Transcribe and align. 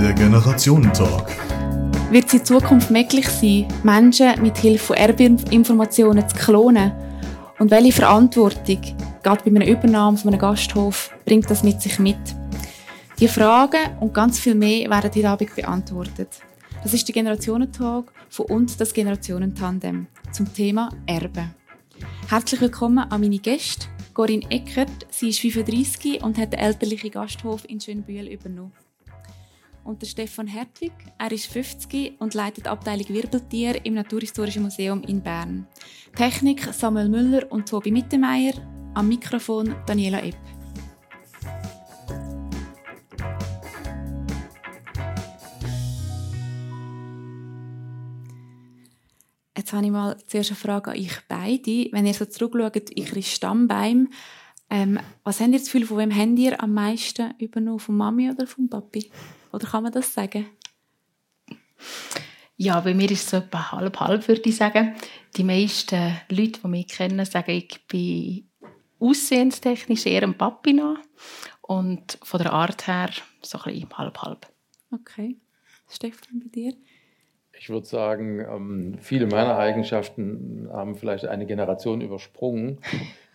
Der 0.00 0.14
Generationentalk. 0.14 1.26
Wird 2.10 2.26
es 2.28 2.32
in 2.32 2.42
Zukunft 2.42 2.90
möglich 2.90 3.28
sein, 3.28 3.68
Menschen 3.82 4.40
mit 4.40 4.56
Hilfe 4.56 4.86
von 4.86 4.96
Erbinformationen 4.96 6.26
zu 6.26 6.36
klonen? 6.36 6.92
Und 7.58 7.70
welche 7.70 7.92
Verantwortung, 7.92 8.80
gerade 9.22 9.44
bei 9.44 9.54
einer 9.54 9.66
Übernahme 9.66 10.16
von 10.16 10.30
einem 10.30 10.40
Gasthof, 10.40 11.10
bringt 11.26 11.50
das 11.50 11.62
mit 11.62 11.82
sich 11.82 11.98
mit? 11.98 12.16
Die 13.18 13.28
Fragen 13.28 13.94
und 14.00 14.14
ganz 14.14 14.38
viel 14.38 14.54
mehr 14.54 14.88
werden 14.88 15.10
heute 15.14 15.28
Abend 15.28 15.54
beantwortet. 15.54 16.40
Das 16.82 16.94
ist 16.94 17.06
der 17.06 17.12
Generationentalk 17.12 18.10
von 18.30 18.46
uns, 18.46 18.78
das 18.78 18.94
Generationentandem, 18.94 20.06
zum 20.32 20.50
Thema 20.54 20.88
Erbe. 21.04 21.50
Herzlich 22.26 22.62
willkommen 22.62 23.00
an 23.00 23.20
meine 23.20 23.38
Gäste. 23.38 23.84
Corinne 24.14 24.50
Eckert, 24.50 25.06
sie 25.10 25.28
ist 25.28 25.40
35 25.40 26.22
und 26.22 26.38
hat 26.38 26.54
den 26.54 26.60
elterlichen 26.60 27.10
Gasthof 27.10 27.68
in 27.68 27.78
Schönbühl 27.80 28.26
übernommen. 28.26 28.72
Und 29.84 30.02
der 30.02 30.06
Stefan 30.06 30.46
Hertwig, 30.46 30.92
er 31.18 31.32
ist 31.32 31.46
50 31.46 32.20
und 32.20 32.34
leitet 32.34 32.68
Abteilung 32.68 33.08
Wirbeltier 33.08 33.84
im 33.84 33.94
Naturhistorischen 33.94 34.62
Museum 34.62 35.02
in 35.02 35.22
Bern. 35.22 35.66
Technik 36.14 36.62
Samuel 36.72 37.08
Müller 37.08 37.50
und 37.50 37.68
Tobi 37.68 37.90
Mittermeier, 37.90 38.52
am 38.94 39.08
Mikrofon 39.08 39.74
Daniela 39.86 40.22
Epp. 40.22 40.36
Jetzt 49.56 49.72
habe 49.72 49.84
ich 49.84 49.92
mal 49.92 50.16
zuerst 50.26 50.50
eine 50.50 50.56
Frage 50.56 50.90
an 50.90 50.96
euch 50.96 51.20
beide. 51.28 51.92
Wenn 51.92 52.06
ihr 52.06 52.14
so 52.14 52.24
zurückschaut, 52.24 52.90
eure 52.98 53.22
Stammbeim, 53.22 54.08
ähm, 54.68 54.98
was 55.22 55.40
habt 55.40 55.50
ihr 55.50 55.58
das 55.58 55.66
Gefühl, 55.66 55.86
von 55.86 55.98
wem 55.98 56.16
habt 56.16 56.38
ihr 56.38 56.62
am 56.62 56.74
meisten 56.74 57.34
übernommen? 57.38 57.78
Von 57.78 57.96
Mami 57.96 58.30
oder 58.30 58.46
von 58.46 58.68
Papi? 58.68 59.10
Oder 59.52 59.66
kann 59.66 59.82
man 59.82 59.92
das 59.92 60.12
sagen? 60.12 60.46
Ja, 62.56 62.80
bei 62.80 62.92
mir 62.92 63.10
ist 63.10 63.24
es 63.24 63.30
so 63.30 63.36
etwa 63.38 63.72
halb-halb, 63.72 64.28
würde 64.28 64.42
ich 64.44 64.56
sagen. 64.56 64.94
Die 65.36 65.44
meisten 65.44 66.16
Leute, 66.28 66.60
die 66.62 66.68
mich 66.68 66.88
kennen, 66.88 67.24
sagen, 67.24 67.52
ich 67.52 67.86
bin 67.86 68.50
aussehenstechnisch 68.98 70.06
eher 70.06 70.24
ein 70.24 70.36
Papi 70.36 70.74
nach. 70.74 70.98
Und 71.62 72.18
von 72.22 72.42
der 72.42 72.52
Art 72.52 72.86
her 72.86 73.10
so 73.42 73.58
ein 73.58 73.72
bisschen 73.72 73.96
halb-halb. 73.96 74.46
Okay. 74.92 75.36
Stefan, 75.88 76.40
bei 76.40 76.48
dir? 76.48 76.74
Ich 77.58 77.68
würde 77.68 77.86
sagen, 77.86 78.40
ähm, 78.40 78.98
viele 79.00 79.26
meiner 79.26 79.56
Eigenschaften 79.56 80.68
haben 80.72 80.96
vielleicht 80.96 81.26
eine 81.26 81.46
Generation 81.46 82.00
übersprungen. 82.00 82.78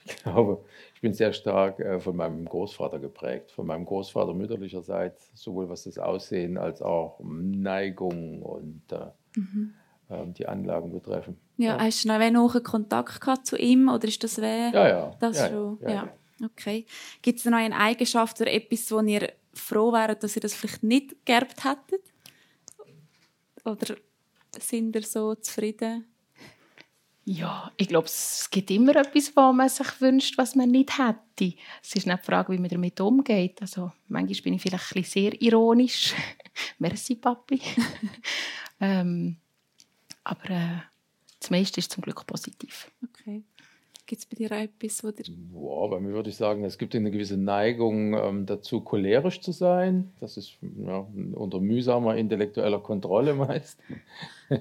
Ich 0.08 0.18
glaube, 0.22 0.64
bin 1.06 1.14
sehr 1.14 1.34
stark 1.34 1.80
äh, 1.80 2.00
von 2.00 2.16
meinem 2.16 2.46
Großvater 2.46 2.98
geprägt, 2.98 3.52
von 3.52 3.68
meinem 3.68 3.86
Großvater 3.86 4.34
mütterlicherseits, 4.34 5.30
sowohl 5.36 5.70
was 5.70 5.84
das 5.84 6.00
Aussehen 6.00 6.58
als 6.58 6.82
auch 6.82 7.20
Neigung 7.24 8.42
und 8.42 8.82
äh, 8.92 9.12
mhm. 9.36 9.76
äh, 10.10 10.26
die 10.34 10.48
Anlagen 10.48 10.92
betreffen. 10.92 11.38
Ja, 11.58 11.78
ja. 11.78 11.84
hast 11.84 12.04
du 12.04 12.08
noch 12.08 12.16
einen 12.16 12.64
Kontakt 12.64 13.22
gehabt 13.22 13.46
zu 13.46 13.56
ihm 13.56 13.88
oder 13.88 14.08
ist 14.08 14.24
das 14.24 14.42
wer? 14.42 14.72
Ja, 14.74 14.88
ja. 14.88 15.12
Das 15.20 15.38
ja, 15.38 15.50
schon? 15.50 15.78
Ja, 15.82 15.90
ja. 15.92 16.10
Okay. 16.44 16.88
Gibt 17.22 17.38
es 17.38 17.46
noch 17.46 17.60
eine 17.60 17.78
Eigenschaft 17.78 18.42
oder 18.42 18.52
etwas, 18.52 18.92
wo 18.92 19.00
ihr 19.02 19.32
froh 19.54 19.94
wäret, 19.94 20.24
dass 20.24 20.36
ihr 20.36 20.42
das 20.42 20.56
vielleicht 20.56 20.82
nicht 20.82 21.24
geerbt 21.24 21.64
hättet? 21.64 22.02
Oder 23.64 23.96
sind 24.58 24.96
ihr 24.96 25.04
so 25.04 25.36
zufrieden? 25.36 26.08
Ja, 27.28 27.72
ich 27.76 27.88
glaube, 27.88 28.06
es 28.06 28.48
gibt 28.52 28.70
immer 28.70 28.96
etwas, 28.96 29.36
was 29.36 29.56
man 29.56 29.68
sich 29.68 30.00
wünscht, 30.00 30.38
was 30.38 30.56
man 30.56 30.70
nicht 30.70 31.00
hätte. 31.00 31.58
Es 31.82 31.96
ist 31.96 32.06
nicht 32.06 32.20
die 32.22 32.26
Frage, 32.26 32.54
wie 32.54 32.60
man 32.60 32.70
damit 32.70 33.02
umgeht. 33.02 33.60
Also, 33.62 33.92
manchmal 34.08 34.42
bin 34.44 34.54
ich 34.54 34.62
vielleicht 34.62 34.92
ein 34.92 35.02
bisschen 35.02 35.32
sehr 35.32 35.42
ironisch. 35.42 36.14
Merci, 36.80 37.16
Papi. 37.16 37.60
ähm, 38.80 39.38
aber 40.24 40.50
äh, 40.52 40.82
das 41.40 41.50
meiste 41.50 41.80
ist 41.80 41.92
zum 41.92 42.04
Glück 42.04 42.28
positiv. 42.28 42.92
Okay. 43.04 43.42
Gibt 44.06 44.22
es 44.22 44.28
bei 44.28 44.36
dir 44.36 44.52
auch 44.52 44.62
etwas, 44.62 45.04
wo 45.04 45.10
dir... 45.10 45.24
Boah, 45.52 45.90
bei 45.90 46.00
mir 46.00 46.14
würde 46.14 46.30
ich 46.30 46.36
sagen, 46.36 46.64
es 46.64 46.78
gibt 46.78 46.94
eine 46.94 47.10
gewisse 47.10 47.38
Neigung 47.38 48.14
ähm, 48.14 48.46
dazu, 48.46 48.82
cholerisch 48.82 49.42
zu 49.42 49.52
sein. 49.52 50.14
Das 50.20 50.38
ist 50.38 50.58
ja, 50.86 51.08
unter 51.34 51.60
mühsamer 51.60 52.16
intellektueller 52.18 52.82
Kontrolle 52.82 53.34
meist. 53.34 53.80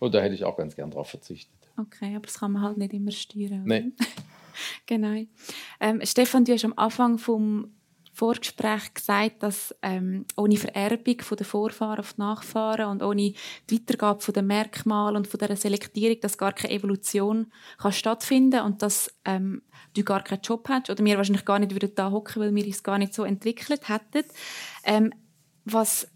Und 0.00 0.12
da 0.12 0.20
hätte 0.20 0.34
ich 0.34 0.44
auch 0.44 0.56
ganz 0.56 0.74
gern 0.74 0.90
darauf 0.90 1.08
verzichtet. 1.08 1.59
Okay, 1.80 2.16
aber 2.16 2.26
das 2.26 2.38
kann 2.38 2.52
man 2.52 2.62
halt 2.62 2.76
nicht 2.76 2.92
immer 2.92 3.10
steuern. 3.10 3.64
Nein. 3.64 3.92
genau. 4.86 5.24
Ähm, 5.80 6.00
Stefan, 6.04 6.44
du 6.44 6.52
hast 6.52 6.64
am 6.64 6.74
Anfang 6.76 7.18
vom 7.18 7.72
Vorgespräch 8.12 8.92
gesagt, 8.92 9.42
dass 9.42 9.74
ähm, 9.80 10.26
ohne 10.36 10.58
Vererbung 10.58 11.20
von 11.20 11.38
den 11.38 11.46
Vorfahren 11.46 12.00
auf 12.00 12.12
die 12.12 12.20
Nachfahren 12.20 12.90
und 12.90 13.02
ohne 13.02 13.32
die 13.70 13.80
Weitergabe 13.80 14.20
von 14.20 14.34
den 14.34 14.46
Merkmalen 14.46 15.16
und 15.16 15.26
von 15.26 15.38
der 15.38 15.56
Selektierung, 15.56 16.20
dass 16.20 16.36
gar 16.36 16.52
keine 16.52 16.74
Evolution 16.74 17.46
kann 17.78 17.92
stattfinden 17.92 18.60
und 18.60 18.82
dass 18.82 19.10
ähm, 19.24 19.62
du 19.94 20.02
gar 20.02 20.22
keinen 20.22 20.42
Job 20.42 20.68
hast 20.68 20.90
oder 20.90 21.02
wir 21.02 21.16
wahrscheinlich 21.16 21.46
gar 21.46 21.58
nicht 21.58 21.72
würden 21.72 21.94
da 21.94 22.10
hocken, 22.10 22.42
weil 22.42 22.54
wir 22.54 22.66
uns 22.66 22.82
gar 22.82 22.98
nicht 22.98 23.14
so 23.14 23.24
entwickelt 23.24 23.88
hätten. 23.88 24.28
Ähm, 24.84 25.14
was 25.64 26.08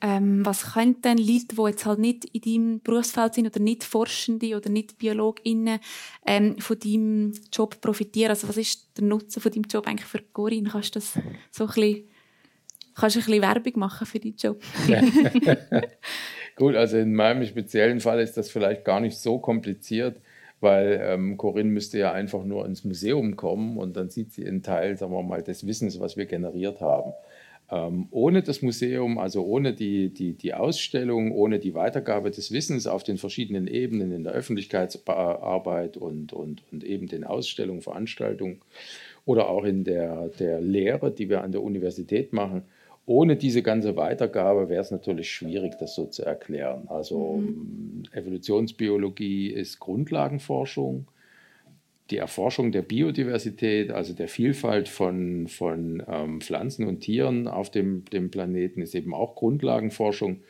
ähm, 0.00 0.46
was 0.46 0.74
könnten 0.74 1.02
denn 1.02 1.18
Leute, 1.18 1.56
die 1.56 1.62
jetzt 1.62 1.86
halt 1.86 1.98
nicht 1.98 2.24
in 2.26 2.40
deinem 2.40 2.80
Berufsfeld 2.80 3.34
sind 3.34 3.46
oder 3.46 3.60
nicht 3.60 3.84
Forschende 3.84 4.56
oder 4.56 4.70
nicht 4.70 4.98
BiologInnen, 4.98 5.80
ähm, 6.26 6.58
von 6.58 6.78
deinem 6.78 7.32
Job 7.52 7.80
profitieren? 7.80 8.30
Also 8.30 8.48
was 8.48 8.56
ist 8.56 8.96
der 8.96 9.04
Nutzen 9.04 9.40
von 9.40 9.50
deinem 9.50 9.64
Job 9.64 9.86
eigentlich 9.86 10.06
für 10.06 10.20
Corinne? 10.32 10.68
Kannst 10.70 10.94
du 10.94 11.00
das 11.00 11.18
so 11.50 11.64
ein 11.64 11.66
bisschen, 11.68 12.04
kannst 12.94 13.16
du 13.16 13.20
ein 13.20 13.24
bisschen 13.26 13.42
Werbung 13.42 13.72
machen 13.76 14.06
für 14.06 14.20
deinen 14.20 14.36
Job? 14.36 14.62
Gut, 16.56 16.74
also 16.74 16.98
in 16.98 17.14
meinem 17.14 17.44
speziellen 17.46 18.00
Fall 18.00 18.20
ist 18.20 18.36
das 18.36 18.50
vielleicht 18.50 18.84
gar 18.84 19.00
nicht 19.00 19.16
so 19.16 19.38
kompliziert, 19.38 20.20
weil 20.60 21.00
ähm, 21.02 21.36
Corinne 21.36 21.70
müsste 21.70 21.98
ja 21.98 22.12
einfach 22.12 22.44
nur 22.44 22.66
ins 22.66 22.84
Museum 22.84 23.36
kommen 23.36 23.76
und 23.76 23.96
dann 23.96 24.10
sieht 24.10 24.32
sie 24.32 24.46
einen 24.46 24.62
Teil, 24.62 24.96
sagen 24.96 25.12
wir 25.12 25.22
mal, 25.22 25.42
des 25.42 25.66
Wissens, 25.66 26.00
was 26.00 26.16
wir 26.16 26.26
generiert 26.26 26.80
haben. 26.80 27.12
Ähm, 27.70 28.08
ohne 28.10 28.42
das 28.42 28.62
Museum, 28.62 29.18
also 29.18 29.44
ohne 29.44 29.74
die, 29.74 30.08
die, 30.08 30.32
die 30.32 30.54
Ausstellung, 30.54 31.32
ohne 31.32 31.58
die 31.58 31.74
Weitergabe 31.74 32.30
des 32.30 32.50
Wissens 32.50 32.86
auf 32.86 33.02
den 33.02 33.18
verschiedenen 33.18 33.66
Ebenen 33.66 34.10
in 34.10 34.24
der 34.24 34.32
Öffentlichkeitsarbeit 34.32 35.98
und, 35.98 36.32
und, 36.32 36.62
und 36.72 36.84
eben 36.84 37.08
den 37.08 37.24
Ausstellungen, 37.24 37.82
Veranstaltungen 37.82 38.60
oder 39.26 39.50
auch 39.50 39.64
in 39.64 39.84
der, 39.84 40.28
der 40.38 40.62
Lehre, 40.62 41.10
die 41.10 41.28
wir 41.28 41.42
an 41.42 41.52
der 41.52 41.62
Universität 41.62 42.32
machen, 42.32 42.62
ohne 43.04 43.36
diese 43.36 43.62
ganze 43.62 43.96
Weitergabe 43.96 44.68
wäre 44.70 44.82
es 44.82 44.90
natürlich 44.90 45.30
schwierig, 45.30 45.74
das 45.78 45.94
so 45.94 46.06
zu 46.06 46.24
erklären. 46.24 46.88
Also 46.88 47.36
mhm. 47.36 48.04
Evolutionsbiologie 48.12 49.48
ist 49.48 49.78
Grundlagenforschung 49.78 51.06
die 52.10 52.16
Erforschung 52.16 52.72
der 52.72 52.82
Biodiversität, 52.82 53.90
also 53.90 54.14
der 54.14 54.28
Vielfalt 54.28 54.88
von, 54.88 55.46
von 55.46 56.02
ähm, 56.08 56.40
Pflanzen 56.40 56.86
und 56.86 57.00
Tieren 57.00 57.48
auf 57.48 57.70
dem, 57.70 58.04
dem 58.06 58.30
Planeten, 58.30 58.80
ist 58.80 58.94
eben 58.94 59.12
auch 59.12 59.34
Grundlagenforschung. 59.34 60.40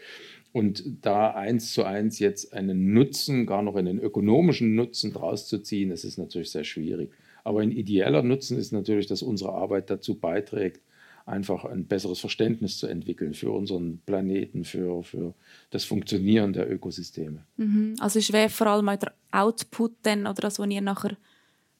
Und 0.53 0.83
da 1.03 1.33
eins 1.33 1.73
zu 1.73 1.85
eins 1.85 2.19
jetzt 2.19 2.53
einen 2.53 2.93
Nutzen, 2.93 3.47
gar 3.47 3.63
noch 3.63 3.77
einen 3.77 3.99
ökonomischen 3.99 4.75
Nutzen 4.75 5.13
draus 5.13 5.47
zu 5.47 5.59
ziehen, 5.59 5.91
das 5.91 6.05
ist 6.05 6.17
natürlich 6.17 6.51
sehr 6.51 6.65
schwierig. 6.65 7.11
Aber 7.45 7.61
ein 7.61 7.73
ideeller 7.73 8.23
Nutzen 8.23 8.59
ist 8.59 8.73
natürlich, 8.73 9.07
dass 9.07 9.23
unsere 9.23 9.53
Arbeit 9.53 9.91
dazu 9.91 10.15
beiträgt, 10.19 10.81
einfach 11.27 11.65
ein 11.65 11.85
besseres 11.85 12.21
Verständnis 12.21 12.79
zu 12.79 12.87
entwickeln 12.87 13.35
für 13.35 13.51
unseren 13.51 13.99
Planeten, 14.07 14.65
für, 14.65 15.03
für 15.03 15.35
das 15.71 15.85
Funktionieren 15.85 16.55
der 16.55 16.71
Ökosysteme. 16.71 17.45
Mhm. 17.57 17.97
Also 18.01 18.19
ist 18.19 18.35
vor 18.51 18.67
allem 18.67 18.87
der 18.87 19.13
Output 19.31 19.93
dann, 20.03 20.23
oder 20.23 20.41
das, 20.41 20.59
was 20.59 20.71
ihr 20.71 20.81
nachher 20.81 21.17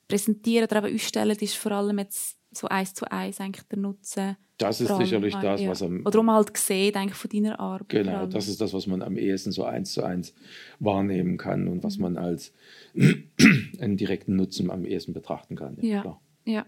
präsentieren 0.09 0.65
oder 0.65 0.85
eben 0.85 0.95
ausstellen, 0.95 1.37
ist 1.39 1.57
vor 1.57 1.73
allem 1.73 1.99
jetzt 1.99 2.39
so 2.51 2.67
eins 2.69 2.95
zu 2.95 3.11
eins 3.11 3.41
eigentlich 3.41 3.67
der 3.69 3.79
Nutzen. 3.79 4.37
Das 4.57 4.81
ist 4.81 4.97
sicherlich 4.97 5.35
das, 5.37 5.61
ja. 5.61 5.71
was 5.71 5.83
am... 5.83 6.05
Oder 6.05 6.21
man 6.23 6.35
halt 6.35 6.57
sieht 6.57 6.97
eigentlich 6.97 7.15
von 7.15 7.31
deiner 7.31 7.61
Arbeit. 7.61 7.91
Genau, 7.91 8.27
das 8.27 8.49
ist 8.49 8.61
das, 8.61 8.73
was 8.73 8.89
man 8.89 9.03
am 9.03 9.17
ehesten 9.17 9.53
so 9.53 9.65
eins 9.65 9.93
zu 9.93 10.03
eins 10.03 10.35
wahrnehmen 10.81 11.37
kann 11.37 11.69
und 11.69 11.85
was 11.85 11.99
mhm. 11.99 12.03
man 12.03 12.17
als 12.17 12.53
einen 13.79 13.97
direkten 13.97 14.35
Nutzen 14.35 14.71
am 14.71 14.85
ehesten 14.85 15.13
betrachten 15.13 15.55
kann. 15.55 15.77
Ja, 15.81 16.05
ja. 16.05 16.21
ja. 16.45 16.67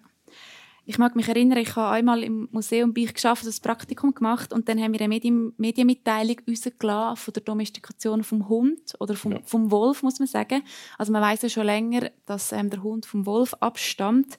Ich 0.86 0.98
mag 0.98 1.14
mich 1.14 1.28
erinnern, 1.28 1.58
ich 1.58 1.76
habe 1.76 1.94
einmal 1.94 2.22
im 2.22 2.48
Museum 2.50 2.92
bei 2.94 3.04
geschafft, 3.04 3.46
das 3.46 3.60
Praktikum 3.60 4.14
gemacht 4.14 4.52
und 4.52 4.68
dann 4.68 4.80
haben 4.80 4.92
wir 4.92 5.00
eine 5.00 5.08
Medien 5.08 5.52
Medienmitteilung 5.56 6.36
rausgelassen 6.48 7.16
von 7.16 7.34
der 7.34 7.42
Domestikation 7.42 8.24
vom 8.24 8.48
Hund 8.48 8.94
oder 8.98 9.14
vom, 9.14 9.32
ja. 9.32 9.40
vom 9.44 9.70
Wolf, 9.70 10.02
muss 10.02 10.18
man 10.18 10.28
sagen. 10.28 10.62
Also 10.98 11.12
man 11.12 11.22
weiß 11.22 11.42
ja 11.42 11.48
schon 11.48 11.66
länger, 11.66 12.10
dass 12.26 12.52
ähm, 12.52 12.70
der 12.70 12.82
Hund 12.82 13.06
vom 13.06 13.26
Wolf 13.26 13.54
abstammt. 13.54 14.38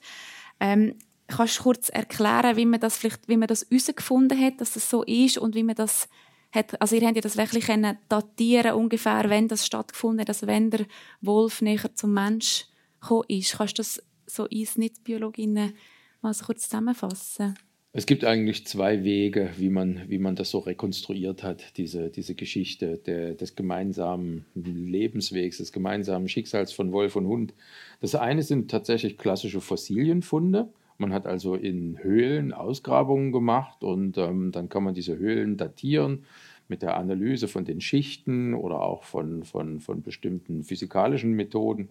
Ähm, 0.60 0.96
kannst 1.28 1.58
du 1.58 1.62
kurz 1.62 1.88
erklären, 1.88 2.56
wie 2.56 2.66
man 2.66 2.80
das 2.80 2.96
vielleicht, 2.96 3.28
wie 3.28 3.36
man 3.36 3.48
das 3.48 3.66
herausgefunden 3.70 4.38
hat, 4.38 4.60
dass 4.60 4.74
das 4.74 4.90
so 4.90 5.02
ist 5.04 5.38
und 5.38 5.54
wie 5.54 5.62
man 5.62 5.76
das 5.76 6.08
hat, 6.52 6.80
also 6.80 6.96
ihr 6.96 7.06
habt 7.06 7.16
ja 7.16 7.22
das 7.22 7.36
wirklich 7.36 7.66
können 7.66 7.96
datieren 8.08 8.74
ungefähr, 8.74 9.28
wenn 9.30 9.48
das 9.48 9.66
stattgefunden 9.66 10.20
hat, 10.20 10.28
also 10.28 10.46
wenn 10.46 10.70
der 10.70 10.86
Wolf 11.22 11.62
näher 11.62 11.94
zum 11.94 12.12
Mensch 12.12 12.66
gekommen 13.00 13.24
ist. 13.28 13.56
Kannst 13.56 13.78
du 13.78 13.80
das 13.80 14.02
so 14.26 14.44
uns 14.44 14.76
Nicht-Biologinnen 14.76 15.74
mal 16.22 16.34
so 16.34 16.44
kurz 16.46 16.68
zusammenfassen? 16.68 17.54
Es 17.94 18.06
gibt 18.06 18.24
eigentlich 18.24 18.66
zwei 18.66 19.04
Wege, 19.04 19.50
wie 19.58 19.68
man, 19.68 20.08
wie 20.08 20.18
man 20.18 20.34
das 20.34 20.48
so 20.48 20.60
rekonstruiert 20.60 21.42
hat, 21.42 21.76
diese, 21.76 22.08
diese 22.08 22.34
Geschichte 22.34 22.96
der, 22.96 23.34
des 23.34 23.54
gemeinsamen 23.54 24.46
Lebenswegs, 24.54 25.58
des 25.58 25.72
gemeinsamen 25.72 26.26
Schicksals 26.26 26.72
von 26.72 26.90
Wolf 26.92 27.16
und 27.16 27.26
Hund. 27.26 27.52
Das 28.00 28.14
eine 28.14 28.42
sind 28.42 28.70
tatsächlich 28.70 29.18
klassische 29.18 29.60
Fossilienfunde. 29.60 30.70
Man 30.96 31.12
hat 31.12 31.26
also 31.26 31.54
in 31.54 32.02
Höhlen 32.02 32.54
Ausgrabungen 32.54 33.30
gemacht 33.30 33.84
und 33.84 34.16
ähm, 34.16 34.52
dann 34.52 34.70
kann 34.70 34.84
man 34.84 34.94
diese 34.94 35.18
Höhlen 35.18 35.58
datieren 35.58 36.24
mit 36.68 36.80
der 36.80 36.96
Analyse 36.96 37.46
von 37.46 37.66
den 37.66 37.82
Schichten 37.82 38.54
oder 38.54 38.80
auch 38.80 39.02
von, 39.02 39.44
von, 39.44 39.80
von 39.80 40.00
bestimmten 40.00 40.64
physikalischen 40.64 41.32
Methoden. 41.32 41.90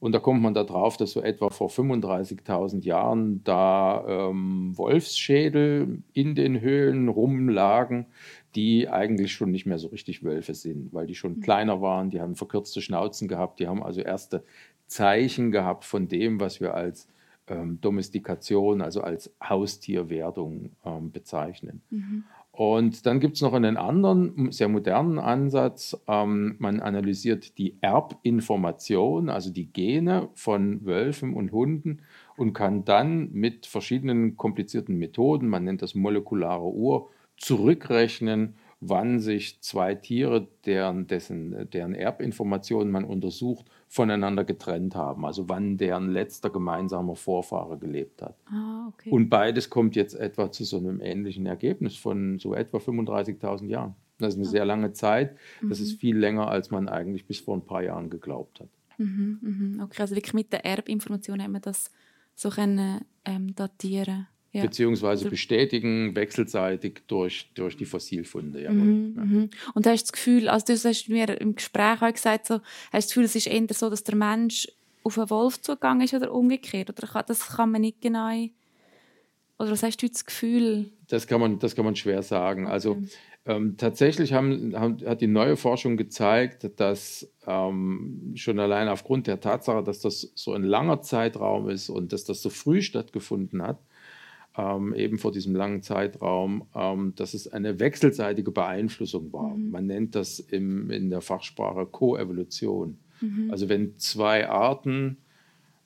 Und 0.00 0.12
da 0.12 0.18
kommt 0.18 0.40
man 0.40 0.54
darauf, 0.54 0.96
dass 0.96 1.12
so 1.12 1.20
etwa 1.20 1.50
vor 1.50 1.68
35.000 1.68 2.82
Jahren 2.84 3.44
da 3.44 4.04
ähm, 4.08 4.76
Wolfsschädel 4.76 6.02
in 6.14 6.34
den 6.34 6.62
Höhlen 6.62 7.08
rumlagen, 7.08 8.06
die 8.54 8.88
eigentlich 8.88 9.32
schon 9.32 9.50
nicht 9.50 9.66
mehr 9.66 9.78
so 9.78 9.88
richtig 9.88 10.24
Wölfe 10.24 10.54
sind, 10.54 10.92
weil 10.94 11.06
die 11.06 11.14
schon 11.14 11.36
mhm. 11.36 11.40
kleiner 11.42 11.82
waren, 11.82 12.08
die 12.08 12.20
haben 12.20 12.34
verkürzte 12.34 12.80
Schnauzen 12.80 13.28
gehabt, 13.28 13.60
die 13.60 13.68
haben 13.68 13.82
also 13.82 14.00
erste 14.00 14.42
Zeichen 14.86 15.52
gehabt 15.52 15.84
von 15.84 16.08
dem, 16.08 16.40
was 16.40 16.60
wir 16.60 16.74
als 16.74 17.06
ähm, 17.46 17.78
Domestikation, 17.80 18.80
also 18.80 19.02
als 19.02 19.30
Haustierwerdung 19.42 20.70
ähm, 20.84 21.12
bezeichnen. 21.12 21.82
Mhm. 21.90 22.24
Und 22.60 23.06
dann 23.06 23.20
gibt 23.20 23.36
es 23.36 23.40
noch 23.40 23.54
einen 23.54 23.78
anderen, 23.78 24.52
sehr 24.52 24.68
modernen 24.68 25.18
Ansatz. 25.18 25.96
Ähm, 26.06 26.56
man 26.58 26.80
analysiert 26.80 27.56
die 27.56 27.78
Erbinformation, 27.80 29.30
also 29.30 29.50
die 29.50 29.72
Gene 29.72 30.28
von 30.34 30.84
Wölfen 30.84 31.32
und 31.32 31.52
Hunden 31.52 32.02
und 32.36 32.52
kann 32.52 32.84
dann 32.84 33.32
mit 33.32 33.64
verschiedenen 33.64 34.36
komplizierten 34.36 34.98
Methoden, 34.98 35.48
man 35.48 35.64
nennt 35.64 35.80
das 35.80 35.94
molekulare 35.94 36.70
Uhr, 36.70 37.08
zurückrechnen, 37.38 38.56
wann 38.80 39.20
sich 39.20 39.60
zwei 39.60 39.94
Tiere, 39.94 40.48
deren, 40.64 41.06
dessen, 41.06 41.68
deren 41.70 41.94
Erbinformationen 41.94 42.90
man 42.90 43.04
untersucht, 43.04 43.66
voneinander 43.88 44.44
getrennt 44.44 44.94
haben. 44.94 45.26
Also 45.26 45.48
wann 45.48 45.76
deren 45.76 46.10
letzter 46.10 46.50
gemeinsamer 46.50 47.14
Vorfahre 47.14 47.78
gelebt 47.78 48.22
hat. 48.22 48.36
Ah, 48.46 48.88
okay. 48.88 49.10
Und 49.10 49.28
beides 49.28 49.68
kommt 49.68 49.96
jetzt 49.96 50.14
etwa 50.14 50.50
zu 50.50 50.64
so 50.64 50.78
einem 50.78 51.00
ähnlichen 51.00 51.46
Ergebnis 51.46 51.96
von 51.96 52.38
so 52.38 52.54
etwa 52.54 52.78
35.000 52.78 53.66
Jahren. 53.66 53.94
Das 54.18 54.34
ist 54.34 54.38
eine 54.38 54.48
ah. 54.48 54.50
sehr 54.50 54.64
lange 54.64 54.92
Zeit. 54.92 55.36
Das 55.60 55.78
mhm. 55.78 55.84
ist 55.84 56.00
viel 56.00 56.16
länger, 56.16 56.48
als 56.48 56.70
man 56.70 56.88
eigentlich 56.88 57.26
bis 57.26 57.40
vor 57.40 57.56
ein 57.56 57.66
paar 57.66 57.82
Jahren 57.82 58.08
geglaubt 58.08 58.60
hat. 58.60 58.68
Mhm, 58.96 59.38
mhm. 59.40 59.80
Okay, 59.82 60.02
also 60.02 60.14
wirklich 60.14 60.34
mit 60.34 60.52
der 60.52 60.64
Erbinformation 60.64 61.42
haben 61.42 61.52
wir 61.52 61.60
das 61.60 61.90
so 62.34 62.48
können, 62.48 63.04
ähm, 63.26 63.54
datieren 63.54 64.26
ja. 64.52 64.62
beziehungsweise 64.62 65.24
also 65.24 65.30
bestätigen 65.30 66.14
wechselseitig 66.16 67.02
durch, 67.06 67.50
durch 67.54 67.76
die 67.76 67.84
Fossilfunde. 67.84 68.68
Mhm, 68.70 69.14
ja. 69.16 69.24
mhm. 69.24 69.50
Und 69.74 69.86
hast 69.86 70.02
du 70.02 70.04
das 70.04 70.12
Gefühl, 70.12 70.48
also 70.48 70.66
du 70.66 70.88
hast 70.88 71.08
mir 71.08 71.40
im 71.40 71.54
Gespräch 71.54 72.02
auch 72.02 72.12
gesagt, 72.12 72.46
so, 72.46 72.60
hast 72.92 72.92
du 72.92 72.96
das 72.96 73.08
Gefühl, 73.08 73.24
es 73.24 73.36
ist 73.36 73.46
eher 73.46 73.66
so, 73.70 73.90
dass 73.90 74.04
der 74.04 74.16
Mensch 74.16 74.68
auf 75.02 75.18
einen 75.18 75.30
Wolf 75.30 75.60
zugegangen 75.60 76.04
ist 76.04 76.14
oder 76.14 76.32
umgekehrt? 76.32 76.90
Oder 76.90 77.06
kann, 77.06 77.24
das 77.26 77.48
kann 77.48 77.70
man 77.70 77.80
nicht 77.80 78.00
genau... 78.00 78.46
Oder 79.58 79.72
was 79.72 79.82
hast 79.82 80.02
du 80.02 80.08
das 80.08 80.24
Gefühl? 80.24 80.90
Das 81.08 81.26
kann 81.26 81.38
man, 81.38 81.58
das 81.58 81.76
kann 81.76 81.84
man 81.84 81.94
schwer 81.94 82.22
sagen. 82.22 82.64
Okay. 82.64 82.72
Also 82.72 83.02
ähm, 83.44 83.76
tatsächlich 83.76 84.32
haben, 84.32 84.74
haben, 84.74 85.06
hat 85.06 85.20
die 85.20 85.26
neue 85.26 85.56
Forschung 85.56 85.96
gezeigt, 85.96 86.70
dass 86.80 87.30
ähm, 87.46 88.32
schon 88.36 88.58
allein 88.58 88.88
aufgrund 88.88 89.26
der 89.26 89.40
Tatsache, 89.40 89.82
dass 89.82 90.00
das 90.00 90.32
so 90.34 90.54
ein 90.54 90.62
langer 90.62 91.02
Zeitraum 91.02 91.68
ist 91.68 91.90
und 91.90 92.12
dass 92.12 92.24
das 92.24 92.40
so 92.42 92.48
früh 92.48 92.80
stattgefunden 92.80 93.62
hat, 93.62 93.78
ähm, 94.56 94.94
eben 94.94 95.18
vor 95.18 95.32
diesem 95.32 95.54
langen 95.54 95.82
Zeitraum, 95.82 96.66
ähm, 96.74 97.14
dass 97.16 97.34
es 97.34 97.48
eine 97.48 97.78
wechselseitige 97.78 98.50
Beeinflussung 98.50 99.32
war. 99.32 99.54
Mhm. 99.54 99.70
Man 99.70 99.86
nennt 99.86 100.14
das 100.14 100.40
im, 100.40 100.90
in 100.90 101.10
der 101.10 101.20
Fachsprache 101.20 101.86
Koevolution. 101.86 102.98
Mhm. 103.20 103.50
Also 103.50 103.68
wenn 103.68 103.98
zwei 103.98 104.48
Arten 104.48 105.18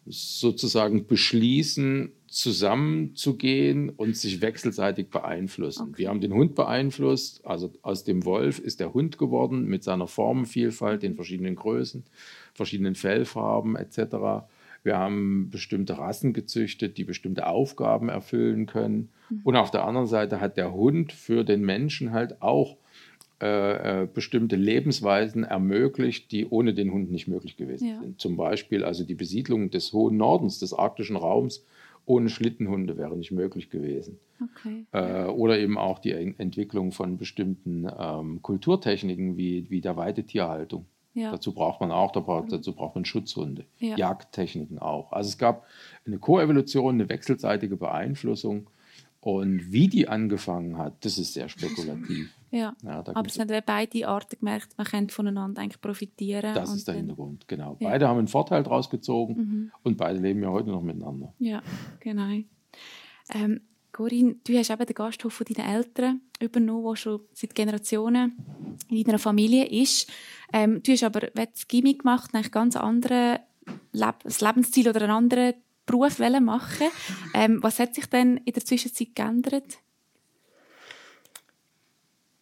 sozusagen 0.06 1.06
beschließen, 1.06 2.12
zusammenzugehen 2.26 3.90
und 3.90 4.16
sich 4.16 4.40
wechselseitig 4.40 5.08
beeinflussen. 5.08 5.90
Okay. 5.90 5.98
Wir 5.98 6.08
haben 6.08 6.20
den 6.20 6.34
Hund 6.34 6.56
beeinflusst, 6.56 7.46
also 7.46 7.72
aus 7.82 8.02
dem 8.02 8.24
Wolf 8.24 8.58
ist 8.58 8.80
der 8.80 8.92
Hund 8.92 9.18
geworden 9.18 9.66
mit 9.66 9.84
seiner 9.84 10.08
Formenvielfalt, 10.08 11.04
den 11.04 11.14
verschiedenen 11.14 11.54
Größen, 11.54 12.04
verschiedenen 12.52 12.96
Fellfarben 12.96 13.76
etc. 13.76 14.46
Wir 14.84 14.98
haben 14.98 15.48
bestimmte 15.50 15.98
Rassen 15.98 16.34
gezüchtet, 16.34 16.98
die 16.98 17.04
bestimmte 17.04 17.46
Aufgaben 17.46 18.10
erfüllen 18.10 18.66
können. 18.66 19.08
Mhm. 19.30 19.40
Und 19.42 19.56
auf 19.56 19.70
der 19.70 19.84
anderen 19.84 20.06
Seite 20.06 20.40
hat 20.40 20.56
der 20.56 20.72
Hund 20.72 21.12
für 21.12 21.42
den 21.42 21.62
Menschen 21.62 22.12
halt 22.12 22.40
auch 22.42 22.76
äh, 23.42 24.02
äh, 24.02 24.06
bestimmte 24.06 24.56
Lebensweisen 24.56 25.42
ermöglicht, 25.42 26.30
die 26.30 26.46
ohne 26.46 26.72
den 26.72 26.92
Hund 26.92 27.10
nicht 27.10 27.28
möglich 27.28 27.56
gewesen 27.56 27.88
ja. 27.88 28.00
sind. 28.00 28.20
Zum 28.20 28.36
Beispiel 28.36 28.84
also 28.84 29.04
die 29.04 29.14
Besiedlung 29.14 29.70
des 29.70 29.92
hohen 29.92 30.18
Nordens, 30.18 30.60
des 30.60 30.72
arktischen 30.72 31.16
Raums, 31.16 31.64
ohne 32.06 32.28
Schlittenhunde 32.28 32.96
wäre 32.96 33.16
nicht 33.16 33.32
möglich 33.32 33.70
gewesen. 33.70 34.18
Okay. 34.40 34.84
Äh, 34.92 35.24
oder 35.24 35.58
eben 35.58 35.78
auch 35.78 35.98
die 35.98 36.12
Entwicklung 36.12 36.92
von 36.92 37.16
bestimmten 37.16 37.88
ähm, 37.98 38.42
Kulturtechniken 38.42 39.36
wie, 39.36 39.68
wie 39.70 39.80
der 39.80 39.96
Weidetierhaltung. 39.96 40.86
Ja. 41.14 41.30
Dazu 41.30 41.52
braucht 41.52 41.80
man 41.80 41.92
auch, 41.92 42.10
dazu 42.12 42.74
braucht 42.74 42.96
man 42.96 43.04
Schutzhunde, 43.04 43.64
ja. 43.78 43.96
Jagdtechniken 43.96 44.78
auch. 44.78 45.12
Also 45.12 45.28
es 45.28 45.38
gab 45.38 45.64
eine 46.06 46.18
Koevolution, 46.18 46.94
eine 46.94 47.08
wechselseitige 47.08 47.76
Beeinflussung. 47.76 48.68
Und 49.20 49.72
wie 49.72 49.88
die 49.88 50.06
angefangen 50.06 50.76
hat, 50.76 51.02
das 51.02 51.16
ist 51.16 51.32
sehr 51.32 51.48
spekulativ. 51.48 52.30
Ja, 52.50 52.76
ja 52.84 53.02
aber 53.14 53.26
es 53.26 53.36
haben 53.36 53.50
beide 53.66 54.06
Arten 54.06 54.38
gemerkt, 54.38 54.78
man 54.78 54.86
kann 54.86 55.10
voneinander 55.10 55.60
eigentlich 55.60 55.80
profitieren. 55.80 56.54
Das 56.54 56.72
ist 56.72 56.86
der 56.86 56.94
Hintergrund, 56.94 57.48
genau. 57.48 57.76
Ja. 57.80 57.88
Beide 57.88 58.06
haben 58.06 58.18
einen 58.18 58.28
Vorteil 58.28 58.62
daraus 58.62 58.90
gezogen 58.90 59.34
mhm. 59.34 59.72
und 59.82 59.96
beide 59.96 60.20
leben 60.20 60.40
ja 60.40 60.50
heute 60.50 60.70
noch 60.70 60.82
miteinander. 60.82 61.34
Ja, 61.40 61.62
genau. 61.98 62.30
Ähm, 63.34 63.62
Corinne, 63.94 64.34
du 64.44 64.58
hast 64.58 64.70
eben 64.70 64.86
den 64.86 64.94
Gasthof 64.94 65.32
von 65.32 65.46
deinen 65.46 65.68
Eltern 65.68 66.20
übernommen, 66.40 66.84
der 66.84 66.96
schon 66.96 67.20
seit 67.32 67.54
Generationen 67.54 68.36
in 68.90 69.04
deiner 69.04 69.20
Familie 69.20 69.66
ist. 69.66 70.10
Ähm, 70.52 70.82
du 70.82 70.92
hast 70.92 71.04
aber, 71.04 71.28
wenn 71.34 71.48
das 71.52 71.68
Gimmick 71.68 72.00
gemacht 72.00 72.30
hast, 72.34 72.50
ganz 72.50 72.76
andere 72.76 73.40
Leb 73.92 74.16
das 74.24 74.40
Lebensstil 74.40 74.88
oder 74.88 75.02
einen 75.02 75.12
anderen 75.12 75.54
Beruf 75.86 76.18
machen 76.18 76.88
ähm, 77.34 77.62
Was 77.62 77.78
hat 77.78 77.94
sich 77.94 78.06
denn 78.06 78.38
in 78.38 78.52
der 78.52 78.64
Zwischenzeit 78.64 79.14
geändert? 79.14 79.78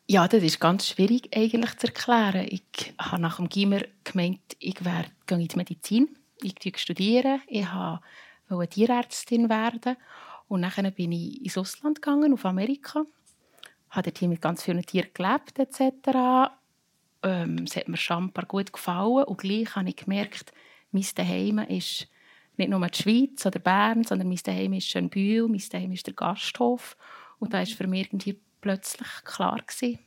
Ja, 0.08 0.26
das 0.26 0.42
ist 0.42 0.58
ganz 0.58 0.88
schwierig 0.88 1.36
eigentlich 1.36 1.76
zu 1.76 1.86
erklären. 1.88 2.46
Ich 2.48 2.94
habe 2.98 3.20
nach 3.20 3.36
dem 3.36 3.48
Gimmer 3.48 3.82
gemeint, 4.04 4.40
ich 4.58 4.74
gehe 4.74 5.04
in 5.28 5.48
die 5.48 5.56
Medizin, 5.56 6.08
ich 6.42 6.78
studiere, 6.78 7.40
ich 7.46 7.66
wollte 8.48 8.74
Tierärztin 8.74 9.48
werden 9.48 9.96
und 10.52 10.60
dann 10.60 10.92
bin 10.92 11.12
ich 11.12 11.42
ins 11.42 11.56
Ausland 11.56 12.02
gegangen, 12.02 12.34
auf 12.34 12.44
Amerika. 12.44 13.06
Habe 13.88 14.12
dort 14.12 14.28
mit 14.28 14.42
ganz 14.42 14.62
vielen 14.62 14.84
Tieren 14.84 15.08
gelebt 15.14 15.58
etc. 15.58 16.52
Ähm, 17.22 17.64
es 17.66 17.74
hat 17.74 17.88
mir 17.88 17.96
schon 17.96 18.24
ein 18.24 18.32
paar 18.32 18.44
gut 18.44 18.70
gefallen 18.70 19.24
und 19.24 19.38
gleich 19.38 19.74
habe 19.74 19.88
ich 19.88 19.96
gemerkt, 19.96 20.52
mein 20.90 21.04
Zuhause 21.04 21.64
ist 21.70 22.06
nicht 22.58 22.68
nur 22.68 22.86
die 22.86 23.02
Schweiz 23.02 23.46
oder 23.46 23.60
Bern, 23.60 24.04
sondern 24.04 24.28
mein 24.28 24.36
Zuhause 24.36 24.76
ist 24.76 24.88
Schönbühl, 24.88 25.48
mein 25.48 25.58
Zuhause 25.58 25.94
ist 25.94 26.06
der 26.06 26.14
Gasthof. 26.14 26.98
Und 27.38 27.54
da 27.54 27.60
war 27.60 27.66
für 27.66 27.86
mich 27.86 28.08
irgendwie 28.08 28.38
plötzlich 28.60 29.08
klar, 29.24 29.58
gewesen, 29.66 30.00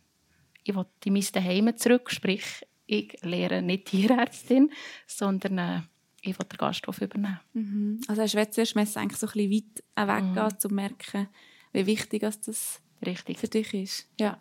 ich 0.64 0.76
will 0.76 0.86
in 1.06 1.14
mein 1.14 1.24
Zuhause 1.24 1.76
zurück, 1.76 2.12
sprich, 2.12 2.68
ich 2.86 3.18
lehre 3.24 3.64
nicht 3.64 3.86
Tierärztin, 3.86 4.72
sondern 5.08 5.58
äh, 5.58 5.82
ich 6.26 6.40
will 6.40 6.46
den 6.46 6.58
Gasthof 6.58 7.02
übernehmen. 7.02 7.40
Mhm. 7.54 8.02
Also 8.08 8.22
hast 8.22 8.34
du 8.34 8.52
zuerst 8.52 8.76
eigentlich 8.76 9.18
so 9.18 9.28
ein 9.28 9.34
bisschen 9.34 9.52
weit 9.52 10.08
weggehen, 10.08 10.32
mhm. 10.32 10.38
um 10.38 10.60
zu 10.60 10.70
merken, 10.70 11.28
wie 11.74 11.86
wichtig 11.86 12.22
das 12.22 12.82
Richtig. 13.06 13.40
für 13.40 13.48
dich 13.48 13.74
ist. 13.74 14.10
Ja. 14.20 14.40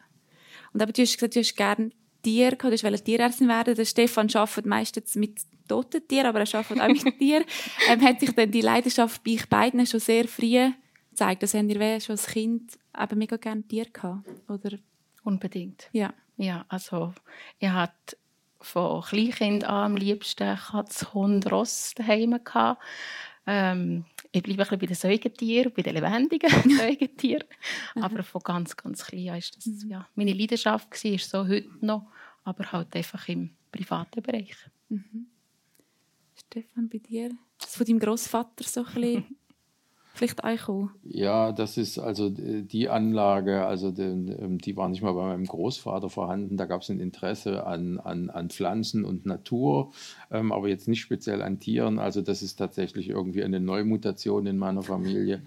Und 0.72 0.82
aber 0.82 0.92
du 0.92 1.02
hast 1.02 1.14
gesagt, 1.14 1.36
du 1.36 1.40
hast 1.40 1.56
gerne 1.56 1.90
Tiere 2.22 2.56
gehabt, 2.56 2.78
du 2.78 2.82
wolltest 2.84 3.04
Tierärztin 3.04 3.48
werden. 3.48 3.74
Der 3.74 3.84
Stefan 3.84 4.30
arbeitet 4.34 4.66
meistens 4.66 5.14
mit 5.14 5.40
toten 5.68 6.06
Tieren, 6.06 6.26
aber 6.26 6.40
er 6.40 6.54
arbeitet 6.54 6.80
auch 6.80 7.04
mit 7.04 7.18
Tieren. 7.18 7.44
Ähm, 7.88 8.02
hat 8.02 8.20
sich 8.20 8.32
dann 8.32 8.50
die 8.50 8.60
Leidenschaft 8.60 9.22
bei 9.22 9.32
euch 9.32 9.48
beiden 9.48 9.86
schon 9.86 10.00
sehr 10.00 10.26
früh 10.26 10.70
gezeigt? 11.10 11.42
Also 11.42 11.58
habt 11.58 11.70
ihr 11.70 12.00
schon 12.00 12.14
als 12.14 12.26
Kind 12.26 12.78
eben 12.98 13.18
mega 13.18 13.36
gerne 13.36 13.66
Tiere 13.66 13.90
gehabt? 13.90 14.28
Oder? 14.48 14.78
Unbedingt. 15.22 15.88
Ja. 15.92 16.12
Ja, 16.36 16.64
also 16.68 17.14
ich 17.60 17.68
hatte 17.68 18.16
von 18.64 19.02
Kleinkind 19.02 19.64
an 19.64 19.92
am 19.92 19.96
liebsten 19.96 20.56
Katz, 20.56 21.06
Hund, 21.12 21.50
Ross 21.50 21.92
daheim 21.94 22.42
gehabt. 22.42 22.82
Ähm, 23.46 24.04
ich 24.32 24.42
bleibe 24.42 24.62
ein 24.62 24.66
bisschen 24.66 24.78
bei 24.78 24.86
den 24.86 24.96
Säugetieren, 24.96 25.72
bei 25.74 25.82
den 25.82 25.94
lebendigen 25.94 26.50
Säugetieren. 26.78 27.44
aber 27.94 28.22
von 28.22 28.40
ganz, 28.42 28.76
ganz 28.76 29.04
klein 29.04 29.30
an 29.30 29.38
ist 29.38 29.56
das 29.56 29.66
mhm. 29.66 29.90
ja, 29.90 30.08
meine 30.14 30.32
Leidenschaft 30.32 30.90
gewesen, 30.90 31.14
ist 31.14 31.30
so 31.30 31.46
heute 31.46 31.68
noch, 31.80 32.10
aber 32.42 32.72
halt 32.72 32.96
einfach 32.96 33.28
im 33.28 33.50
privaten 33.70 34.22
Bereich. 34.22 34.56
Mhm. 34.88 35.26
Stefan, 36.34 36.88
bei 36.88 36.98
dir? 36.98 37.30
Das 37.58 37.76
von 37.76 37.86
deinem 37.86 38.00
Großvater 38.00 38.64
so 38.64 38.80
ein 38.80 38.94
bisschen? 38.94 39.36
vielleicht 40.14 40.44
einkommen? 40.44 40.92
Ja, 41.02 41.52
das 41.52 41.76
ist 41.76 41.98
also 41.98 42.30
die 42.30 42.88
Anlage, 42.88 43.66
also 43.66 43.90
die, 43.90 44.02
ähm, 44.02 44.58
die 44.58 44.76
war 44.76 44.88
nicht 44.88 45.02
mal 45.02 45.12
bei 45.12 45.26
meinem 45.26 45.44
Großvater 45.44 46.08
vorhanden. 46.08 46.56
Da 46.56 46.66
gab 46.66 46.82
es 46.82 46.88
ein 46.88 47.00
Interesse 47.00 47.66
an, 47.66 47.98
an, 47.98 48.30
an 48.30 48.48
Pflanzen 48.48 49.04
und 49.04 49.26
Natur, 49.26 49.92
ähm, 50.30 50.52
aber 50.52 50.68
jetzt 50.68 50.88
nicht 50.88 51.00
speziell 51.00 51.42
an 51.42 51.58
Tieren. 51.58 51.98
Also 51.98 52.22
das 52.22 52.42
ist 52.42 52.56
tatsächlich 52.56 53.08
irgendwie 53.08 53.42
eine 53.42 53.60
Neumutation 53.60 54.46
in 54.46 54.56
meiner 54.56 54.82
Familie. 54.82 55.42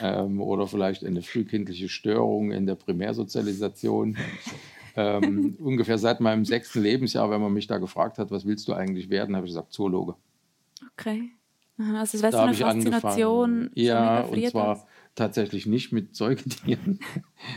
Ähm, 0.00 0.40
oder 0.40 0.66
vielleicht 0.66 1.04
eine 1.04 1.22
frühkindliche 1.22 1.88
Störung 1.88 2.52
in 2.52 2.66
der 2.66 2.76
Primärsozialisation. 2.76 4.16
ähm, 4.96 5.56
ungefähr 5.58 5.98
seit 5.98 6.20
meinem 6.20 6.44
sechsten 6.44 6.82
Lebensjahr, 6.82 7.30
wenn 7.30 7.40
man 7.40 7.52
mich 7.52 7.66
da 7.66 7.78
gefragt 7.78 8.18
hat, 8.18 8.30
was 8.30 8.46
willst 8.46 8.68
du 8.68 8.74
eigentlich 8.74 9.10
werden, 9.10 9.36
habe 9.36 9.46
ich 9.46 9.52
gesagt, 9.52 9.72
Zoologe. 9.72 10.14
Okay. 10.92 11.32
Also 11.78 12.16
es 12.16 12.22
wäre 12.22 12.32
so 12.32 12.38
eine 12.38 12.54
Faszination. 12.54 13.70
Ja, 13.74 14.22
und 14.22 14.46
zwar 14.48 14.86
tatsächlich 15.14 15.66
nicht 15.66 15.92
mit 15.92 16.16
Säugetieren, 16.16 16.98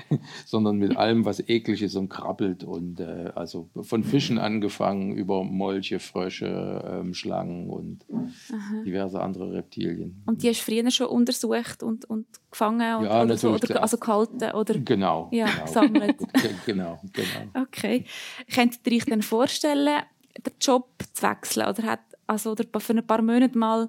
sondern 0.46 0.78
mit 0.78 0.98
allem, 0.98 1.24
was 1.24 1.40
eklig 1.40 1.82
ist 1.82 1.96
und 1.96 2.10
krabbelt. 2.10 2.64
Und 2.64 3.00
äh, 3.00 3.32
also 3.34 3.70
von 3.82 4.04
Fischen 4.04 4.38
angefangen 4.38 5.16
über 5.16 5.44
Molche, 5.44 6.00
Frösche, 6.00 6.84
ähm, 6.86 7.14
Schlangen 7.14 7.70
und 7.70 8.06
Aha. 8.12 8.84
diverse 8.86 9.22
andere 9.22 9.54
Reptilien. 9.54 10.22
Und 10.26 10.44
die 10.44 10.50
hast 10.50 10.68
du 10.68 10.72
früher 10.72 10.92
schon 10.92 11.08
untersucht 11.08 11.82
und, 11.82 12.06
und 12.06 12.28
gefangen 12.52 12.98
und, 12.98 13.06
ja, 13.06 13.24
oder 13.24 13.38
so, 13.38 13.54
oder, 13.54 13.82
also 13.82 13.98
gehalten? 13.98 14.52
Oder, 14.52 14.80
genau. 14.80 15.30
Ja, 15.32 15.46
genau. 15.46 15.66
gesammelt. 15.66 16.18
genau, 16.66 17.00
genau. 17.14 17.64
Okay. 17.68 18.06
Könntet 18.54 18.86
ihr 18.86 18.98
euch 18.98 19.06
dann 19.06 19.22
vorstellen, 19.22 20.04
den 20.38 20.54
Job 20.60 20.90
zu 21.14 21.24
wechseln 21.24 21.68
oder, 21.70 21.84
hat, 21.84 22.02
also, 22.28 22.52
oder 22.52 22.66
für 22.82 22.94
ein 22.94 23.08
paar 23.08 23.22
Monate 23.22 23.58
mal 23.58 23.88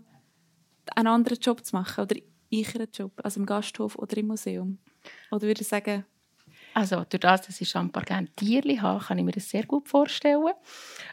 einen 0.94 1.08
anderen 1.08 1.38
Job 1.38 1.64
zu 1.64 1.74
machen 1.76 2.02
oder 2.04 2.16
einen 2.52 2.88
Job, 2.92 3.12
also 3.22 3.40
im 3.40 3.46
Gasthof 3.46 3.96
oder 3.96 4.16
im 4.16 4.28
Museum? 4.28 4.78
Oder 5.30 5.42
würde 5.42 5.62
ich 5.62 5.68
sagen... 5.68 6.04
Also 6.74 7.04
durch 7.08 7.20
das, 7.20 7.42
dass 7.42 7.60
ich 7.60 7.68
schon 7.68 7.86
ein 7.86 7.92
paar 7.92 8.04
gerne 8.04 8.28
Tiere 8.36 8.80
habe, 8.82 9.02
kann 9.02 9.18
ich 9.18 9.24
mir 9.24 9.32
das 9.32 9.48
sehr 9.48 9.64
gut 9.64 9.88
vorstellen. 9.88 10.44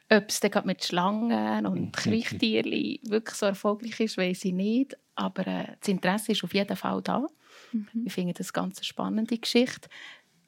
Ob 0.09 0.25
es 0.27 0.39
dann 0.41 0.65
mit 0.65 0.83
Schlangen 0.83 1.65
und 1.65 1.93
Kriechtieren 1.93 2.99
wirklich 3.03 3.35
so 3.35 3.45
erfolgreich 3.45 3.97
ist, 4.01 4.17
weiß 4.17 4.43
ich 4.43 4.53
nicht. 4.53 4.97
Aber 5.15 5.47
äh, 5.47 5.75
das 5.79 5.87
Interesse 5.87 6.33
ist 6.33 6.43
auf 6.43 6.53
jeden 6.53 6.75
Fall 6.75 7.01
da. 7.01 7.25
Mhm. 7.71 7.87
Ich 8.05 8.13
finde 8.13 8.33
das 8.33 8.53
eine 8.53 8.63
ganz 8.63 8.85
spannende 8.85 9.37
Geschichte. 9.37 9.87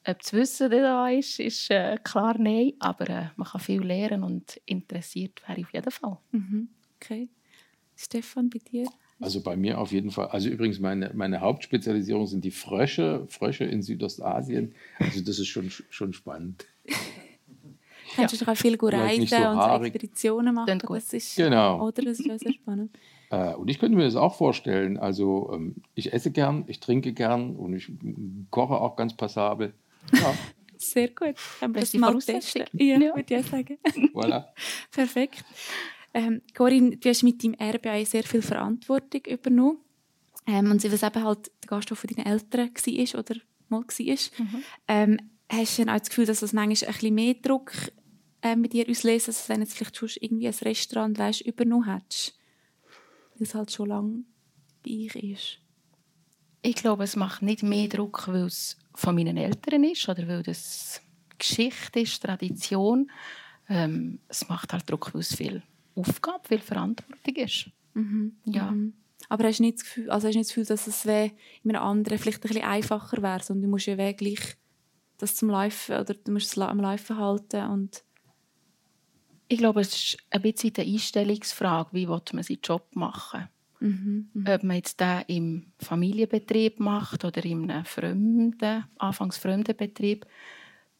Ob 0.06 0.20
das 0.20 0.34
Wissen 0.34 0.70
da 0.70 1.08
ist, 1.08 1.40
ist 1.40 1.72
äh, 1.72 1.98
klar 2.04 2.36
nein, 2.38 2.74
aber 2.80 3.10
äh, 3.10 3.30
man 3.38 3.48
kann 3.48 3.62
viel 3.62 3.84
lernen 3.84 4.24
und 4.24 4.62
interessiert 4.66 5.42
wäre 5.48 5.60
ich 5.60 5.66
auf 5.66 5.74
jeden 5.74 5.92
Fall. 5.92 6.18
Mhm. 6.32 6.70
Okay. 6.96 7.30
Stefan, 7.96 8.50
bei 8.50 8.60
dir? 8.60 8.88
Also 9.20 9.42
bei 9.42 9.56
mir 9.56 9.80
auf 9.80 9.92
jeden 9.92 10.12
Fall. 10.12 10.28
Also 10.28 10.50
übrigens, 10.50 10.80
meine, 10.80 11.12
meine 11.14 11.40
Hauptspezialisierung 11.40 12.28
sind 12.28 12.44
die 12.44 12.52
Frösche, 12.52 13.26
Frösche 13.30 13.64
in 13.64 13.82
Südostasien. 13.82 14.76
Also 15.00 15.22
das 15.22 15.40
ist 15.40 15.48
schon, 15.48 15.72
schon 15.90 16.14
spannend. 16.14 16.66
Kannst 18.16 18.34
du 18.40 18.46
doch 18.46 18.54
auch 18.54 18.58
viel 18.58 18.78
reisen 18.80 19.28
so 19.28 19.36
und 19.36 19.62
so 19.62 19.84
Expeditionen 19.84 20.56
machen. 20.56 20.80
Das 20.80 21.14
ist, 21.14 21.36
genau. 21.36 21.88
Oder? 21.88 22.04
Das 22.04 22.20
ist 22.20 22.40
sehr 22.40 22.54
spannend. 22.54 22.92
Äh, 23.32 23.56
und 23.56 23.70
ich 23.70 23.80
könnte 23.80 23.98
mir 23.98 24.04
das 24.04 24.16
auch 24.16 24.36
vorstellen. 24.36 24.98
Also 24.98 25.52
ähm, 25.52 25.78
ich 25.96 26.14
esse 26.14 26.30
gern, 26.30 26.64
ich 26.68 26.80
trinke 26.80 27.12
gern 27.12 27.56
und 27.56 27.74
ich 27.74 27.92
koche 28.52 28.76
auch 28.76 28.96
ganz 28.96 29.16
passabel. 29.16 29.74
Ja. 30.14 30.36
Sehr 30.78 31.08
gut. 31.08 31.36
Haben 31.60 31.74
wir 31.74 31.82
das 31.82 31.94
mal 31.96 32.16
testen. 32.20 32.66
Ja, 32.74 33.00
ja. 33.00 33.16
würde 33.16 33.36
ich 33.36 33.48
sagen. 33.48 33.80
Voilà. 34.14 34.46
Perfekt. 34.92 35.44
Ähm, 36.16 36.42
Corinne, 36.56 36.96
du 36.96 37.10
hast 37.10 37.24
mit 37.24 37.44
deinem 37.44 37.56
Erbe 37.56 38.06
sehr 38.06 38.24
viel 38.24 38.42
Verantwortung 38.42 39.22
übernommen. 39.26 39.80
Ähm, 40.48 40.72
und 40.72 40.82
was 40.82 41.04
eben 41.04 41.24
halt 41.24 41.52
der 41.62 41.68
Gasthof 41.68 42.00
von 42.00 42.10
deinen 42.10 42.26
Eltern 42.26 42.70
war 42.70 43.20
oder 43.20 43.36
mal 43.68 43.82
war. 43.82 44.46
Mhm. 44.46 44.64
Ähm, 44.88 45.18
hast 45.50 45.78
du 45.78 45.84
dann 45.84 45.94
auch 45.94 46.00
das 46.00 46.08
Gefühl, 46.08 46.26
dass 46.26 46.40
das 46.40 46.54
manchmal 46.54 46.88
ein 46.88 46.94
bisschen 46.94 47.16
mehr 47.16 47.34
Druck 47.34 47.74
äh, 48.42 48.56
mit 48.56 48.72
dir 48.72 48.88
auslöst, 48.90 49.28
als 49.28 49.50
wenn 49.50 49.60
jetzt 49.60 49.76
vielleicht 49.76 49.98
schon 49.98 50.10
irgendwie 50.22 50.48
ein 50.48 50.54
Restaurant 50.54 51.20
weißt, 51.20 51.42
übernommen 51.42 51.94
hättest? 51.94 52.40
Weil 53.34 53.42
es 53.48 53.54
halt 53.54 53.72
schon 53.72 53.90
lange 53.90 54.24
bei 54.86 54.92
euch 54.92 55.16
ist. 55.16 55.60
Ich 56.62 56.76
glaube, 56.76 57.04
es 57.04 57.18
macht 57.18 57.42
nicht 57.42 57.62
mehr 57.62 57.90
Druck, 57.90 58.26
weil 58.30 58.46
es 58.46 58.78
von 58.94 59.16
meinen 59.16 59.36
Eltern 59.36 59.84
ist 59.84 60.08
oder 60.08 60.26
weil 60.30 60.44
das 60.44 61.02
Geschichte 61.38 62.00
ist, 62.00 62.24
Tradition. 62.24 63.12
Ähm, 63.68 64.20
es 64.30 64.48
macht 64.48 64.72
halt 64.72 64.90
Druck, 64.90 65.14
weil 65.14 65.20
es 65.20 65.36
viel 65.36 65.62
Aufgabe, 65.96 66.48
viel 66.48 66.60
Verantwortung 66.60 67.36
ist. 67.36 67.72
Mhm. 67.94 68.36
Ja. 68.46 68.72
Mhm. 68.72 68.94
Aber 69.30 69.46
hast 69.46 69.60
du 69.60 69.64
nicht 69.64 69.78
das 69.78 69.86
Gefühl, 69.86 70.10
also 70.10 70.28
hast 70.28 70.34
du 70.34 70.40
nicht 70.40 70.50
das 70.50 70.56
Gefühl 70.56 70.66
dass 70.66 70.88
es 70.88 71.06
in 71.06 71.32
einem 71.76 71.82
anderen 71.82 72.20
vielleicht 72.20 72.44
ein 72.44 72.50
bisschen 72.50 72.64
einfacher 72.64 73.22
wäre, 73.22 73.42
sondern 73.42 73.64
du 73.64 73.70
musst 73.70 73.88
ja 73.88 73.98
wirklich 73.98 74.40
das 75.18 75.36
zum 75.36 75.50
Laufen 75.50 75.96
oder 75.96 76.14
du 76.14 76.32
musst 76.32 76.52
es 76.52 76.58
am 76.58 76.80
Laufen 76.80 77.18
halten 77.18 77.66
und 77.68 78.04
ich 79.48 79.60
glaube, 79.60 79.82
es 79.82 79.94
ist 79.94 80.18
ein 80.32 80.42
bisschen 80.42 80.74
eine 80.76 80.88
Einstellungsfrage, 80.88 81.90
wie 81.94 82.08
man 82.08 82.22
seinen 82.26 82.60
Job 82.64 82.88
machen 82.96 83.48
mhm, 83.80 84.30
mhm, 84.34 84.48
Ob 84.48 84.64
man 84.64 84.78
jetzt 84.78 85.00
den 85.00 85.22
im 85.28 85.72
Familienbetrieb 85.80 86.80
macht 86.80 87.24
oder 87.26 87.46
in 87.46 87.70
einem 87.70 87.86
fremden, 87.86 88.86
anfangs 88.98 89.38
fremden 89.38 89.76
Betrieb, 89.76 90.26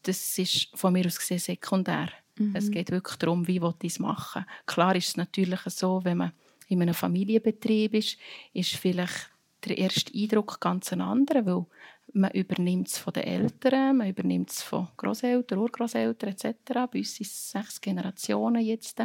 das 0.02 0.38
ist 0.38 0.68
von 0.74 0.92
mir 0.92 1.06
aus 1.06 1.18
gesehen 1.18 1.40
sekundär. 1.40 2.08
Mhm. 2.38 2.54
Es 2.54 2.70
geht 2.70 2.90
wirklich 2.90 3.16
darum, 3.16 3.46
wie 3.46 3.60
ich 3.82 3.92
es 3.92 3.98
machen 3.98 4.44
Klar 4.66 4.94
ist 4.96 5.08
es 5.08 5.16
natürlich 5.16 5.60
so, 5.66 6.00
wenn 6.04 6.18
man 6.18 6.32
in 6.68 6.82
einem 6.82 6.94
Familienbetrieb 6.94 7.94
ist, 7.94 8.18
ist 8.52 8.74
vielleicht 8.76 9.30
der 9.64 9.78
erste 9.78 10.12
Eindruck 10.14 10.60
ganz 10.60 10.92
ein 10.92 11.00
anderer, 11.00 11.46
weil 11.46 11.66
man 12.12 12.30
übernimmt 12.30 12.88
es 12.88 12.98
von 12.98 13.12
den 13.12 13.24
Eltern, 13.24 13.98
man 13.98 14.08
übernimmt 14.08 14.50
es 14.50 14.62
von 14.62 14.88
Großeltern, 14.96 15.58
Urgroßeltern 15.58 16.30
etc. 16.30 16.54
Bei 16.72 16.98
uns 16.98 17.16
sind 17.16 17.26
es 17.26 17.50
sechs 17.50 17.80
Generationen 17.80 18.62
jetzt. 18.62 19.02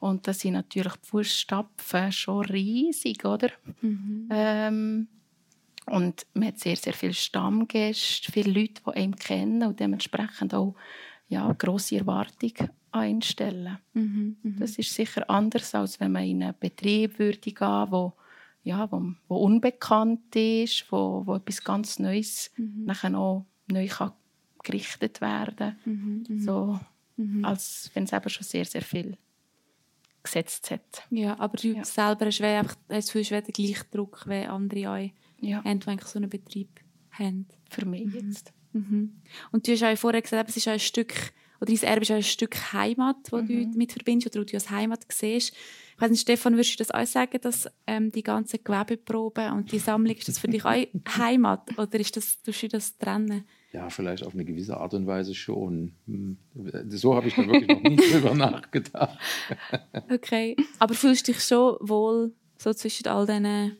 Und 0.00 0.26
da 0.26 0.32
sind 0.32 0.54
natürlich 0.54 0.94
die 0.94 1.08
Fußstapfen 1.08 2.12
schon 2.12 2.44
riesig, 2.44 3.24
oder? 3.24 3.50
Mhm. 3.80 4.28
Ähm, 4.30 5.08
und 5.86 6.26
man 6.34 6.48
hat 6.48 6.58
sehr, 6.58 6.76
sehr 6.76 6.94
viele 6.94 7.14
Stammgäste, 7.14 8.32
viele 8.32 8.60
Leute, 8.60 8.82
die 8.86 8.96
einen 8.96 9.16
kennen 9.16 9.62
und 9.62 9.80
dementsprechend 9.80 10.54
auch 10.54 10.74
ja, 11.28 11.52
grosse 11.52 11.96
Erwartung 11.96 12.52
einstellen. 12.90 13.78
Mhm, 13.92 14.36
mh. 14.42 14.58
Das 14.58 14.78
ist 14.78 14.94
sicher 14.94 15.28
anders, 15.28 15.74
als 15.74 15.98
wenn 16.00 16.12
man 16.12 16.24
in 16.24 16.42
einen 16.42 16.54
Betrieb 16.58 17.18
würde 17.18 17.38
gehen 17.38 17.86
wo, 17.90 18.14
ja, 18.62 18.90
wo, 18.90 19.12
wo 19.28 19.36
unbekannt 19.36 20.34
ist, 20.36 20.90
wo, 20.90 21.22
wo 21.26 21.36
etwas 21.36 21.62
ganz 21.62 21.98
Neues 21.98 22.50
mhm. 22.56 22.84
nachher 22.84 23.10
noch 23.10 23.46
neu 23.70 23.86
kann 23.88 24.12
gerichtet 24.62 25.20
werden 25.20 25.76
mhm, 25.84 26.24
mhm, 26.26 26.40
so 26.40 26.80
mhm. 27.16 27.44
als 27.44 27.90
wenn 27.94 28.04
es 28.04 28.12
eben 28.12 28.30
schon 28.30 28.44
sehr, 28.44 28.64
sehr 28.64 28.82
viel 28.82 29.16
gesetzt 30.22 30.70
hat. 30.70 31.06
Ja, 31.10 31.38
aber 31.38 31.58
du 31.58 31.68
ja. 31.68 31.84
selber 31.84 32.26
hast, 32.26 32.40
einfach, 32.40 32.76
hast 32.88 33.14
du 33.14 33.22
den 33.22 33.42
gleichen 33.42 33.90
Druck, 33.90 34.24
wie 34.26 34.46
andere 34.46 34.90
auch 34.90 35.10
ja. 35.40 35.62
haben, 35.62 35.80
die 35.80 35.96
so 36.04 36.18
einen 36.18 36.30
Betrieb 36.30 36.80
haben. 37.10 37.46
Für 37.68 37.84
mich 37.84 38.06
mhm. 38.06 38.28
jetzt. 38.28 38.52
Mhm. 38.74 39.12
Und 39.52 39.66
du 39.66 39.72
hast 39.72 39.82
auch 39.82 39.96
vorher 39.96 40.20
gesagt, 40.20 40.50
es 40.50 40.56
ist 40.56 40.68
ein 40.68 40.80
Stück, 40.80 41.14
oder 41.60 41.72
dein 41.72 41.82
Erbe 41.82 42.02
ist 42.02 42.10
ein 42.10 42.22
Stück 42.22 42.72
Heimat, 42.72 43.16
das 43.30 43.42
mhm. 43.42 43.46
du 43.46 43.66
damit 43.72 43.92
verbindest, 43.92 44.36
oder 44.36 44.44
du 44.44 44.54
als 44.54 44.70
Heimat 44.70 45.00
siehst. 45.08 45.54
Ich 45.94 46.00
weiss 46.00 46.10
nicht, 46.10 46.22
Stefan, 46.22 46.54
würdest 46.54 46.74
du 46.74 46.84
das 46.84 46.90
auch 46.90 47.06
sagen, 47.06 47.38
dass 47.40 47.68
ähm, 47.86 48.10
die 48.10 48.24
ganzen 48.24 48.58
Gewebeproben 48.62 49.52
und 49.52 49.70
die 49.70 49.78
Sammlung, 49.78 50.16
ist 50.16 50.28
das 50.28 50.38
für 50.38 50.48
dich 50.48 50.64
auch 50.64 50.74
Heimat, 51.18 51.78
oder 51.78 52.00
ist 52.00 52.16
das, 52.16 52.42
tust 52.42 52.64
du 52.64 52.68
das 52.68 52.98
trennen? 52.98 53.44
Ja, 53.72 53.90
vielleicht 53.90 54.24
auf 54.24 54.34
eine 54.34 54.44
gewisse 54.44 54.76
Art 54.76 54.94
und 54.94 55.06
Weise 55.06 55.34
schon. 55.34 55.94
Hm. 56.06 56.38
So 56.90 57.14
habe 57.16 57.26
ich 57.26 57.34
da 57.34 57.44
wirklich 57.46 57.68
noch 57.68 57.82
nie 57.82 57.96
drüber 58.12 58.34
nachgedacht. 58.34 59.18
okay, 60.12 60.56
aber 60.78 60.94
fühlst 60.94 61.26
du 61.26 61.32
dich 61.32 61.42
schon 61.42 61.76
wohl 61.80 62.32
so 62.56 62.72
zwischen 62.72 63.08
all 63.08 63.26
diesen 63.26 63.76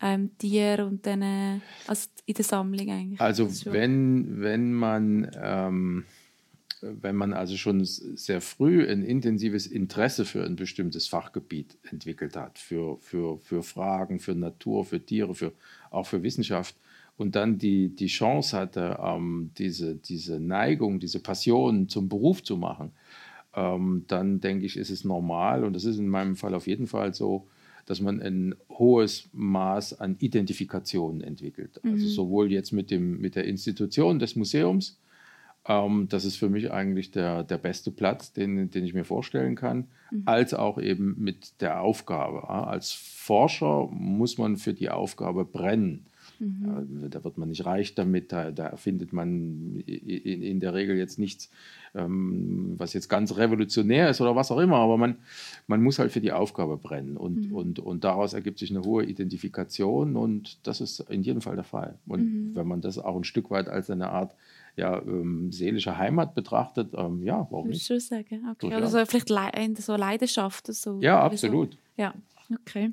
ähm, 0.00 0.30
Tieren 0.38 0.88
und 0.88 1.06
dann 1.06 1.22
äh, 1.22 1.60
also 1.86 2.08
in 2.26 2.34
der 2.34 2.44
Sammlung 2.44 2.90
eigentlich. 2.90 3.20
Also 3.20 3.48
wenn, 3.66 4.40
wenn 4.40 4.72
man 4.72 5.30
ähm, 5.40 6.04
wenn 6.82 7.16
man 7.16 7.32
also 7.32 7.56
schon 7.56 7.84
sehr 7.84 8.40
früh 8.40 8.86
ein 8.88 9.02
intensives 9.02 9.66
Interesse 9.66 10.24
für 10.24 10.44
ein 10.44 10.56
bestimmtes 10.56 11.08
Fachgebiet 11.08 11.78
entwickelt 11.90 12.36
hat, 12.36 12.58
für, 12.58 12.98
für, 13.00 13.38
für 13.38 13.62
Fragen, 13.62 14.18
für 14.18 14.34
Natur, 14.34 14.84
für 14.84 15.04
Tiere, 15.04 15.34
für, 15.34 15.52
auch 15.90 16.06
für 16.06 16.22
Wissenschaft, 16.22 16.76
und 17.18 17.34
dann 17.34 17.56
die, 17.56 17.88
die 17.88 18.08
Chance 18.08 18.56
hatte, 18.58 18.98
ähm, 19.02 19.50
diese, 19.56 19.94
diese 19.94 20.38
Neigung, 20.38 21.00
diese 21.00 21.18
Passion 21.18 21.88
zum 21.88 22.10
Beruf 22.10 22.42
zu 22.42 22.58
machen, 22.58 22.92
ähm, 23.54 24.04
dann 24.06 24.40
denke 24.40 24.66
ich, 24.66 24.76
ist 24.76 24.90
es 24.90 25.02
normal, 25.02 25.64
und 25.64 25.72
das 25.72 25.84
ist 25.84 25.98
in 25.98 26.08
meinem 26.08 26.36
Fall 26.36 26.54
auf 26.54 26.66
jeden 26.66 26.86
Fall 26.86 27.14
so, 27.14 27.46
dass 27.86 28.00
man 28.00 28.20
ein 28.20 28.54
hohes 28.68 29.30
Maß 29.32 30.00
an 30.00 30.16
Identifikation 30.18 31.22
entwickelt. 31.22 31.76
Also 31.76 31.88
mhm. 31.88 31.94
Also 31.94 32.08
sowohl 32.08 32.52
jetzt 32.52 32.72
mit, 32.72 32.90
dem, 32.90 33.20
mit 33.20 33.34
der 33.34 33.44
Institution 33.44 34.18
des 34.18 34.36
Museums, 34.36 34.98
Ähm, 35.68 36.06
das 36.08 36.24
ist 36.24 36.36
für 36.36 36.48
mich 36.48 36.70
eigentlich 36.70 37.10
der, 37.10 37.42
der 37.42 37.58
beste 37.58 37.90
Platz, 37.90 38.32
den, 38.32 38.70
den 38.70 38.84
ich 38.84 38.94
mir 38.94 39.04
vorstellen 39.04 39.56
kann, 39.56 39.88
mhm. 40.12 40.22
als 40.24 40.54
auch 40.54 40.78
eben 40.78 41.16
mit 41.18 41.60
der 41.60 41.80
Aufgabe. 41.80 42.48
Als 42.48 42.92
Forscher 42.92 43.88
muss 43.90 44.38
man 44.38 44.58
für 44.58 44.74
die 44.74 44.90
Aufgabe 44.90 45.44
brennen. 45.44 46.06
Mhm. 46.40 47.08
Da 47.10 47.24
wird 47.24 47.38
man 47.38 47.48
nicht 47.48 47.64
reich 47.64 47.94
damit, 47.94 48.32
da, 48.32 48.50
da 48.50 48.76
findet 48.76 49.12
man 49.12 49.80
in, 49.86 50.42
in, 50.42 50.60
der 50.60 50.74
Regel 50.74 50.96
jetzt 50.96 51.18
nichts, 51.18 51.50
ähm, 51.94 52.74
was 52.76 52.92
jetzt 52.92 53.08
ganz 53.08 53.36
revolutionär 53.36 54.10
ist 54.10 54.20
oder 54.20 54.36
was 54.36 54.50
auch 54.50 54.58
immer, 54.58 54.76
aber 54.76 54.98
man, 54.98 55.16
man 55.66 55.82
muss 55.82 55.98
halt 55.98 56.12
für 56.12 56.20
die 56.20 56.32
Aufgabe 56.32 56.76
brennen 56.76 57.16
und, 57.16 57.48
mhm. 57.48 57.54
und, 57.54 57.78
und 57.78 58.04
daraus 58.04 58.34
ergibt 58.34 58.58
sich 58.58 58.70
eine 58.70 58.82
hohe 58.82 59.04
Identifikation 59.04 60.16
und 60.16 60.58
das 60.66 60.80
ist 60.80 61.00
in 61.00 61.22
jedem 61.22 61.40
Fall 61.40 61.56
der 61.56 61.64
Fall. 61.64 61.98
Und 62.06 62.20
mhm. 62.20 62.56
wenn 62.56 62.66
man 62.66 62.80
das 62.80 62.98
auch 62.98 63.16
ein 63.16 63.24
Stück 63.24 63.50
weit 63.50 63.68
als 63.68 63.90
eine 63.90 64.10
Art 64.10 64.34
ja, 64.76 65.00
ähm, 65.00 65.50
seelische 65.52 65.96
Heimat 65.96 66.34
betrachtet, 66.34 66.92
ähm, 66.94 67.22
ja, 67.22 67.46
warum 67.50 67.68
nicht? 67.68 67.90
Ich 67.90 68.06
sagen, 68.06 68.46
okay. 68.50 68.66
Oder 68.66 68.86
so 68.88 69.04
vielleicht 69.06 69.30
Le 69.30 69.74
so 69.78 69.96
Leidenschaft. 69.96 70.66
So, 70.74 71.00
ja, 71.00 71.20
absolut. 71.20 71.72
So. 71.72 71.78
Ja, 71.96 72.14
okay. 72.60 72.92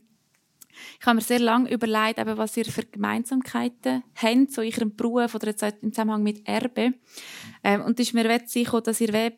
Ich 1.00 1.06
habe 1.06 1.16
mir 1.16 1.22
sehr 1.22 1.40
lange 1.40 1.72
überlegt, 1.72 2.20
eben, 2.20 2.38
was 2.38 2.58
ihr 2.58 2.66
für 2.66 2.84
Gemeinsamkeiten 2.84 4.04
habt, 4.16 4.52
so 4.52 4.62
in 4.62 4.74
eurem 4.74 4.96
Beruf 4.96 5.36
oder 5.36 5.48
jetzt 5.48 5.64
im 5.82 5.92
Zusammenhang 5.92 6.24
mit 6.24 6.48
Erbe. 6.48 6.94
Ähm, 7.64 7.82
und 7.82 8.00
ist 8.00 8.14
mir 8.14 8.42
sicher, 8.46 8.82
dass 8.82 9.02
ihr 9.02 9.34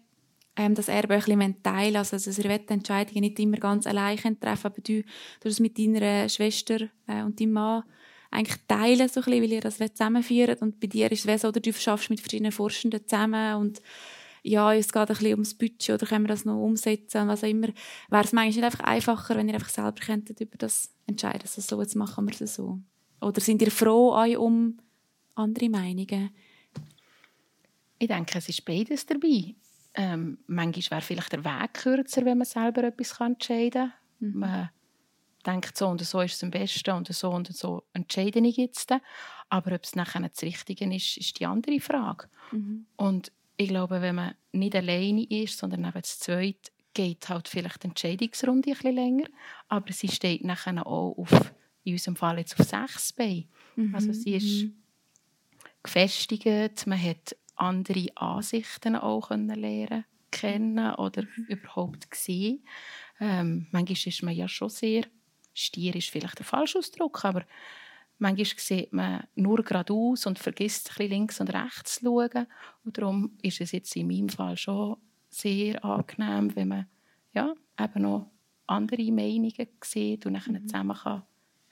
ähm, 0.56 0.76
das 0.76 0.88
Erbe 0.88 1.16
ein 1.16 1.20
bisschen 1.22 1.64
teilen 1.64 1.98
Also, 1.98 2.18
dass 2.18 2.38
ihr 2.38 2.58
die 2.58 2.74
Entscheidungen 2.74 3.22
nicht 3.22 3.40
immer 3.40 3.58
ganz 3.58 3.88
allein 3.88 4.18
treffen 4.18 4.68
aber 4.68 4.82
du, 4.82 5.02
du 5.42 5.50
es 5.50 5.60
mit 5.60 5.78
deiner 5.78 6.30
Schwester 6.30 6.90
äh, 7.08 7.24
und 7.24 7.40
deinem 7.40 7.54
Mann 7.54 7.84
eigentlich 8.32 8.58
teilen, 8.68 9.08
so 9.08 9.22
ein 9.22 9.26
bisschen, 9.26 9.44
weil 9.44 9.52
ihr 9.54 9.62
das 9.62 9.78
zusammenführt. 9.78 10.62
Und 10.62 10.80
bei 10.80 10.88
dir 10.88 11.12
ist 11.12 11.26
es 11.26 11.42
so, 11.42 11.50
oder 11.50 11.60
du 11.60 11.72
schaffst 11.74 12.10
mit 12.10 12.20
verschiedenen 12.20 12.52
Forschenden 12.52 13.08
zusammen 13.08 13.56
und 13.56 13.82
ja, 14.46 14.74
es 14.74 14.94
geht 14.94 15.02
ein 15.02 15.08
bisschen 15.08 15.32
ums 15.32 15.56
Budget 15.56 15.90
oder 15.90 16.06
können 16.06 16.26
wir 16.26 16.30
das 16.30 16.46
noch 16.46 16.62
umsetzen, 16.62 17.28
was 17.28 17.44
auch 17.44 17.48
immer. 17.48 17.70
Wäre 18.10 18.24
es 18.24 18.32
manchmal 18.32 18.46
nicht 18.46 18.64
einfach 18.64 18.82
einfacher, 18.82 19.36
wenn 19.36 19.48
ihr 19.48 19.56
einfach 19.56 19.70
selber 19.70 20.00
könntet 20.00 20.40
über 20.40 20.58
das 20.58 20.94
entscheiden, 21.08 21.42
also 21.42 21.62
so, 21.62 21.82
jetzt 21.82 21.96
machen 21.96 22.28
wir 22.28 22.36
es 22.40 22.56
so. 22.56 22.80
Oder 23.22 23.42
sind 23.42 23.62
ihr 23.64 23.72
froh 23.72 24.14
euch 24.14 24.38
um 24.38 24.78
andere 25.34 25.70
Meinungen? 25.70 26.30
Ich 27.98 28.08
denke, 28.08 28.38
es 28.38 28.50
ist 28.50 28.64
beides 28.66 29.06
dabei. 29.08 29.56
Ähm, 29.96 30.38
manchmal 30.46 31.00
wäre 31.00 31.02
vielleicht 31.02 31.32
der 31.32 31.44
Weg 31.44 31.74
kürzer, 31.74 32.24
wenn 32.26 32.38
man 32.38 32.46
selber 32.46 32.84
etwas 32.84 33.20
entscheiden 33.20 33.94
kann. 34.20 34.30
Mhm. 34.30 34.40
Man 34.40 34.70
denkt, 35.44 35.76
so 35.76 35.88
und 35.88 36.02
so 36.02 36.22
ist 36.22 36.36
es 36.36 36.44
am 36.44 36.52
besten 36.52 36.92
und 36.92 37.08
so 37.08 37.32
und 37.32 37.56
so 37.56 37.84
entscheide 37.94 38.40
ich 38.40 38.58
jetzt. 38.58 38.94
Aber 39.50 39.74
ob 39.74 39.84
es 39.84 39.96
nachher 39.96 40.22
das 40.22 40.44
Richtige 40.44 40.94
ist, 40.94 41.18
ist 41.18 41.40
die 41.40 41.46
andere 41.48 41.80
Frage. 41.80 42.28
Mhm. 42.52 42.86
Und 42.96 43.32
ich 43.58 43.68
glaube, 43.70 44.02
wenn 44.02 44.16
man 44.16 44.36
nicht 44.52 44.76
alleine 44.76 45.24
ist, 45.24 45.58
sondern 45.58 45.86
eben 45.86 46.04
zu 46.04 46.20
zweit, 46.20 46.72
geht 46.94 47.28
halt 47.30 47.48
vielleicht 47.48 47.84
die 47.84 47.88
Entscheidungsrunde 47.88 48.72
ein 48.72 48.76
bisschen 48.76 48.96
länger. 48.96 49.28
Aber 49.68 49.92
sie 49.92 50.08
steht 50.08 50.44
nachher 50.44 50.86
auch 50.86 51.18
auf, 51.18 51.54
in 51.84 51.94
unserem 51.94 52.16
Fall 52.16 52.40
jetzt 52.40 52.60
auf 52.60 52.66
sechs 52.66 53.14
Beinen. 53.14 53.50
Mhm. 53.76 53.96
Also 53.96 54.14
sie 54.14 54.36
ist 54.36 54.64
mhm. 54.64 54.84
gefestigt, 55.84 56.88
man 56.88 57.02
hat 57.02 57.36
andere 57.56 58.08
Ansichten 58.16 58.96
auch 58.96 59.30
können 59.30 59.50
lernen 59.50 60.06
kennen 60.32 60.94
oder 60.96 61.24
überhaupt 61.48 62.12
gesehen. 62.12 62.66
Ähm, 63.22 63.68
manchmal 63.72 64.08
ist 64.08 64.24
man 64.24 64.36
ja 64.36 64.50
schon 64.50 64.70
sehr 64.70 65.06
Stier 65.58 65.96
ist 65.96 66.10
vielleicht 66.10 66.38
der 66.40 66.46
falsche 66.46 66.80
Ausdruck, 66.80 67.24
aber 67.24 67.46
manchmal 68.18 68.60
sieht 68.60 68.94
man 68.94 69.24
nur 69.36 69.64
geradeaus 69.64 70.26
und 70.26 70.40
vergisst 70.40 70.90
ein 70.90 70.96
bisschen 70.96 71.10
links 71.10 71.42
und 71.42 71.54
rechts 71.54 71.96
zu 71.96 72.06
schauen. 72.06 72.48
Und 72.84 72.98
darum 72.98 73.38
ist 73.42 73.62
es 73.62 73.72
jetzt 73.72 73.96
in 73.96 74.08
meinem 74.08 74.30
Fall 74.30 74.58
schon 74.58 74.98
sehr 75.30 75.84
angenehm, 75.84 76.56
wenn 76.56 76.68
man 76.70 76.86
ja, 77.34 77.54
eben 77.80 78.02
noch 78.02 78.32
andere 78.68 79.12
Meinungen 79.12 79.68
sieht 79.84 80.26
und 80.26 80.34
dann 80.34 80.54
mhm. 80.54 80.68
zusammen 80.68 80.98
kann 80.98 81.24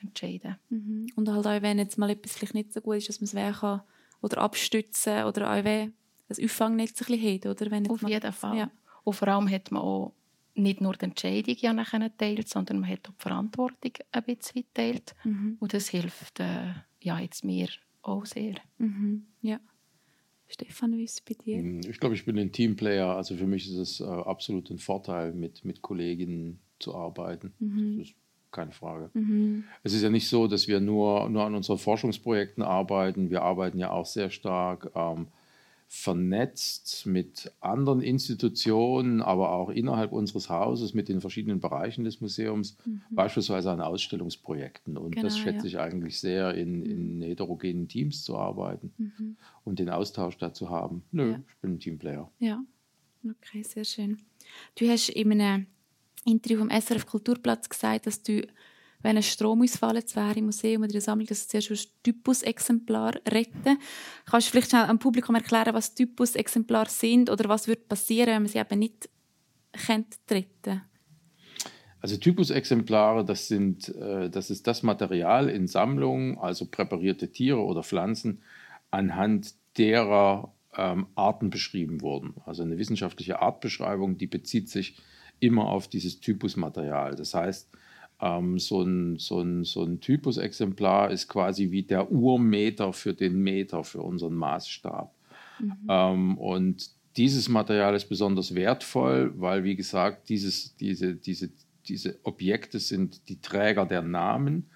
entscheiden 0.01 0.57
mhm. 0.69 1.07
Und 1.15 1.29
halt 1.29 1.47
auch, 1.47 1.61
wenn 1.61 1.79
jetzt 1.79 1.97
mal 1.97 2.09
etwas 2.09 2.33
vielleicht 2.33 2.53
nicht 2.53 2.73
so 2.73 2.81
gut 2.81 2.97
ist, 2.97 3.09
dass 3.09 3.21
man 3.21 3.25
es 3.25 3.33
wer 3.33 3.53
kann 3.53 3.81
oder 4.21 4.39
abstützen 4.39 5.23
oder 5.23 5.51
auch 5.51 5.63
wenn 5.63 5.93
das 6.27 6.39
Auffangnetzes 6.39 7.07
ein 7.07 7.19
bisschen 7.19 7.35
hat, 7.35 7.45
oder? 7.61 7.71
Wenn 7.71 7.89
Auf 7.89 8.07
jeden 8.07 8.33
Fall. 8.33 8.57
Ja. 8.57 8.71
Und 9.03 9.13
vor 9.13 9.27
allem 9.27 9.49
hat 9.49 9.71
man 9.71 9.81
auch 9.81 10.13
nicht 10.55 10.81
nur 10.81 10.93
die 10.93 11.05
Entscheidung 11.05 11.55
ja 11.59 11.73
nachher 11.73 12.15
teilt, 12.17 12.47
sondern 12.47 12.79
man 12.79 12.89
hat 12.89 13.07
auch 13.07 13.13
die 13.13 13.21
Verantwortung 13.21 13.91
ein 14.11 14.23
bisschen 14.23 14.63
geteilt. 14.63 15.15
Mhm. 15.23 15.57
Und 15.59 15.73
das 15.73 15.89
hilft 15.89 16.39
äh, 16.39 16.73
ja, 17.01 17.19
jetzt 17.19 17.43
mir 17.43 17.67
auch 18.01 18.25
sehr. 18.25 18.55
Mhm. 18.77 19.25
Ja. 19.41 19.59
Stefan, 20.47 20.95
wie 20.97 21.03
ist 21.03 21.15
es 21.15 21.21
bei 21.21 21.33
dir? 21.33 21.57
Hm, 21.57 21.81
ich 21.89 21.99
glaube, 21.99 22.15
ich 22.15 22.25
bin 22.25 22.37
ein 22.37 22.51
Teamplayer. 22.51 23.15
Also 23.15 23.35
für 23.35 23.47
mich 23.47 23.67
ist 23.67 23.77
es 23.77 23.99
äh, 24.01 24.03
absolut 24.03 24.69
ein 24.69 24.77
Vorteil, 24.77 25.33
mit, 25.33 25.65
mit 25.65 25.81
Kolleginnen 25.81 26.59
zu 26.79 26.95
arbeiten. 26.95 27.53
Mhm. 27.59 27.97
Das 27.97 28.07
ist 28.09 28.15
keine 28.51 28.71
Frage. 28.71 29.09
Mhm. 29.13 29.63
Es 29.81 29.93
ist 29.93 30.03
ja 30.03 30.09
nicht 30.09 30.29
so, 30.29 30.47
dass 30.47 30.67
wir 30.67 30.79
nur, 30.79 31.27
nur 31.29 31.43
an 31.43 31.55
unseren 31.55 31.79
Forschungsprojekten 31.79 32.61
arbeiten. 32.61 33.31
Wir 33.31 33.41
arbeiten 33.41 33.79
ja 33.79 33.89
auch 33.89 34.05
sehr 34.05 34.29
stark 34.29 34.91
ähm, 34.95 35.27
vernetzt 35.95 37.05
mit 37.05 37.51
anderen 37.59 38.01
Institutionen, 38.01 39.21
aber 39.21 39.51
auch 39.51 39.69
innerhalb 39.69 40.11
unseres 40.11 40.49
Hauses 40.49 40.95
mit 40.95 41.07
den 41.07 41.21
verschiedenen 41.21 41.59
Bereichen 41.59 42.03
des 42.03 42.19
Museums, 42.19 42.77
mhm. 42.83 43.01
beispielsweise 43.11 43.69
an 43.69 43.79
Ausstellungsprojekten. 43.79 44.97
Und 44.97 45.11
genau, 45.11 45.27
das 45.27 45.37
schätze 45.37 45.59
ja. 45.59 45.65
ich 45.65 45.79
eigentlich 45.79 46.19
sehr, 46.19 46.55
in, 46.55 46.83
in 46.83 47.21
heterogenen 47.21 47.87
Teams 47.87 48.23
zu 48.23 48.35
arbeiten 48.35 48.91
mhm. 48.97 49.37
und 49.65 49.77
den 49.77 49.91
Austausch 49.91 50.35
dazu 50.39 50.71
haben. 50.71 51.03
Nö, 51.11 51.33
ja. 51.33 51.41
ich 51.47 51.57
bin 51.57 51.73
ein 51.73 51.79
Teamplayer. 51.79 52.27
Ja, 52.39 52.63
okay, 53.23 53.61
sehr 53.61 53.85
schön. 53.85 54.17
Du 54.73 54.89
hast 54.89 55.09
in 55.09 55.31
einem 55.31 55.67
Interview 56.25 56.57
vom 56.57 56.71
SRF 56.71 57.05
Kulturplatz 57.05 57.69
gesagt, 57.69 58.07
dass 58.07 58.23
du 58.23 58.41
wenn 59.03 59.17
ein 59.17 59.23
Stromausfall 59.23 59.97
jetzt 59.97 60.15
wäre 60.15 60.33
im 60.33 60.45
Museum 60.45 60.81
oder 60.81 60.89
in 60.89 60.93
der 60.93 61.01
Sammlung, 61.01 61.27
dass 61.27 61.47
zuerst 61.47 61.69
ein 61.69 61.77
Typusexemplar 62.03 63.15
retten. 63.29 63.77
Kannst 64.25 64.47
du 64.47 64.51
vielleicht 64.51 64.71
schnell 64.71 64.85
am 64.85 64.97
Publikum 64.97 65.35
erklären, 65.35 65.73
was 65.73 65.93
Typusexemplare 65.93 66.89
sind 66.89 67.29
oder 67.29 67.47
was 67.49 67.67
würde 67.67 67.81
passieren, 67.81 68.27
wenn 68.27 68.43
man 68.43 68.51
sie 68.51 68.59
eben 68.59 68.79
nicht 68.79 69.09
kennt, 69.73 70.17
retten? 70.31 70.81
Also 71.99 72.17
Typusexemplare, 72.17 73.23
das, 73.23 73.47
sind, 73.47 73.89
äh, 73.95 74.29
das 74.29 74.49
ist 74.49 74.67
das 74.67 74.83
Material 74.83 75.47
in 75.49 75.67
Sammlungen, 75.67 76.37
also 76.37 76.65
präparierte 76.65 77.31
Tiere 77.31 77.63
oder 77.63 77.83
Pflanzen, 77.83 78.41
anhand 78.91 79.53
derer 79.77 80.53
ähm, 80.75 81.07
Arten 81.15 81.49
beschrieben 81.49 82.01
wurden. 82.01 82.35
Also 82.45 82.63
eine 82.63 82.77
wissenschaftliche 82.77 83.41
Artbeschreibung, 83.41 84.17
die 84.17 84.27
bezieht 84.27 84.69
sich 84.69 84.97
immer 85.39 85.67
auf 85.67 85.87
dieses 85.87 86.19
Typusmaterial. 86.19 87.15
Das 87.15 87.33
heißt, 87.33 87.69
ähm, 88.23 88.57
so, 88.57 88.81
ein, 88.81 89.17
so, 89.17 89.41
ein, 89.41 89.65
so 89.65 89.83
ein 89.83 89.99
Typusexemplar 89.99 91.11
ist 91.11 91.27
quasi 91.27 91.71
wie 91.71 91.83
der 91.83 92.09
Urmeter 92.09 92.93
für 92.93 93.13
den 93.13 93.43
Meter, 93.43 93.83
für 93.83 94.01
unseren 94.01 94.35
Maßstab. 94.35 95.13
Mhm. 95.59 95.77
Ähm, 95.89 96.37
und 96.37 96.89
dieses 97.17 97.49
Material 97.49 97.93
ist 97.95 98.05
besonders 98.05 98.55
wertvoll, 98.55 99.33
weil, 99.35 99.65
wie 99.65 99.75
gesagt, 99.75 100.29
dieses, 100.29 100.75
diese, 100.77 101.15
diese, 101.15 101.49
diese 101.87 102.17
Objekte 102.23 102.79
sind 102.79 103.27
die 103.27 103.41
Träger 103.41 103.85
der 103.85 104.01
Namen. 104.01 104.67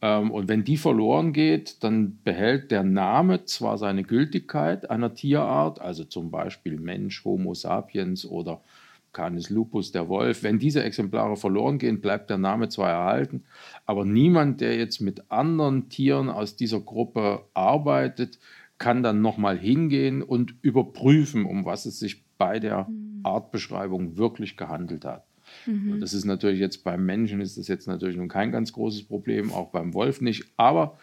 Ähm, 0.00 0.30
und 0.30 0.48
wenn 0.48 0.62
die 0.62 0.76
verloren 0.76 1.32
geht, 1.32 1.82
dann 1.82 2.18
behält 2.22 2.70
der 2.70 2.84
Name 2.84 3.46
zwar 3.46 3.78
seine 3.78 4.04
Gültigkeit 4.04 4.88
einer 4.90 5.12
Tierart, 5.12 5.80
also 5.80 6.04
zum 6.04 6.30
Beispiel 6.30 6.78
Mensch, 6.78 7.24
Homo 7.24 7.52
sapiens 7.52 8.24
oder 8.24 8.60
Canis 9.16 9.48
lupus, 9.48 9.92
der 9.92 10.08
Wolf. 10.08 10.42
Wenn 10.42 10.58
diese 10.58 10.84
Exemplare 10.84 11.36
verloren 11.36 11.78
gehen, 11.78 12.02
bleibt 12.02 12.28
der 12.28 12.36
Name 12.38 12.68
zwar 12.68 12.90
erhalten, 12.90 13.44
aber 13.86 14.04
niemand, 14.04 14.60
der 14.60 14.76
jetzt 14.76 15.00
mit 15.00 15.30
anderen 15.30 15.88
Tieren 15.88 16.28
aus 16.28 16.54
dieser 16.54 16.80
Gruppe 16.80 17.44
arbeitet, 17.54 18.38
kann 18.78 19.02
dann 19.02 19.22
nochmal 19.22 19.58
hingehen 19.58 20.22
und 20.22 20.54
überprüfen, 20.60 21.46
um 21.46 21.64
was 21.64 21.86
es 21.86 21.98
sich 21.98 22.24
bei 22.36 22.60
der 22.60 22.88
mhm. 22.88 23.20
Artbeschreibung 23.22 24.18
wirklich 24.18 24.58
gehandelt 24.58 25.06
hat. 25.06 25.24
Mhm. 25.64 25.98
Das 26.00 26.12
ist 26.12 26.26
natürlich 26.26 26.60
jetzt 26.60 26.84
beim 26.84 27.06
Menschen 27.06 27.40
ist 27.40 27.56
das 27.56 27.68
jetzt 27.68 27.88
natürlich 27.88 28.16
nun 28.18 28.28
kein 28.28 28.52
ganz 28.52 28.72
großes 28.72 29.04
Problem, 29.04 29.50
auch 29.50 29.70
beim 29.70 29.94
Wolf 29.94 30.20
nicht. 30.20 30.44
Aber 30.58 30.98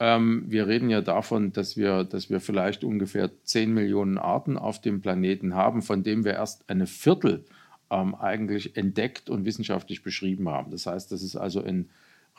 ähm, 0.00 0.44
wir 0.46 0.66
reden 0.66 0.88
ja 0.90 1.02
davon, 1.02 1.52
dass 1.52 1.76
wir, 1.76 2.04
dass 2.04 2.30
wir 2.30 2.40
vielleicht 2.40 2.84
ungefähr 2.84 3.30
10 3.44 3.72
Millionen 3.72 4.18
Arten 4.18 4.56
auf 4.56 4.80
dem 4.80 5.00
Planeten 5.00 5.54
haben, 5.54 5.82
von 5.82 6.02
denen 6.02 6.24
wir 6.24 6.32
erst 6.32 6.68
eine 6.70 6.86
Viertel 6.86 7.44
ähm, 7.90 8.14
eigentlich 8.14 8.76
entdeckt 8.76 9.28
und 9.28 9.44
wissenschaftlich 9.44 10.02
beschrieben 10.02 10.48
haben. 10.48 10.70
Das 10.70 10.86
heißt, 10.86 11.12
das 11.12 11.22
ist 11.22 11.36
also 11.36 11.62
ein 11.62 11.90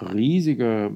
riesiger 0.02 0.88
äh, 0.88 0.92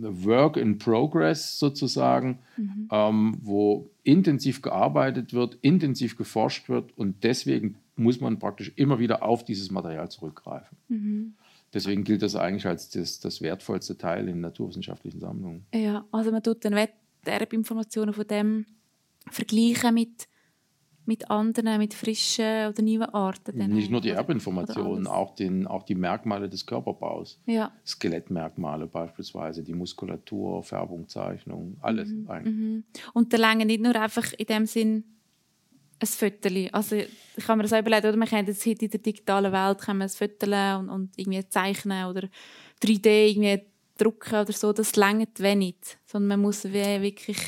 Work 0.00 0.56
in 0.56 0.78
Progress 0.78 1.58
sozusagen, 1.58 2.38
mhm. 2.56 2.88
ähm, 2.90 3.36
wo 3.40 3.90
intensiv 4.02 4.62
gearbeitet 4.62 5.32
wird, 5.32 5.58
intensiv 5.62 6.16
geforscht 6.16 6.68
wird 6.68 6.96
und 6.98 7.22
deswegen 7.22 7.76
muss 7.94 8.20
man 8.20 8.38
praktisch 8.38 8.72
immer 8.76 8.98
wieder 8.98 9.22
auf 9.22 9.44
dieses 9.44 9.70
Material 9.70 10.10
zurückgreifen. 10.10 10.76
Mhm. 10.88 11.34
Deswegen 11.74 12.04
gilt 12.04 12.22
das 12.22 12.36
eigentlich 12.36 12.66
als 12.66 12.90
das, 12.90 13.20
das 13.20 13.40
wertvollste 13.40 13.96
Teil 13.96 14.28
in 14.28 14.40
naturwissenschaftlichen 14.40 15.20
Sammlungen. 15.20 15.64
Ja, 15.72 16.04
also 16.12 16.30
man 16.30 16.42
tut 16.42 16.64
dann 16.64 16.76
Erbinformationen 17.24 18.14
von 18.14 18.26
dem 18.26 18.66
vergleichen 19.30 19.94
mit, 19.94 20.28
mit 21.06 21.30
anderen, 21.30 21.78
mit 21.78 21.94
frischen 21.94 22.68
oder 22.68 22.82
neuen 22.82 23.02
Arten. 23.02 23.56
Nicht 23.72 23.90
nur 23.90 24.00
die 24.00 24.10
Erbinformationen, 24.10 25.06
auch, 25.06 25.34
den, 25.34 25.66
auch 25.66 25.84
die 25.84 25.94
Merkmale 25.94 26.48
des 26.48 26.66
Körperbaus. 26.66 27.40
Ja. 27.46 27.72
Skelettmerkmale 27.86 28.86
beispielsweise, 28.86 29.62
die 29.62 29.74
Muskulatur, 29.74 30.62
Färbung, 30.62 31.08
Zeichnung, 31.08 31.76
alles 31.80 32.12
eigentlich. 32.28 32.84
Und 33.14 33.32
der 33.32 33.38
Länge 33.38 33.64
nicht 33.64 33.80
nur 33.80 33.96
einfach 33.96 34.32
in 34.34 34.46
dem 34.46 34.66
Sinn 34.66 35.04
ein 36.02 36.06
Fötterli. 36.08 36.68
Also 36.72 36.96
ich 36.96 37.44
kann 37.46 37.58
mir 37.58 37.62
das 37.64 37.72
auch 37.72 37.78
überlegen, 37.78 38.08
oder 38.08 38.16
man 38.16 38.28
kann 38.28 38.46
jetzt 38.46 38.66
heute 38.66 38.84
in 38.84 38.90
der 38.90 39.00
digitalen 39.00 39.52
Welt 39.52 39.78
kann 39.80 39.98
man 39.98 40.06
ein 40.08 40.10
Fötterli 40.10 40.78
und, 40.78 40.88
und 40.90 41.10
irgendwie 41.16 41.46
zeichnen 41.48 42.06
oder 42.06 42.28
3D 42.82 43.30
irgendwie 43.30 43.62
drucken 43.96 44.34
oder 44.40 44.52
so. 44.52 44.72
Das 44.72 44.96
längert 44.96 45.38
wenig, 45.40 45.76
sondern 46.06 46.28
man 46.28 46.40
muss 46.40 46.64
wirklich 46.64 47.38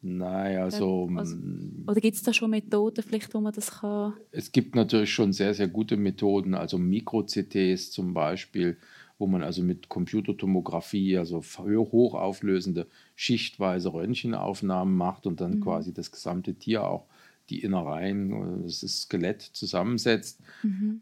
Nein, 0.00 0.58
also, 0.58 1.08
also- 1.16 1.34
mm, 1.36 1.84
oder 1.88 2.00
gibt 2.00 2.16
es 2.16 2.22
da 2.22 2.32
schon 2.32 2.50
Methoden 2.50 3.02
vielleicht, 3.02 3.34
wo 3.34 3.40
man 3.40 3.52
das 3.52 3.80
kann? 3.80 4.14
es 4.30 4.52
gibt 4.52 4.76
natürlich 4.76 5.12
schon 5.12 5.32
sehr, 5.32 5.52
sehr 5.54 5.66
gute 5.66 5.96
Methoden, 5.96 6.54
also 6.54 6.78
Mikro-CTs 6.78 7.90
zum 7.90 8.14
Beispiel, 8.14 8.76
wo 9.18 9.26
man 9.26 9.42
also 9.42 9.60
mit 9.64 9.88
Computertomographie, 9.88 11.18
also 11.18 11.42
ho- 11.58 11.88
hochauflösende, 11.90 12.86
schichtweise 13.16 13.92
Röntgenaufnahmen 13.92 14.94
macht 14.96 15.26
und 15.26 15.40
dann 15.40 15.60
quasi 15.60 15.92
das 15.92 16.12
gesamte 16.12 16.54
Tier 16.54 16.84
auch 16.84 17.06
die 17.50 17.62
Innereien, 17.62 18.62
das 18.64 18.80
Skelett 18.80 19.42
zusammensetzt. 19.42 20.40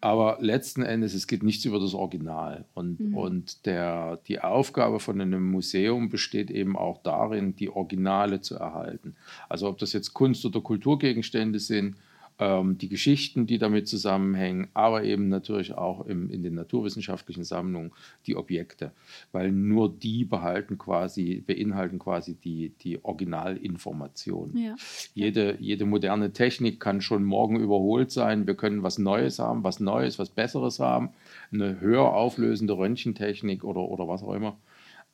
Aber 0.00 0.38
letzten 0.40 0.82
Endes, 0.82 1.14
es 1.14 1.26
geht 1.26 1.42
nichts 1.42 1.64
über 1.64 1.80
das 1.80 1.94
Original. 1.94 2.64
Und, 2.74 3.00
und 3.14 3.66
der, 3.66 4.18
die 4.28 4.40
Aufgabe 4.40 5.00
von 5.00 5.20
einem 5.20 5.50
Museum 5.50 6.08
besteht 6.08 6.50
eben 6.50 6.76
auch 6.76 7.02
darin, 7.02 7.56
die 7.56 7.70
Originale 7.70 8.40
zu 8.40 8.56
erhalten. 8.56 9.16
Also 9.48 9.68
ob 9.68 9.78
das 9.78 9.92
jetzt 9.92 10.14
Kunst- 10.14 10.44
oder 10.44 10.60
Kulturgegenstände 10.60 11.58
sind, 11.58 11.96
ähm, 12.38 12.76
die 12.78 12.88
Geschichten, 12.88 13.46
die 13.46 13.58
damit 13.58 13.88
zusammenhängen, 13.88 14.68
aber 14.74 15.04
eben 15.04 15.28
natürlich 15.28 15.74
auch 15.74 16.06
im, 16.06 16.30
in 16.30 16.42
den 16.42 16.54
naturwissenschaftlichen 16.54 17.44
Sammlungen 17.44 17.92
die 18.26 18.36
Objekte, 18.36 18.92
weil 19.32 19.50
nur 19.52 19.92
die 19.92 20.24
behalten 20.24 20.76
quasi, 20.78 21.42
beinhalten 21.46 21.98
quasi 21.98 22.34
die, 22.34 22.72
die 22.80 23.02
Originalinformation. 23.04 24.56
Ja. 24.56 24.76
Jede, 25.14 25.56
jede 25.60 25.86
moderne 25.86 26.32
Technik 26.32 26.78
kann 26.80 27.00
schon 27.00 27.24
morgen 27.24 27.58
überholt 27.58 28.10
sein. 28.10 28.46
Wir 28.46 28.54
können 28.54 28.82
was 28.82 28.98
Neues 28.98 29.38
haben, 29.38 29.64
was 29.64 29.80
Neues, 29.80 30.18
was 30.18 30.28
Besseres 30.28 30.78
haben, 30.78 31.10
eine 31.52 31.80
höher 31.80 32.12
auflösende 32.12 32.76
Röntgentechnik 32.76 33.64
oder, 33.64 33.80
oder 33.80 34.08
was 34.08 34.22
auch 34.22 34.34
immer. 34.34 34.56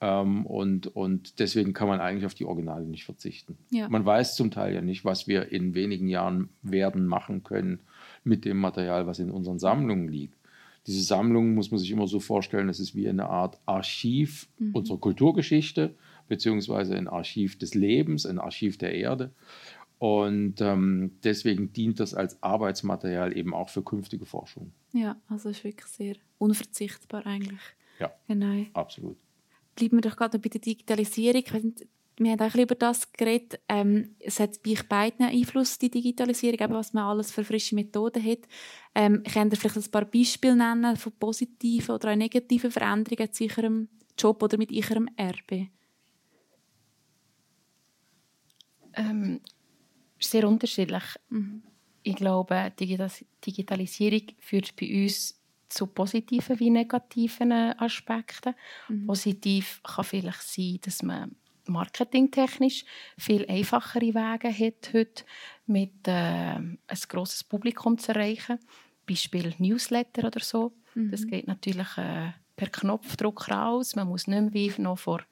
Ähm, 0.03 0.45
und, 0.47 0.89
und 0.89 1.39
deswegen 1.39 1.73
kann 1.73 1.87
man 1.87 2.01
eigentlich 2.01 2.27
auf 2.27 2.35
die 2.35 2.45
Originale 2.45 2.85
nicht 2.87 3.05
verzichten. 3.05 3.57
Ja. 3.71 3.89
Man 3.89 4.05
weiß 4.05 4.35
zum 4.35 4.51
Teil 4.51 4.75
ja 4.75 4.83
nicht, 4.83 5.05
was 5.05 5.29
wir 5.29 5.53
in 5.53 5.75
wenigen 5.75 6.09
Jahren 6.09 6.49
werden 6.63 7.07
machen 7.07 7.45
können 7.45 7.79
mit 8.25 8.45
dem 8.45 8.59
Material, 8.59 9.07
was 9.07 9.21
in 9.21 9.31
unseren 9.31 9.61
Sammlungen 9.61 10.09
liegt. 10.09 10.37
Diese 10.89 11.03
Sammlung 11.05 11.55
muss 11.55 11.71
man 11.71 11.79
sich 11.79 11.93
immer 11.93 12.09
so 12.09 12.19
vorstellen, 12.19 12.67
das 12.67 12.81
ist 12.81 12.97
wie 12.97 13.09
eine 13.09 13.29
Art 13.29 13.61
Archiv 13.65 14.49
unserer 14.73 14.99
Kulturgeschichte, 14.99 15.95
beziehungsweise 16.27 16.97
ein 16.97 17.07
Archiv 17.07 17.57
des 17.57 17.75
Lebens, 17.75 18.27
ein 18.27 18.41
Archiv 18.41 18.79
der 18.79 18.93
Erde. 18.93 19.31
Und 19.99 20.61
ähm, 20.61 21.13
deswegen 21.23 21.73
dient 21.73 22.01
das 22.01 22.13
als 22.13 22.43
Arbeitsmaterial 22.43 23.37
eben 23.37 23.55
auch 23.55 23.69
für 23.69 23.85
künftige 23.85 24.27
Forschung. 24.27 24.73
ja, 24.93 25.15
also 25.29 25.49
ist 25.51 25.63
wirklich 25.63 25.87
sehr 25.87 26.17
unverzichtbar 26.39 27.25
eigentlich. 27.25 27.61
Ja, 28.01 28.11
Genau. 28.27 28.65
absolut. 28.73 29.17
Bleiben 29.75 29.97
wir 29.97 30.03
doch 30.03 30.17
gerade 30.17 30.37
noch 30.37 30.43
bei 30.43 30.49
der 30.49 30.61
Digitalisierung. 30.61 31.45
Wir 32.19 32.33
haben 32.33 32.41
auch 32.41 32.55
über 32.55 32.75
das 32.75 33.11
geredet. 33.13 33.61
Ähm, 33.69 34.17
es 34.19 34.39
hat 34.39 34.63
bei 34.63 34.73
euch 34.73 34.87
beiden 34.89 35.27
Einfluss, 35.27 35.79
die 35.79 35.91
Digitalisierung, 35.91 36.61
eben 36.61 36.75
was 36.75 36.93
man 36.93 37.05
alles 37.05 37.33
für 37.33 37.43
frische 37.43 37.75
Methoden 37.75 38.23
hat. 38.25 38.41
Ähm, 38.95 39.23
könnt 39.23 39.53
ihr 39.53 39.59
vielleicht 39.59 39.77
ein 39.77 39.91
paar 39.91 40.05
Beispiele 40.05 40.57
nennen 40.57 40.97
von 40.97 41.13
positiven 41.13 41.95
oder 41.95 42.13
auch 42.13 42.17
negativen 42.17 42.71
Veränderungen 42.71 43.33
zu 43.33 43.45
eurem 43.45 43.89
Job 44.19 44.43
oder 44.43 44.59
mit 44.59 44.71
eurem 44.73 45.09
Erbe? 45.17 45.69
Ähm, 48.95 49.41
sehr 50.19 50.47
unterschiedlich. 50.47 51.05
Ich 52.03 52.17
glaube, 52.17 52.73
Digitas 52.79 53.25
Digitalisierung 53.45 54.23
führt 54.39 54.77
bei 54.77 55.05
uns 55.05 55.42
zu 55.73 55.87
positiven 55.87 56.59
wie 56.61 56.71
negativen 56.71 57.51
äh, 57.51 57.75
Aspekten. 57.79 58.55
Positiv 59.07 59.81
kann 59.83 60.05
vielleicht 60.05 60.43
sein, 60.43 60.79
dass 60.83 61.03
man 61.03 61.35
marketingtechnisch 61.67 62.85
viel 63.17 63.47
einfachere 63.49 64.15
Wege 64.15 64.53
hat, 64.53 64.93
heute 64.93 65.25
mit 65.67 66.07
äh, 66.07 66.57
ein 66.57 66.79
grosses 67.09 67.45
Publikum 67.45 67.99
zu 67.99 68.13
erreichen. 68.13 68.59
Beispiel 69.07 69.55
Newsletter 69.59 70.27
oder 70.27 70.41
so. 70.41 70.73
Das 70.95 71.27
geht 71.27 71.47
natürlich 71.47 71.97
äh, 71.97 72.33
per 72.57 72.69
Knopfdruck 72.69 73.51
raus. 73.51 73.97
Man 73.97 74.09
muss 74.09 74.27
nicht 74.27 74.41
mehr 74.41 74.53
wie 74.53 74.83
noch 74.83 74.99
vor 74.99 75.23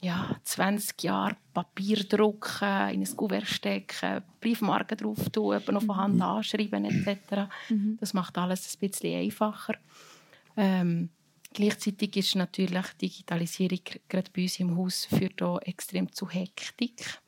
ja, 0.00 0.36
20 0.44 1.02
Jahre 1.02 1.36
Papier 1.52 2.04
drucken, 2.04 2.90
in 2.90 3.02
ein 3.02 3.16
Kuvert 3.16 3.46
stecken, 3.46 4.22
Briefmarken 4.40 4.96
drauf 4.96 5.28
tun, 5.30 5.56
auf 5.56 5.64
die 5.66 5.88
Hand 5.88 6.22
anschreiben 6.22 6.84
etc. 6.84 7.50
Das 7.98 8.14
macht 8.14 8.38
alles 8.38 8.74
ein 8.74 8.88
bisschen 8.88 9.20
einfacher. 9.20 9.74
Ähm, 10.56 11.10
gleichzeitig 11.52 12.16
ist 12.16 12.34
natürlich 12.34 12.86
Digitalisierung 13.00 13.80
gerade 14.08 14.30
bei 14.34 14.42
uns 14.42 14.58
im 14.60 14.76
Haus 14.76 15.04
führt 15.04 15.42
auch 15.42 15.60
extrem 15.60 16.10
zu 16.12 16.28
Hektik. 16.28 17.20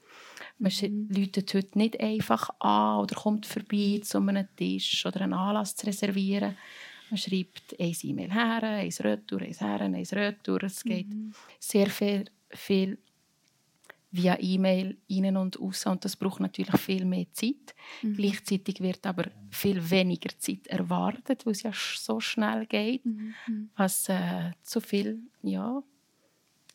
Man 0.59 0.73
mhm. 0.81 1.09
läutet 1.11 1.53
heute 1.55 1.79
nicht 1.79 2.01
einfach 2.01 2.51
an 2.61 3.01
oder 3.01 3.17
kommt 3.17 3.47
vorbei, 3.47 4.01
um 4.15 4.29
einen 4.29 4.49
Tisch 4.57 5.05
oder 5.05 5.23
einen 5.23 5.35
Anlass 5.35 5.75
zu 5.75 5.87
reservieren. 5.87 6.57
Man 7.11 7.19
schreibt 7.19 7.79
ein 7.79 7.95
E-Mail 8.03 8.33
her, 8.33 8.63
ein 8.63 8.89
Retour, 9.01 9.43
ein 9.43 9.53
her, 9.53 9.81
ein 9.81 9.95
Retour. 9.95 10.63
Es 10.63 10.83
geht 10.83 11.09
sehr 11.59 11.91
viel, 11.91 12.25
viel 12.55 12.99
via 14.15 14.37
E-Mail 14.39 14.99
rein 15.11 15.37
und 15.39 15.59
raus 15.59 15.87
und 15.87 16.05
das 16.05 16.17
braucht 16.17 16.41
natürlich 16.41 16.77
viel 16.79 17.05
mehr 17.07 17.27
Zeit. 17.33 17.75
Gleichzeitig 18.03 18.81
wird 18.81 19.07
aber 19.07 19.31
viel 19.51 19.91
weniger 19.91 20.29
Zeit 20.39 20.67
erwartet, 20.67 21.47
weil 21.47 21.53
es 21.53 21.63
ja 21.63 21.73
so 21.73 22.21
schnell 22.21 22.67
geht, 22.67 23.03
was 23.77 24.09
äh, 24.11 24.51
zu 24.63 24.81
viel 24.83 25.21
ja, 25.43 25.83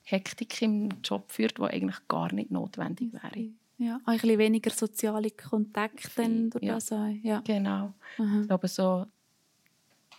Hektik 0.03 0.61
im 0.63 0.89
Job 1.03 1.31
führt, 1.31 1.59
die 1.59 1.63
eigentlich 1.63 2.07
gar 2.07 2.33
nicht 2.33 2.49
notwendig 2.49 3.13
wäre. 3.13 3.51
Ja, 3.77 3.99
ein 4.05 4.17
bisschen 4.17 4.39
weniger 4.39 4.71
soziale 4.71 5.29
Kontakte 5.29 6.49
durch 6.49 6.63
Ja. 6.63 6.73
das 6.73 6.91
auch. 6.91 7.13
Ja. 7.21 7.41
Genau. 7.41 7.93
Aha. 8.17 8.41
Ich 8.41 8.47
glaube, 8.47 8.67
so 8.67 9.05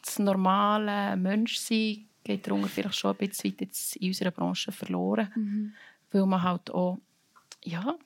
das 0.05 0.21
normale 0.21 1.17
Menschsein 1.17 2.08
geht 2.29 2.47
darunter 2.47 2.69
vielleicht 2.69 2.95
schon 2.97 3.11
ein 3.11 3.17
bisschen 3.17 3.51
weit 3.51 3.61
jetzt 3.63 3.97
in 3.97 4.09
unserer 4.09 4.31
Branche 4.31 4.71
verloren. 4.71 5.75
Weil 6.11 6.27
man 6.27 6.43
halt 6.43 6.71
auch, 6.71 6.99
ja, 7.65 7.97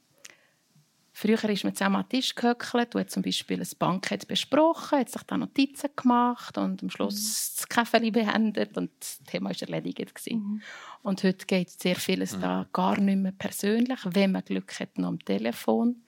früher 1.13 1.45
ist 1.51 1.65
man 1.65 1.75
zusammen 1.75 1.97
an 1.97 2.03
den 2.05 2.21
Tisch 2.21 2.35
gehöckelt, 2.35 2.95
hat 2.95 3.11
zum 3.11 3.23
Beispiel 3.23 3.61
ein 3.61 3.69
Bankett 3.79 4.27
besprochen, 4.27 4.99
hat 4.99 5.11
sich 5.11 5.23
da 5.23 5.37
Notizen 5.37 5.91
gemacht 5.95 6.57
und 6.59 6.83
am 6.83 6.91
Schluss 6.91 7.55
das 7.57 7.69
Kaffee 7.69 8.11
beendet 8.11 8.77
und 8.77 8.91
das 8.99 9.21
Thema 9.25 9.51
war 9.51 9.61
erledigt. 9.61 10.15
gewesen. 10.15 10.63
Und 11.03 11.23
heute 11.23 11.47
geht 11.47 11.71
sehr 11.71 11.97
vieles 11.97 12.39
da 12.41 12.67
gar 12.73 12.99
nicht 12.99 13.19
mehr 13.19 13.33
persönlich, 13.33 14.01
wenn 14.05 14.33
man 14.33 14.45
Glück 14.45 14.79
hat, 14.81 14.99
noch 14.99 15.09
am 15.09 15.19
Telefon. 15.25 16.03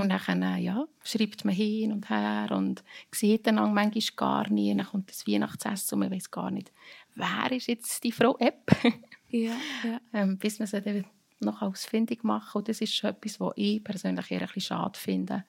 Und 0.00 0.08
dann 0.08 0.58
ja, 0.60 0.84
schreibt 1.04 1.44
man 1.44 1.54
hin 1.54 1.92
und 1.92 2.10
her 2.10 2.48
und 2.50 2.82
sieht 3.12 3.46
dann 3.46 3.54
manchmal 3.54 4.02
gar 4.16 4.50
nie. 4.50 4.76
Dann 4.76 4.84
kommt 4.84 5.10
das 5.10 5.28
Weihnachtsessen 5.28 5.94
und 5.94 6.00
man 6.00 6.10
weiß 6.10 6.32
gar 6.32 6.50
nicht, 6.50 6.72
wer 7.18 7.52
ist 7.52 7.66
jetzt 7.66 8.02
die 8.04 8.12
Frau 8.12 8.36
App, 8.38 8.70
Ja, 9.30 9.56
ja. 9.84 10.00
ähm, 10.14 10.38
bis 10.38 10.58
man 10.58 10.66
sie 10.66 10.80
dann 10.80 11.04
noch 11.40 11.60
ausfindig 11.60 12.24
macht. 12.24 12.54
Und 12.54 12.68
das 12.68 12.80
ist 12.80 12.94
schon 12.94 13.10
etwas, 13.10 13.38
was 13.40 13.52
ich 13.56 13.84
persönlich 13.84 14.30
eher 14.30 14.40
ein 14.40 14.46
bisschen 14.46 14.62
schade 14.62 14.98
finde, 14.98 15.44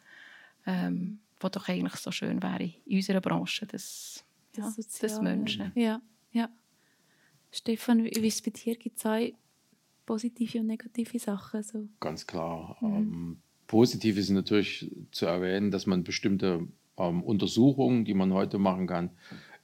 ähm, 0.66 1.20
was 1.40 1.52
doch 1.52 1.68
eigentlich 1.70 1.96
so 1.96 2.12
schön 2.12 2.44
wäre 2.44 2.74
in 2.86 2.98
unserer 2.98 3.22
Branche, 3.22 3.66
das, 3.66 4.26
ja, 4.56 4.72
das. 4.76 5.22
Menschen. 5.22 5.72
Ja, 5.76 6.02
ja. 6.32 6.50
Stefan, 7.52 8.04
wie 8.04 8.10
ist 8.10 8.36
es 8.36 8.42
bei 8.42 8.52
dir? 8.52 8.76
Gibt 8.76 8.98
es 8.98 9.06
auch 9.06 9.28
positive 10.06 10.60
und 10.60 10.68
negative 10.68 11.18
Sachen? 11.18 11.64
So? 11.64 11.88
Ganz 12.00 12.28
klar. 12.28 12.78
Ähm, 12.82 13.42
positiv 13.66 14.18
ist 14.18 14.30
natürlich 14.30 14.92
zu 15.12 15.26
erwähnen, 15.26 15.72
dass 15.72 15.86
man 15.86 16.04
bestimmte 16.04 16.68
ähm, 16.98 17.24
Untersuchungen, 17.24 18.04
die 18.06 18.14
man 18.14 18.34
heute 18.34 18.60
machen 18.60 18.88
kann, 18.88 19.12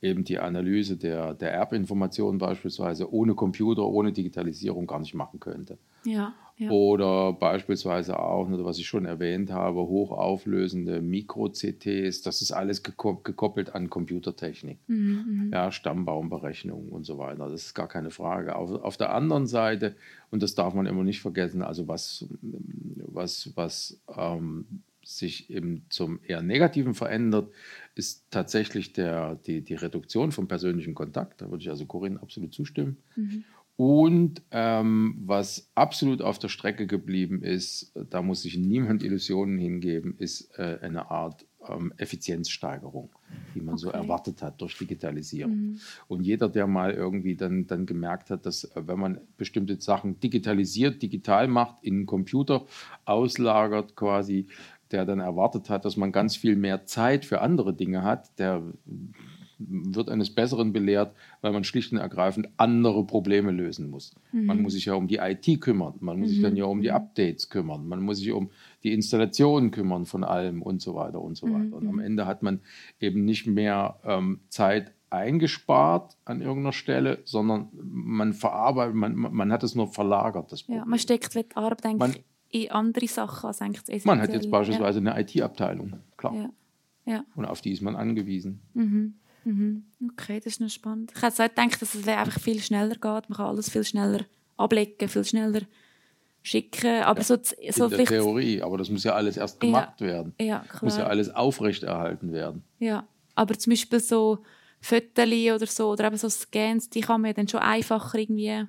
eben 0.01 0.23
die 0.23 0.39
Analyse 0.39 0.97
der, 0.97 1.33
der 1.33 1.53
Erbinformationen 1.53 2.37
beispielsweise 2.37 3.11
ohne 3.11 3.35
Computer, 3.35 3.85
ohne 3.85 4.11
Digitalisierung 4.11 4.87
gar 4.87 4.99
nicht 4.99 5.13
machen 5.13 5.39
könnte. 5.39 5.77
Ja, 6.05 6.33
ja. 6.57 6.69
Oder 6.69 7.33
beispielsweise 7.33 8.17
auch, 8.17 8.47
was 8.49 8.79
ich 8.79 8.87
schon 8.87 9.03
erwähnt 9.03 9.51
habe, 9.51 9.81
hochauflösende 9.81 11.01
Mikro-CTs, 11.01 12.21
das 12.21 12.41
ist 12.41 12.53
alles 12.53 12.81
geko 12.81 13.17
gekoppelt 13.17 13.75
an 13.75 13.89
Computertechnik, 13.89 14.79
Mhm, 14.87 15.49
ja, 15.51 15.69
Stammbaumberechnung 15.69 16.87
und 16.89 17.05
so 17.05 17.17
weiter. 17.17 17.49
Das 17.49 17.65
ist 17.65 17.73
gar 17.73 17.89
keine 17.89 18.09
Frage. 18.09 18.55
Auf, 18.55 18.71
auf 18.71 18.95
der 18.95 19.13
anderen 19.13 19.47
Seite, 19.47 19.95
und 20.31 20.41
das 20.43 20.55
darf 20.55 20.73
man 20.73 20.85
immer 20.85 21.03
nicht 21.03 21.19
vergessen, 21.19 21.61
also 21.61 21.89
was, 21.89 22.25
was, 22.41 23.51
was 23.55 23.99
ähm, 24.15 24.65
sich 25.05 25.49
eben 25.49 25.85
zum 25.89 26.19
eher 26.23 26.41
Negativen 26.41 26.93
verändert, 26.93 27.51
ist 27.93 28.25
tatsächlich 28.31 28.91
der, 28.93 29.35
die, 29.35 29.61
die 29.61 29.75
Reduktion 29.75 30.31
vom 30.31 30.47
persönlichen 30.47 30.95
Kontakt. 30.95 31.41
Da 31.41 31.49
würde 31.49 31.61
ich 31.61 31.69
also 31.69 31.85
Corinne 31.85 32.21
absolut 32.21 32.53
zustimmen. 32.53 32.97
Mhm. 33.15 33.43
Und 33.77 34.41
ähm, 34.51 35.15
was 35.25 35.69
absolut 35.75 36.21
auf 36.21 36.39
der 36.39 36.47
Strecke 36.47 36.87
geblieben 36.87 37.41
ist, 37.41 37.91
da 38.09 38.21
muss 38.21 38.41
sich 38.41 38.57
niemand 38.57 39.03
Illusionen 39.03 39.57
hingeben, 39.57 40.15
ist 40.17 40.57
äh, 40.57 40.79
eine 40.81 41.11
Art 41.11 41.45
ähm, 41.67 41.93
Effizienzsteigerung, 41.97 43.09
die 43.53 43.61
man 43.61 43.77
so 43.77 43.89
Okay. 43.89 43.97
erwartet 43.97 44.41
hat 44.41 44.61
durch 44.61 44.77
Digitalisierung. 44.77 45.57
Mhm. 45.57 45.79
Und 46.07 46.23
jeder, 46.23 46.47
der 46.47 46.67
mal 46.67 46.91
irgendwie 46.91 47.35
dann, 47.35 47.67
dann 47.67 47.85
gemerkt 47.85 48.29
hat, 48.29 48.45
dass 48.45 48.63
äh, 48.63 48.87
wenn 48.87 48.99
man 48.99 49.19
bestimmte 49.35 49.79
Sachen 49.81 50.21
digitalisiert, 50.21 51.01
digital 51.01 51.49
macht, 51.49 51.83
in 51.83 51.99
den 51.99 52.05
Computer 52.05 52.65
auslagert 53.03 53.95
quasi, 53.97 54.47
der 54.95 55.05
dann 55.05 55.19
erwartet 55.19 55.69
hat, 55.69 55.83
dass 55.85 55.97
man 55.97 56.11
ganz 56.11 56.35
viel 56.37 56.55
mehr 56.55 56.85
Zeit 56.85 57.25
für 57.25 57.41
andere 57.41 57.73
Dinge 57.73 58.03
hat, 58.03 58.37
der 58.39 58.61
wird 59.57 60.09
eines 60.09 60.35
Besseren 60.35 60.73
belehrt, 60.73 61.13
weil 61.41 61.53
man 61.53 61.63
schlicht 61.63 61.91
und 61.93 61.97
ergreifend 61.97 62.49
andere 62.57 63.05
Probleme 63.05 63.51
lösen 63.51 63.89
muss. 63.89 64.13
Man 64.31 64.61
muss 64.61 64.73
sich 64.73 64.85
ja 64.85 64.95
um 64.95 65.07
die 65.07 65.17
IT 65.17 65.61
kümmern, 65.61 65.93
man 66.01 66.19
muss 66.19 66.29
sich 66.29 66.41
dann 66.41 66.55
ja 66.57 66.65
um 66.65 66.81
die 66.81 66.91
Updates 66.91 67.49
kümmern, 67.49 67.87
man 67.87 68.01
muss 68.01 68.17
sich 68.17 68.31
um 68.33 68.49
die 68.83 68.91
Installation 68.93 69.71
kümmern 69.71 70.05
von 70.05 70.23
allem 70.25 70.61
und 70.61 70.81
so 70.81 70.95
weiter 70.95 71.21
und 71.21 71.35
so 71.37 71.47
weiter. 71.47 71.75
Und 71.77 71.87
am 71.87 71.99
Ende 71.99 72.25
hat 72.25 72.43
man 72.43 72.59
eben 72.99 73.23
nicht 73.23 73.47
mehr 73.47 73.97
ähm, 74.05 74.39
Zeit 74.49 74.91
eingespart 75.09 76.17
an 76.25 76.41
irgendeiner 76.41 76.73
Stelle, 76.73 77.19
sondern 77.23 77.69
man 77.81 78.33
verarbeitet, 78.33 78.95
man, 78.95 79.15
man 79.15 79.51
hat 79.53 79.63
es 79.63 79.73
nur 79.75 79.87
verlagert, 79.87 80.51
das 80.51 80.63
Problem. 80.63 80.79
Ja, 80.79 80.85
man 80.85 80.99
steckt 80.99 81.33
die 81.33 81.45
Arbeit 81.55 81.83
Man- 81.85 82.01
eigentlich 82.01 82.23
in 82.63 82.71
andere 82.71 83.07
Sachen 83.07 83.47
als 83.47 83.61
eigentlich 83.61 83.83
das 83.83 84.05
Man 84.05 84.21
hat 84.21 84.31
jetzt 84.31 84.49
beispielsweise 84.49 84.99
eine 84.99 85.19
IT-Abteilung, 85.19 85.99
klar. 86.17 86.33
Ja. 86.33 86.49
ja. 87.05 87.25
Und 87.35 87.45
auf 87.45 87.61
die 87.61 87.71
ist 87.71 87.81
man 87.81 87.95
angewiesen. 87.95 88.61
Mhm. 88.73 89.15
Mhm. 89.43 89.83
Okay, 90.11 90.39
das 90.39 90.53
ist 90.53 90.61
noch 90.61 90.69
spannend. 90.69 91.11
Ich 91.15 91.21
hätte 91.21 91.49
gedacht, 91.49 91.81
dass 91.81 91.93
es 91.93 92.07
einfach 92.07 92.39
viel 92.39 92.59
schneller 92.61 92.95
geht. 92.95 93.03
Man 93.03 93.35
kann 93.35 93.45
alles 93.45 93.69
viel 93.69 93.83
schneller 93.83 94.25
ablegen, 94.57 95.07
viel 95.07 95.23
schneller 95.23 95.61
schicken. 96.41 97.03
Aber 97.03 97.21
so, 97.23 97.37
so 97.43 97.85
in 97.85 97.89
der. 97.91 98.05
Theorie, 98.05 98.61
aber 98.61 98.77
das 98.77 98.89
muss 98.89 99.03
ja 99.03 99.13
alles 99.13 99.37
erst 99.37 99.61
Ja. 99.61 99.67
gemacht 99.67 100.01
werden. 100.01 100.33
Ja, 100.39 100.59
klar. 100.59 100.83
Muss 100.83 100.97
ja 100.97 101.05
alles 101.07 101.29
aufrechterhalten 101.29 102.31
werden. 102.31 102.63
Ja, 102.79 103.07
aber 103.35 103.57
zum 103.57 103.71
Beispiel 103.71 103.99
so 103.99 104.39
Fotos 104.81 105.25
oder 105.27 105.65
so, 105.67 105.89
oder 105.91 106.07
eben 106.07 106.17
so 106.17 106.29
Scans, 106.29 106.89
die 106.89 107.01
kann 107.01 107.21
man 107.21 107.29
ja 107.29 107.33
dann 107.33 107.47
schon 107.47 107.59
einfacher 107.61 108.17
irgendwie 108.17 108.65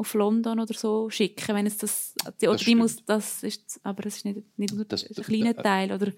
auf 0.00 0.14
London 0.14 0.58
oder 0.60 0.74
so 0.74 1.10
schicken, 1.10 1.54
wenn 1.54 1.66
es 1.66 1.76
das, 1.76 2.14
die, 2.40 2.48
oder 2.48 2.56
die 2.56 2.64
stimmt. 2.64 2.80
muss, 2.80 3.04
das 3.04 3.42
ist, 3.42 3.80
aber 3.82 4.06
es 4.06 4.16
ist 4.16 4.24
nicht, 4.24 4.40
nicht 4.58 4.74
nur 4.74 4.84
Das- 4.86 5.04
ein 5.04 5.14
das- 5.14 5.26
kleiner 5.26 5.50
äh, 5.58 5.62
Teil, 5.62 5.92
oder? 5.92 6.12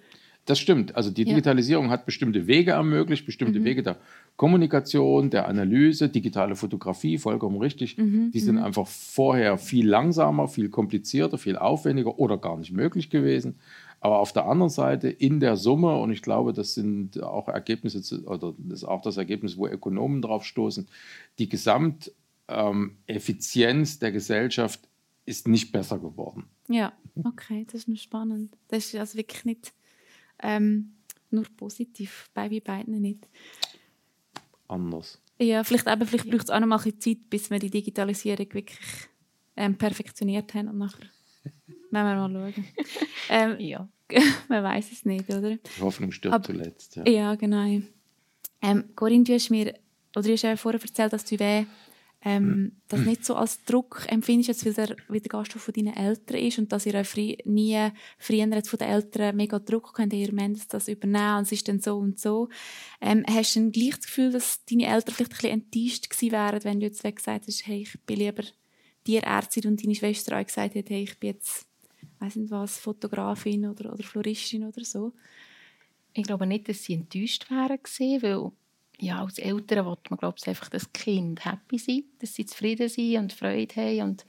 Das 0.45 0.59
stimmt. 0.59 0.97
Also 0.97 1.11
die 1.11 1.23
Ja. 1.23 1.29
Digitalisierung 1.29 1.91
hat 1.91 2.05
bestimmte 2.05 2.49
Wege 2.49 2.73
ermöglicht, 2.73 3.25
bestimmte 3.27 3.61
Mhm. 3.61 3.65
Wege 3.65 3.83
der 3.85 3.97
Kommunikation, 4.37 5.31
der 5.31 5.47
Analyse, 5.47 6.09
digitale 6.09 6.57
Fotografie, 6.57 7.17
vollkommen 7.17 7.59
richtig. 7.59 7.97
Mhm, 7.97 8.33
Die 8.33 8.41
sind 8.41 8.59
einfach 8.59 8.89
vorher 8.89 9.57
viel 9.57 9.89
langsamer, 9.89 10.49
viel 10.49 10.69
komplizierter, 10.69 11.39
viel 11.39 11.57
aufwendiger 11.57 12.19
oder 12.19 12.39
gar 12.39 12.59
nicht 12.59 12.73
möglich 12.73 13.09
gewesen. 13.09 13.61
Aber 14.01 14.19
auf 14.19 14.33
der 14.33 14.47
anderen 14.47 14.69
Seite 14.71 15.09
in 15.09 15.39
der 15.39 15.57
Summe, 15.57 15.95
und 15.97 16.11
ich 16.11 16.23
glaube, 16.23 16.53
das 16.53 16.75
sind 16.75 17.23
auch 17.23 17.47
Ergebnisse, 17.47 18.01
oder 18.25 18.53
das 18.59 18.81
ist 18.81 18.85
auch 18.85 19.01
das 19.03 19.17
Ergebnis, 19.17 19.57
wo 19.57 19.69
Ökonomen 19.69 20.23
drauf 20.23 20.45
stoßen, 20.45 20.89
die 21.39 21.49
Gesamteffizienz 22.53 23.99
der 23.99 24.13
Gesellschaft 24.13 24.81
ist 25.25 25.49
nicht 25.49 25.73
besser 25.73 25.99
geworden. 25.99 26.45
Ja, 26.69 26.93
okay, 27.25 27.65
das 27.67 27.75
ist 27.83 27.89
noch 27.89 27.97
spannend. 27.97 28.57
Das 28.69 28.87
ist 28.87 28.95
also 28.97 29.17
wirklich 29.19 29.45
nicht 29.45 29.73
ähm, 30.43 30.95
nur 31.31 31.45
positiv, 31.57 32.29
bei 32.35 32.51
wie 32.51 32.61
beiden 32.61 33.01
nicht. 33.01 33.29
Anders. 34.69 35.21
Ja, 35.39 35.65
vielleicht, 35.65 35.87
eben, 35.87 36.07
vielleicht 36.07 36.31
braucht 36.31 36.45
es 36.45 36.51
auch 36.51 36.61
noch 36.61 36.67
mal 36.67 36.81
ein 36.85 37.01
Zeit, 37.01 37.19
bis 37.29 37.51
wir 37.51 37.59
die 37.59 37.71
Digitalisierung 37.71 38.53
wirklich 38.53 38.79
ähm, 39.57 39.77
perfektioniert 39.77 40.55
haben 40.55 40.69
und 40.69 40.79
nachher 40.79 41.07
werden 41.91 41.91
wir 41.91 42.29
mal 42.29 42.53
schauen. 42.55 42.65
ähm, 43.29 43.61
Ja. 43.61 43.89
man 44.49 44.63
weiß 44.63 44.93
es 44.93 45.05
nicht, 45.07 45.29
oder? 45.31 45.57
Die 45.57 45.81
Hoffnung 45.81 46.13
stirbt 46.13 46.35
Aber- 46.35 46.45
zuletzt. 46.45 46.97
Ja. 46.97 47.09
Ja, 47.09 47.35
genau. 47.35 47.81
Ähm, 48.61 48.85
Corinne, 48.95 49.25
du 49.25 49.33
hast 49.35 49.51
mir, 49.51 49.75
oder 50.15 50.23
du 50.29 50.33
hast 50.33 50.43
ja 50.43 50.55
vorher 50.57 50.81
erzählt, 50.81 51.13
dass 51.15 51.25
du 51.25 51.39
weh, 51.39 51.65
ähm, 52.25 52.77
das 52.89 53.01
nicht 53.01 53.25
so 53.25 53.35
als 53.35 53.65
Druck 53.65 54.07
empfindest, 54.09 54.49
jetzt, 54.49 54.65
weil 54.65 54.75
der, 54.75 54.97
weil 55.09 55.21
der 55.21 55.29
Gasthof 55.29 55.63
von 55.63 55.75
deinen 55.75 55.97
Eltern 55.97 56.37
ist 56.39 56.59
und 56.59 56.71
dass 56.71 56.87
ihr 56.87 57.03
nie 57.45 57.89
früher 58.19 58.47
jetzt 58.47 58.69
von 58.69 58.79
den 58.79 58.89
Eltern 58.89 59.37
mega 59.37 59.59
Druck 59.59 59.93
könnt, 59.95 60.13
ihr 60.13 60.33
müsst 60.33 60.73
das 60.73 60.87
übernehmen 60.87 61.39
und 61.39 61.43
es 61.43 61.53
ist 61.53 61.67
dann 61.67 61.81
so 61.81 61.97
und 61.97 62.21
so. 62.21 62.49
Ähm, 63.01 63.25
hast 63.29 63.57
du 63.57 63.61
dann 63.61 63.73
gleich 63.73 63.97
das 63.97 64.07
Gefühl, 64.07 64.31
dass 64.31 64.65
deine 64.67 64.87
Eltern 64.87 65.15
vielleicht 65.15 65.33
ein 65.33 65.37
bisschen 65.37 65.51
enttäuscht 65.51 66.11
gewesen 66.11 66.33
wären, 66.33 66.65
wenn 66.65 66.81
du 66.81 66.87
jetzt 66.87 67.03
gesagt 67.03 67.47
hast, 67.47 67.67
hey, 67.67 67.83
ich 67.83 68.01
bin 68.07 68.19
lieber 68.19 68.45
Tierärztin 69.05 69.67
und 69.67 69.83
deine 69.83 69.95
Schwester 69.97 70.39
auch 70.39 70.47
gesagt 70.47 70.77
hat, 70.77 70.91
hey, 70.91 71.03
ich 71.03 71.19
bin 71.19 71.31
jetzt, 71.31 71.67
weiß 72.21 72.37
nicht 72.37 72.53
was, 72.53 72.79
Fotografin 72.79 73.67
oder, 73.67 73.93
oder 73.93 74.05
Floristin 74.05 74.65
oder 74.65 74.85
so? 74.85 75.13
Ich 76.15 76.23
glaube 76.23 76.47
nicht, 76.47 76.69
dass 76.69 76.85
sie 76.85 76.95
enttäuscht 76.95 77.51
wären 77.51 77.79
gewesen, 77.83 78.23
weil 78.23 78.53
ja, 79.03 79.21
als 79.21 79.39
Eltern 79.39 79.85
will 79.85 79.97
man 80.11 80.19
glaube 80.19 80.37
ich, 80.39 80.49
einfach, 80.49 80.69
dass 80.69 80.91
die 80.91 81.01
Kinder 81.01 81.43
happy 81.45 81.79
sind, 81.79 82.05
dass 82.21 82.35
sie 82.35 82.47
zufrieden 82.47 82.89
sind 82.89 83.17
und 83.19 83.33
Freude 83.33 83.75
haben 83.75 84.03
und 84.03 84.27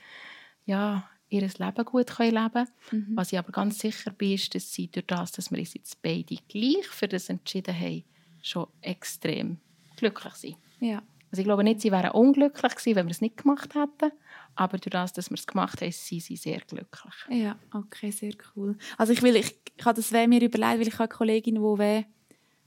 ja, 0.65 1.07
ihr 1.29 1.41
Leben 1.41 1.85
gut 1.85 2.07
können 2.07 2.31
leben 2.31 2.67
können. 2.89 3.11
Was 3.15 3.31
ich 3.31 3.37
aber 3.37 3.51
ganz 3.51 3.79
sicher 3.79 4.11
bin, 4.11 4.33
ist, 4.33 4.55
dass 4.55 4.73
sie 4.73 4.87
durch 4.87 5.05
das, 5.05 5.31
dass 5.31 5.51
wir 5.51 5.59
uns 5.59 5.75
jetzt 5.75 6.01
beide 6.01 6.37
gleich 6.47 6.87
für 6.87 7.07
das 7.07 7.29
entschieden 7.29 7.79
haben, 7.79 8.03
schon 8.41 8.67
extrem 8.81 9.57
glücklich 9.95 10.33
sind. 10.33 10.57
Ja. 10.79 11.03
Also 11.29 11.41
ich 11.41 11.45
glaube 11.45 11.63
nicht, 11.63 11.81
sie 11.81 11.91
wären 11.91 12.11
unglücklich 12.11 12.75
gewesen, 12.75 12.95
wenn 12.95 13.07
wir 13.07 13.11
es 13.11 13.21
nicht 13.21 13.37
gemacht 13.37 13.73
hätten, 13.75 14.11
aber 14.55 14.77
durch 14.77 14.91
das, 14.91 15.13
dass 15.13 15.29
wir 15.29 15.37
es 15.37 15.47
gemacht 15.47 15.81
haben, 15.81 15.91
sind 15.91 16.21
sie 16.21 16.35
sehr 16.35 16.59
glücklich. 16.59 17.13
Ja, 17.29 17.57
okay, 17.73 18.11
sehr 18.11 18.33
cool. 18.55 18.77
Also 18.97 19.13
ich 19.13 19.21
will, 19.21 19.35
ich, 19.35 19.55
ich 19.77 19.85
habe 19.85 19.95
das 19.95 20.11
weh 20.11 20.27
mir 20.27 20.41
überlegt, 20.41 20.79
weil 20.79 20.87
ich 20.87 20.93
habe 20.93 21.03
eine 21.03 21.09
Kollegin, 21.09 21.55
die 21.55 21.61
weh 21.61 22.05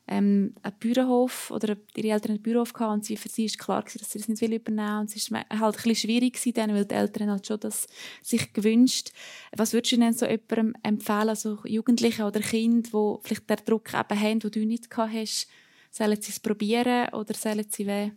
ähm, 0.09 0.55
einen 0.63 0.75
Bauernhof 0.79 1.51
oder 1.51 1.77
ihre 1.97 2.09
Eltern 2.09 2.33
einen 2.33 2.43
Bauernhof 2.43 2.73
hatten 2.75 2.93
und 2.93 3.05
sie, 3.05 3.17
für 3.17 3.29
sie 3.29 3.47
ist 3.47 3.59
klar 3.59 3.83
gewesen, 3.83 3.99
dass 3.99 4.13
sie 4.13 4.19
das 4.19 4.29
nicht 4.29 4.41
will 4.41 4.55
übernehmen 4.55 5.01
und 5.01 5.17
es 5.17 5.31
war 5.33 5.45
halt 5.51 5.77
ein 5.77 5.83
bisschen 5.83 5.97
schwierig 5.97 6.35
gewesen, 6.35 6.55
dann, 6.55 6.75
weil 6.75 6.85
die 6.85 6.95
Eltern 6.95 7.31
halt 7.31 7.47
schon 7.47 7.61
das 7.61 7.89
sich 8.23 8.53
gewünscht. 8.53 9.11
Was 9.57 9.73
würdest 9.73 9.93
du 9.93 9.97
denn 9.97 10.13
so 10.13 10.27
jemandem 10.27 10.75
empfehlen, 10.83 11.29
also 11.29 11.59
Jugendlichen 11.65 12.23
oder 12.23 12.41
Kinder, 12.41 12.89
die 12.89 13.27
vielleicht 13.27 13.51
den 13.51 13.57
Druck 13.65 13.95
eben 13.95 14.21
haben, 14.21 14.41
den 14.41 14.51
du 14.51 14.65
nicht 14.65 14.91
gehabt 14.91 15.13
hast, 15.13 15.49
sollen 15.91 16.21
sie 16.21 16.31
es 16.31 16.41
probieren 16.41 17.13
oder 17.13 17.35
sollen 17.35 17.67
sie 17.69 17.87
weh 17.87 18.11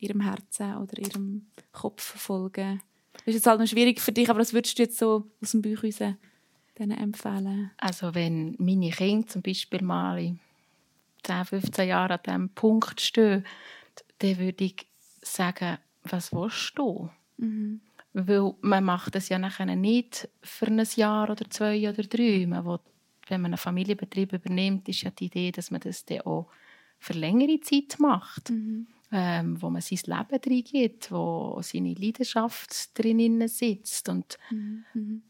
ihrem 0.00 0.22
Herzen 0.22 0.76
oder 0.76 0.98
ihrem 0.98 1.46
Kopf 1.72 2.02
folgen? 2.02 2.80
Das 3.12 3.26
ist 3.26 3.34
jetzt 3.34 3.46
halt 3.46 3.60
noch 3.60 3.66
schwierig 3.66 4.00
für 4.00 4.12
dich, 4.12 4.28
aber 4.28 4.40
was 4.40 4.52
würdest 4.52 4.78
du 4.78 4.82
jetzt 4.82 4.98
so 4.98 5.30
aus 5.42 5.52
dem 5.52 5.62
Bauch 5.62 5.82
empfehlen? 5.82 7.70
Also 7.76 8.14
wenn 8.14 8.56
meine 8.58 8.90
Kinder 8.90 9.26
zum 9.26 9.42
Beispiel 9.42 9.82
mal 9.82 10.36
10, 11.22 11.44
15 11.44 11.88
Jahren 11.88 12.12
an 12.12 12.20
diesem 12.24 12.48
Punkt 12.50 13.00
stehen, 13.00 13.44
dann 14.18 14.38
würde 14.38 14.64
ich 14.64 14.86
sagen, 15.22 15.78
was 16.04 16.32
willst 16.32 16.72
du? 16.76 17.10
Mhm. 17.36 17.80
Weil 18.12 18.54
man 18.60 18.84
macht 18.84 19.14
das 19.14 19.28
ja 19.28 19.38
nachher 19.38 19.66
nicht 19.66 20.28
für 20.42 20.66
ein 20.66 20.84
Jahr 20.96 21.30
oder 21.30 21.48
zwei 21.50 21.88
oder 21.88 22.02
drei. 22.02 22.46
Man 22.46 22.64
will, 22.64 22.80
wenn 23.28 23.42
man 23.42 23.52
einen 23.52 23.58
Familienbetrieb 23.58 24.32
übernimmt, 24.32 24.88
ist 24.88 25.02
ja 25.02 25.10
die 25.10 25.26
Idee, 25.26 25.52
dass 25.52 25.70
man 25.70 25.80
das 25.80 26.04
dann 26.04 26.22
auch 26.22 26.48
für 26.98 27.12
längere 27.12 27.60
Zeit 27.60 27.96
macht. 27.98 28.50
Ähm, 29.10 29.62
wo 29.62 29.70
man 29.70 29.80
sein 29.80 30.00
Leben 30.04 30.54
reingibt, 30.54 31.10
wo 31.10 31.58
seine 31.62 31.94
Leidenschaft 31.94 32.98
drinnen 32.98 33.48
sitzt. 33.48 34.10
Und 34.10 34.36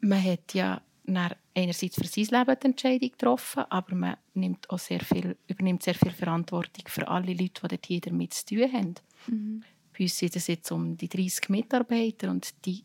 man 0.00 0.24
hat 0.24 0.52
ja 0.52 0.82
einerseits 1.54 1.96
für 1.96 2.06
sein 2.06 2.38
Leben 2.38 2.56
die 2.60 2.66
Entscheidung 2.66 3.10
getroffen, 3.10 3.64
aber 3.68 3.94
man 3.94 4.16
nimmt 4.34 4.68
auch 4.70 4.78
sehr 4.78 5.00
viel, 5.00 5.36
übernimmt 5.46 5.82
sehr 5.82 5.94
viel 5.94 6.12
Verantwortung 6.12 6.84
für 6.86 7.08
alle 7.08 7.32
Leute, 7.32 7.62
die 7.62 7.68
dort 7.68 7.86
hier 7.86 8.00
damit 8.00 8.34
zu 8.34 8.46
tun 8.46 8.72
haben. 8.72 8.94
Bei 9.96 10.04
uns 10.04 10.18
sind 10.18 10.36
es 10.36 10.46
jetzt 10.46 10.70
um 10.70 10.96
die 10.96 11.08
30 11.08 11.48
Mitarbeiter 11.48 12.30
und 12.30 12.54
die 12.64 12.84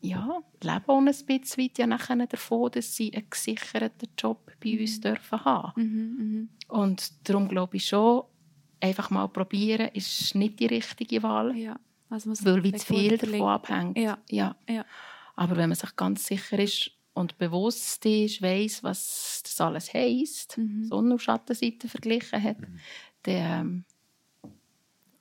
ja, 0.00 0.40
leben 0.62 0.84
auch 0.86 0.98
ein 0.98 1.06
bisschen 1.06 1.64
weit 1.64 1.78
ja 1.78 1.86
nachher 1.86 2.26
davon, 2.26 2.70
dass 2.70 2.94
sie 2.94 3.12
einen 3.12 3.28
gesicherten 3.28 4.08
Job 4.16 4.52
bei 4.62 4.78
uns 4.78 5.00
dürfen 5.00 5.44
haben. 5.44 6.48
Und 6.68 7.28
darum 7.28 7.48
glaube 7.48 7.78
ich 7.78 7.88
schon, 7.88 8.22
einfach 8.80 9.10
mal 9.10 9.26
probieren 9.26 9.88
ist 9.92 10.34
nicht 10.34 10.60
die 10.60 10.66
richtige 10.66 11.22
Wahl. 11.22 11.56
Ja. 11.56 11.78
Also 12.10 12.32
weil 12.44 12.62
wie 12.62 12.72
zu 12.72 12.86
viel 12.86 13.18
davon 13.18 13.42
abhängt. 13.42 13.98
Ja. 13.98 14.18
Ja. 14.30 14.56
Ja. 14.68 14.84
Aber 15.34 15.56
wenn 15.56 15.68
man 15.68 15.76
sich 15.76 15.94
ganz 15.96 16.26
sicher 16.26 16.58
ist 16.58 16.90
und 17.18 17.36
bewusst 17.38 18.04
ist, 18.06 18.40
weiß, 18.42 18.82
was 18.82 19.40
das 19.44 19.60
alles 19.60 19.92
heisst, 19.92 20.56
Mhm. 20.58 20.84
Sonne- 20.84 21.12
und 21.14 21.22
Schattenseite 21.22 21.88
verglichen 21.88 22.42
hat, 22.42 22.56
dann 23.24 23.84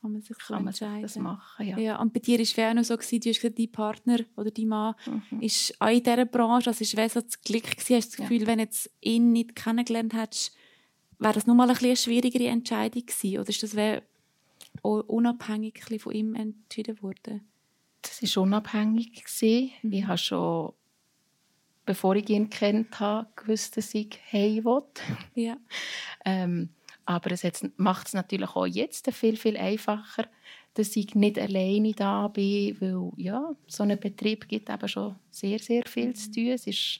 Kann 0.01 0.11
man 0.13 0.21
sich 0.21 0.37
so 0.39 0.53
kann 0.53 0.63
man 0.63 0.73
sich 0.73 0.87
das 1.01 1.15
machen. 1.17 1.67
Ja. 1.67 1.77
Ja, 1.77 1.99
und 2.01 2.13
bei 2.13 2.19
dir 2.19 2.37
war 2.37 2.43
es 2.43 2.57
auch 2.59 2.73
noch 2.75 2.83
so, 2.83 2.95
gewesen, 2.95 3.19
du 3.19 3.29
hast 3.29 3.41
gesagt, 3.41 3.59
dein 3.59 3.71
Partner 3.71 4.19
oder 4.37 4.51
dein 4.51 4.67
Mann 4.67 4.95
Mhm. 5.31 5.41
ist 5.41 5.73
auch 5.81 5.87
in 5.89 6.03
dieser 6.03 6.25
Branche, 6.25 6.69
also 6.69 6.83
es 6.83 6.95
war 6.95 7.09
so 7.09 7.19
das 7.21 7.41
Glück, 7.41 7.63
gewesen. 7.63 7.95
hast 7.95 8.13
du 8.13 8.17
das 8.17 8.17
Ja. 8.19 8.27
Gefühl, 8.27 8.47
wenn 8.47 8.59
du 8.59 8.63
jetzt 8.65 8.89
ihn 9.01 9.31
nicht 9.33 9.55
kennengelernt 9.55 10.13
hättest, 10.13 10.55
wäre 11.19 11.33
das 11.33 11.47
nochmal 11.47 11.67
ein 11.67 11.73
bisschen 11.73 11.87
eine 11.89 11.97
schwierigere 11.97 12.47
Entscheidung 12.47 13.05
gewesen? 13.05 13.39
Oder 13.39 13.49
ist 13.49 13.63
das 13.63 13.75
unabhängig 14.83 15.83
von 15.99 16.13
ihm 16.13 16.35
entschieden 16.35 17.01
worden? 17.01 17.41
Das 18.03 18.21
war 18.35 18.43
unabhängig. 18.43 19.23
gewesen. 19.23 19.71
Mhm. 19.81 19.93
Ich 19.93 20.05
habe 20.05 20.17
schon, 20.17 20.73
bevor 21.87 22.15
ich 22.15 22.29
ihn 22.29 22.51
kennt 22.51 22.99
habe, 22.99 23.27
gewusst, 23.35 23.77
dass 23.77 23.95
ich 23.95 24.19
heim 24.31 24.63
will. 24.65 24.83
Ja. 25.33 25.57
Ähm, 26.25 26.69
aber 27.05 27.31
es 27.31 27.43
macht 27.77 28.07
es 28.07 28.13
natürlich 28.13 28.49
auch 28.55 28.67
jetzt 28.67 29.09
viel, 29.11 29.37
viel 29.37 29.57
einfacher, 29.57 30.25
dass 30.73 30.95
ich 30.95 31.15
nicht 31.15 31.39
alleine 31.39 31.93
da 31.93 32.27
bin, 32.27 32.79
weil 32.81 33.11
ja, 33.15 33.49
so 33.65 33.83
ein 33.83 33.99
Betrieb 33.99 34.47
gibt 34.47 34.69
eben 34.69 34.87
schon 34.87 35.15
sehr, 35.31 35.57
sehr 35.57 35.83
viel 35.87 36.13
zu 36.13 36.29
tun. 36.31 36.47
Es 36.49 36.67
ist 36.67 36.99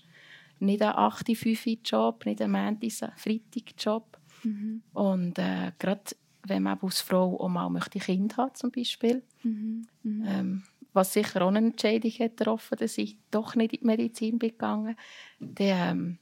nicht 0.60 0.82
ein 0.82 0.94
8-5-Job, 0.94 2.26
nicht 2.26 2.42
ein 2.42 2.52
Montag-Freitag-Job. 2.52 4.18
Mhm. 4.44 4.82
Und 4.94 5.38
äh, 5.38 5.74
gerade 5.78 6.02
wenn 6.48 6.64
man 6.64 6.80
als 6.82 7.02
Frau 7.02 7.40
auch 7.40 7.50
mal 7.50 7.70
möchte 7.70 8.00
Kind 8.00 8.38
hat 8.38 8.58
zum 8.58 8.72
Beispiel, 8.72 9.22
Mhm. 9.44 9.88
Mhm. 10.04 10.26
ähm, 10.26 10.64
was 10.98 11.14
sicher 11.14 11.42
auch 11.44 11.48
eine 11.48 11.60
Entscheidung 11.60 12.12
hat 12.12 12.38
getroffen, 12.38 12.78
dass 12.78 12.98
ich 12.98 13.18
doch 13.32 13.56
nicht 13.56 13.74
in 13.74 13.80
die 13.80 13.86
Medizin 13.86 14.40
bin 14.40 14.50
gegangen, 14.50 14.98
dann 15.40 15.56
ähm, 15.58 16.18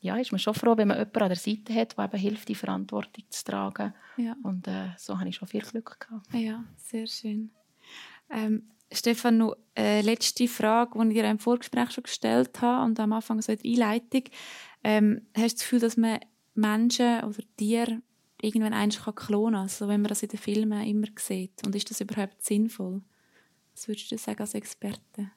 ja, 0.00 0.16
ist 0.16 0.32
man 0.32 0.38
schon 0.38 0.54
froh, 0.54 0.76
wenn 0.76 0.88
man 0.88 0.98
jemanden 0.98 1.22
an 1.22 1.28
der 1.28 1.36
Seite 1.36 1.74
hat, 1.74 1.96
der 1.96 2.04
eben 2.04 2.18
hilft, 2.18 2.48
die 2.48 2.54
Verantwortung 2.54 3.24
zu 3.28 3.44
tragen. 3.44 3.94
Ja. 4.16 4.36
Und 4.42 4.66
äh, 4.68 4.88
so 4.96 5.18
habe 5.18 5.28
ich 5.28 5.36
schon 5.36 5.48
viel 5.48 5.62
Glück 5.62 5.98
gehabt. 6.00 6.32
ja, 6.32 6.64
sehr 6.76 7.06
schön. 7.06 7.50
Ähm, 8.30 8.70
Stefan, 8.92 9.38
noch 9.38 9.56
eine 9.74 10.02
letzte 10.02 10.46
Frage, 10.46 10.98
die 10.98 11.08
ich 11.08 11.14
dir 11.14 11.30
im 11.30 11.38
Vorgespräch 11.38 11.90
schon 11.90 12.04
gestellt 12.04 12.60
habe 12.60 12.84
und 12.84 13.00
am 13.00 13.12
Anfang 13.12 13.42
so 13.42 13.52
in 13.52 13.58
der 13.58 13.70
Einleitung. 13.70 14.22
Ähm, 14.84 15.26
hast 15.36 15.54
du 15.54 15.56
das 15.56 15.60
Gefühl, 15.60 15.80
dass 15.80 15.96
man 15.96 16.20
Menschen 16.54 17.24
oder 17.24 17.38
Tiere 17.56 18.00
irgendwann 18.40 18.74
eins 18.74 19.02
kann 19.02 19.14
klonen 19.14 19.54
kann, 19.54 19.62
also 19.62 19.88
wenn 19.88 20.02
man 20.02 20.08
das 20.08 20.22
in 20.22 20.28
den 20.28 20.38
Filmen 20.38 20.86
immer 20.86 21.08
sieht? 21.18 21.66
Und 21.66 21.74
ist 21.74 21.90
das 21.90 22.00
überhaupt 22.00 22.42
sinnvoll? 22.44 23.02
Was 23.76 23.88
würdest 23.88 24.10
du 24.10 24.16
sagen 24.16 24.40
als 24.40 24.54
Experte? 24.54 25.30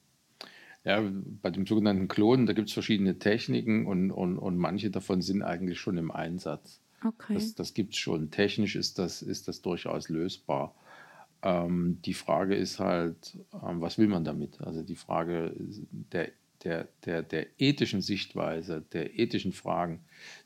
Ja, 0.86 1.04
bei 1.42 1.52
dem 1.52 1.66
sogenannten 1.66 2.08
Klonen, 2.08 2.46
da 2.46 2.54
gibt 2.54 2.70
es 2.70 2.74
verschiedene 2.74 3.20
Techniken 3.20 3.86
und, 3.86 4.12
und, 4.12 4.38
und 4.38 4.58
manche 4.58 4.90
davon 4.90 5.22
sind 5.22 5.44
eigentlich 5.44 5.78
schon 5.78 5.98
im 5.98 6.10
Einsatz. 6.10 6.80
Okay. 7.04 7.34
Das, 7.34 7.54
das 7.54 7.74
gibt 7.74 7.94
es 7.94 8.00
schon. 8.00 8.32
Technisch 8.32 8.78
ist 8.78 8.98
das, 8.98 9.22
ist 9.22 9.50
das 9.50 9.62
durchaus 9.62 10.08
lösbar. 10.08 10.74
Ähm, 11.42 12.00
die 12.06 12.14
Frage 12.14 12.56
ist 12.56 12.80
halt, 12.80 13.38
ähm, 13.54 13.82
was 13.82 13.98
will 13.98 14.08
man 14.08 14.24
damit? 14.24 14.62
Also 14.62 14.84
die 14.84 14.96
Frage 14.96 15.54
der, 15.58 16.32
der, 16.64 16.88
der, 17.06 17.24
der 17.24 17.48
ethischen 17.58 18.02
Sichtweise, 18.02 18.84
der 18.92 19.18
ethischen 19.18 19.54
Fragen, 19.54 20.02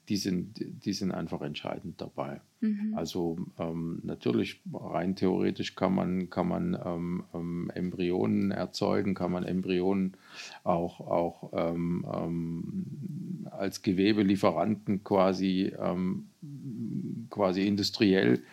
die 0.10 0.18
sind, 0.18 0.60
die 0.86 0.94
sind 0.94 1.12
einfach 1.12 1.42
entscheidend 1.42 2.00
dabei. 2.02 2.42
Mhm. 2.62 2.94
Also 2.96 3.38
ähm, 3.58 4.00
natürlich, 4.04 4.62
rein 4.74 5.16
theoretisch 5.16 5.76
kann 5.76 5.96
man, 5.96 6.30
kann 6.30 6.48
man 6.48 6.78
ähm, 6.86 7.24
ähm, 7.34 7.72
Embryonen 7.74 8.52
erzeugen, 8.52 9.16
kann 9.16 9.32
man 9.32 9.44
Embryonen 9.44 10.16
auch, 10.64 11.00
auch 11.00 11.52
ähm, 11.54 12.06
ähm, 12.14 13.48
als 13.52 13.82
Gewebelieferanten 13.82 15.04
quasi, 15.04 15.74
ähm, 15.80 16.28
quasi 17.30 17.66
industriell 17.66 18.44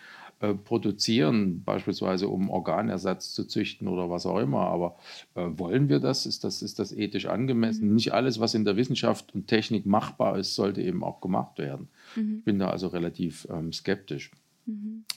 äh, 0.41 0.55
produzieren, 0.55 1.63
beispielsweise 1.65 2.29
um 2.29 2.51
Organersatz 2.51 3.33
zu 3.33 3.45
züchten 3.45 3.89
oder 3.89 4.11
was 4.11 4.27
auch 4.27 4.39
immer. 4.39 4.63
Aber 4.63 4.97
äh, 5.35 5.47
wollen 5.57 5.89
wir 5.89 6.01
das? 6.01 6.27
Ist, 6.27 6.45
das? 6.45 6.63
ist 6.63 6.79
das 6.79 6.93
ethisch 6.93 7.27
angemessen? 7.27 7.95
Nicht 7.95 8.13
alles, 8.13 8.41
was 8.41 8.55
in 8.55 8.65
der 8.65 8.77
Wissenschaft 8.77 9.35
und 9.35 9.47
Technik 9.47 9.87
machbar 9.87 10.39
ist, 10.39 10.55
sollte 10.55 10.83
eben 10.83 11.05
auch 11.05 11.21
gemacht 11.21 11.59
werden. 11.59 11.89
Ich 12.17 12.45
bin 12.45 12.59
da 12.59 12.71
also 12.71 12.89
relativ 12.89 13.47
ähm, 13.51 13.73
skeptisch. 13.73 14.31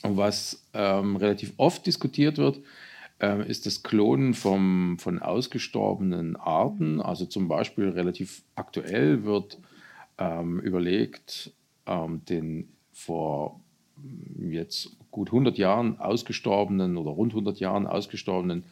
Und 0.02 0.16
was 0.16 0.66
ähm, 0.74 1.16
relativ 1.16 1.54
oft 1.56 1.86
diskutiert 1.86 2.38
wird, 2.38 2.60
ähm, 3.20 3.40
ist 3.40 3.66
das 3.66 3.82
Klonen 3.82 4.34
vom, 4.34 4.98
von 4.98 5.20
ausgestorbenen 5.20 6.36
Arten. 6.36 7.00
Also 7.00 7.24
zum 7.26 7.48
Beispiel 7.48 7.88
relativ 7.88 8.42
aktuell 8.56 9.24
wird 9.24 9.58
ähm, 10.18 10.60
überlegt, 10.60 11.52
ähm, 11.86 12.24
den 12.28 12.68
vor 12.92 13.60
jetzt 14.38 14.96
gut 15.14 15.28
100 15.28 15.56
Jahren 15.58 16.00
ausgestorbenen 16.00 16.96
oder 16.96 17.12
rund 17.12 17.32
100 17.32 17.60
Jahren 17.60 17.86
ausgestorbenen 17.86 18.64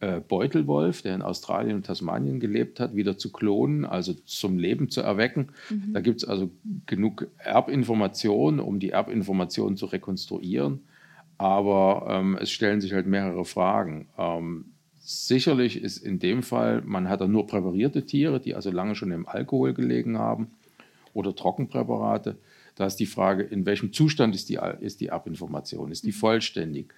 äh, 0.00 0.20
Beutelwolf, 0.20 1.02
der 1.02 1.14
in 1.14 1.20
Australien 1.20 1.76
und 1.76 1.86
Tasmanien 1.86 2.40
gelebt 2.40 2.80
hat, 2.80 2.96
wieder 2.96 3.18
zu 3.18 3.30
klonen, 3.30 3.84
also 3.84 4.14
zum 4.24 4.58
Leben 4.58 4.88
zu 4.88 5.02
erwecken. 5.02 5.50
Da 5.92 6.00
gibt 6.00 6.22
es 6.22 6.28
also 6.28 6.50
genug 6.86 7.28
Erbinformationen, 7.36 8.58
um 8.58 8.80
die 8.80 8.90
Erbinformationen 8.90 9.76
zu 9.76 9.86
rekonstruieren. 9.86 10.80
Aber 11.36 12.06
ähm, 12.08 12.38
es 12.40 12.50
stellen 12.50 12.80
sich 12.80 12.94
halt 12.94 13.06
mehrere 13.06 13.44
Fragen. 13.44 14.08
Ähm, 14.16 14.64
sicherlich 14.98 15.80
ist 15.80 15.98
in 15.98 16.18
dem 16.18 16.42
Fall, 16.42 16.80
man 16.86 17.10
hat 17.10 17.20
da 17.20 17.28
nur 17.28 17.46
präparierte 17.46 18.06
Tiere, 18.06 18.40
die 18.40 18.54
also 18.54 18.70
lange 18.70 18.94
schon 18.94 19.12
im 19.12 19.28
Alkohol 19.28 19.74
gelegen 19.74 20.16
haben 20.18 20.52
oder 21.12 21.36
Trockenpräparate. 21.36 22.36
Da 22.74 22.86
ist 22.86 22.96
die 22.96 23.06
Frage, 23.06 23.42
in 23.42 23.66
welchem 23.66 23.92
Zustand 23.92 24.34
ist 24.34 24.48
die, 24.48 24.58
ist 24.80 25.00
die 25.00 25.08
Erbinformation? 25.08 25.90
Ist 25.90 26.04
die 26.04 26.12
vollständig? 26.12 26.92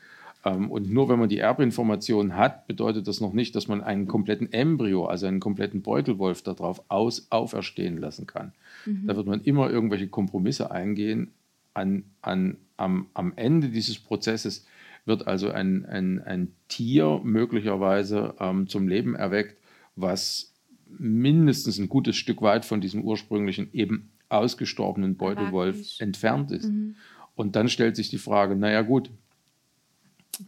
Ähm, 0.45 0.71
und 0.71 0.91
nur 0.91 1.09
wenn 1.09 1.19
man 1.19 1.29
die 1.29 1.39
Erbinformation 1.39 2.37
hat, 2.37 2.67
bedeutet 2.67 3.09
das 3.09 3.21
noch 3.21 3.33
nicht, 3.33 3.57
dass 3.57 3.69
man 3.69 3.83
einen 3.83 4.07
kompletten 4.07 4.53
Embryo, 4.53 5.07
also 5.07 5.27
einen 5.27 5.41
kompletten 5.41 5.83
Beutelwolf 5.83 6.43
darauf 6.43 6.83
aus, 6.89 7.27
auferstehen 7.31 7.99
lassen 7.99 8.27
kann. 8.27 8.53
Da 9.07 9.17
wird 9.17 9.27
man 9.27 9.41
immer 9.43 9.71
irgendwelche 9.71 10.09
Kompromisse 10.09 10.71
eingehen. 10.71 11.33
An, 11.73 12.05
an, 12.21 12.59
am, 12.77 13.07
am 13.15 13.33
Ende 13.37 13.69
dieses 13.69 13.99
Prozesses 13.99 14.67
wird 15.07 15.27
also 15.27 15.51
ein, 15.51 15.85
ein, 15.87 16.23
ein 16.23 16.53
Tier 16.69 17.21
möglicherweise 17.25 18.35
ähm, 18.39 18.69
zum 18.69 18.89
Leben 18.89 19.15
erweckt, 19.15 19.57
was 19.97 20.53
mindestens 20.99 21.79
ein 21.79 21.89
gutes 21.89 22.17
Stück 22.17 22.43
weit 22.43 22.65
von 22.65 22.81
diesem 22.81 23.03
ursprünglichen 23.03 23.69
eben 23.73 24.11
ausgestorbenen 24.29 25.17
Beutelwolf 25.17 26.01
entfernt 26.01 26.51
ist. 26.51 26.71
Und 27.37 27.57
dann 27.57 27.69
stellt 27.69 27.97
sich 27.97 28.11
die 28.11 28.19
Frage, 28.19 28.57
naja 28.57 28.83
gut, 28.83 29.11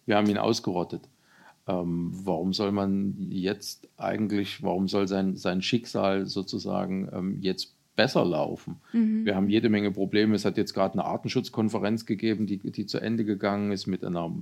wir 0.05 0.17
haben 0.17 0.29
ihn 0.29 0.39
ausgerottet. 0.39 1.03
Ähm, 1.69 2.11
warum 2.13 2.53
soll 2.53 2.71
man 2.73 3.17
jetzt 3.31 3.89
eigentlich, 3.97 4.63
warum 4.63 4.87
soll 4.89 5.09
sein, 5.09 5.37
sein 5.37 5.63
Schicksal 5.63 6.27
sozusagen 6.27 7.09
ähm, 7.13 7.39
jetzt 7.41 7.75
besser 7.97 8.25
laufen? 8.25 8.77
Wir 9.25 9.35
haben 9.35 9.49
jede 9.49 9.69
Menge 9.69 9.91
Probleme. 9.91 10.35
Es 10.35 10.45
hat 10.45 10.57
jetzt 10.59 10.75
gerade 10.75 10.95
eine 10.95 11.05
Artenschutzkonferenz 11.05 12.07
gegeben, 12.07 12.47
die, 12.47 12.59
die 12.59 12.87
zu 12.87 12.99
Ende 12.99 13.25
gegangen 13.25 13.73
ist 13.73 13.87
mit 13.87 14.05
einer 14.05 14.33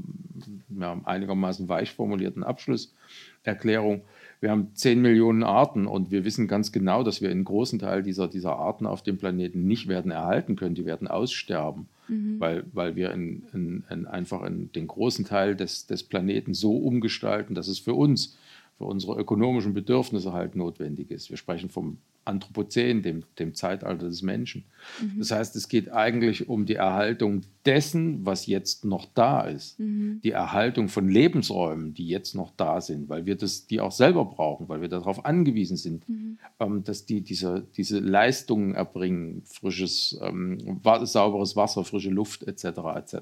ja, 0.79 1.01
einigermaßen 1.05 1.69
weich 1.69 1.93
formulierten 1.93 2.43
Abschlusserklärung. 2.43 4.03
Wir 4.41 4.51
haben 4.51 4.69
10 4.75 5.01
Millionen 5.01 5.43
Arten 5.43 5.87
und 5.87 6.11
wir 6.11 6.25
wissen 6.25 6.49
ganz 6.49 6.73
genau, 6.73 7.03
dass 7.03 7.23
wir 7.23 7.31
einen 7.31 7.45
großen 7.45 7.79
Teil 7.79 8.03
dieser, 8.03 8.29
dieser 8.29 8.57
Arten 8.57 8.87
auf 8.87 9.03
dem 9.03 9.17
Planeten 9.17 9.67
nicht 9.67 9.89
werden 9.89 10.11
erhalten 10.11 10.57
können. 10.57 10.75
Die 10.75 10.85
werden 10.85 11.09
aussterben, 11.09 11.87
weil, 12.39 12.65
weil 12.73 12.97
wir 12.97 13.13
in, 13.13 13.45
in, 13.53 13.85
in 13.91 14.07
einfach 14.07 14.43
in 14.45 14.71
den 14.73 14.87
großen 14.87 15.25
Teil 15.25 15.57
des, 15.57 15.87
des 15.87 16.03
Planeten 16.03 16.53
so 16.53 16.77
umgestalten, 16.77 17.55
dass 17.55 17.69
es 17.69 17.79
für 17.79 17.95
uns, 17.95 18.37
für 18.79 18.85
unsere 18.85 19.19
ökonomischen 19.19 19.75
Bedürfnisse 19.75 20.33
halt 20.33 20.57
notwendig 20.57 21.11
ist. 21.11 21.31
Wir 21.31 21.37
sprechen 21.37 21.71
vom 21.71 21.99
Anthropozän, 22.25 23.03
dem, 23.03 23.23
dem 23.39 23.55
Zeitalter 23.55 24.07
des 24.07 24.23
Menschen. 24.23 24.65
Das 25.19 25.31
heißt, 25.31 25.57
es 25.57 25.69
geht 25.69 25.93
eigentlich 25.93 26.49
um 26.49 26.65
die 26.65 26.75
Erhaltung 26.75 27.43
dessen, 27.67 28.25
was 28.25 28.47
jetzt 28.47 28.85
noch 28.85 29.07
da 29.15 29.43
ist. 29.43 29.79
Die 29.79 30.31
Erhaltung 30.31 30.89
von 30.89 31.09
Lebensräumen, 31.09 31.95
die 31.95 32.09
jetzt 32.09 32.35
noch 32.35 32.51
da 32.57 32.81
sind, 32.81 33.09
weil 33.09 33.27
wir 33.27 33.37
das, 33.37 33.67
die 33.67 33.81
auch 33.81 33.93
selber 33.93 34.25
brauchen, 34.25 34.69
weil 34.69 34.81
wir 34.81 34.89
darauf 34.89 35.25
angewiesen 35.25 35.77
sind, 35.77 36.05
ähm, 36.61 36.83
dass 36.85 37.05
die 37.05 37.21
diese, 37.21 37.67
diese 37.77 37.99
Leistungen 37.99 38.75
erbringen, 38.75 39.43
frisches, 39.45 40.19
ähm, 40.23 40.81
sauberes 41.03 41.57
Wasser, 41.57 41.85
frische 41.85 42.11
Luft 42.11 42.43
etc. 42.43 42.65
etc. 42.97 43.17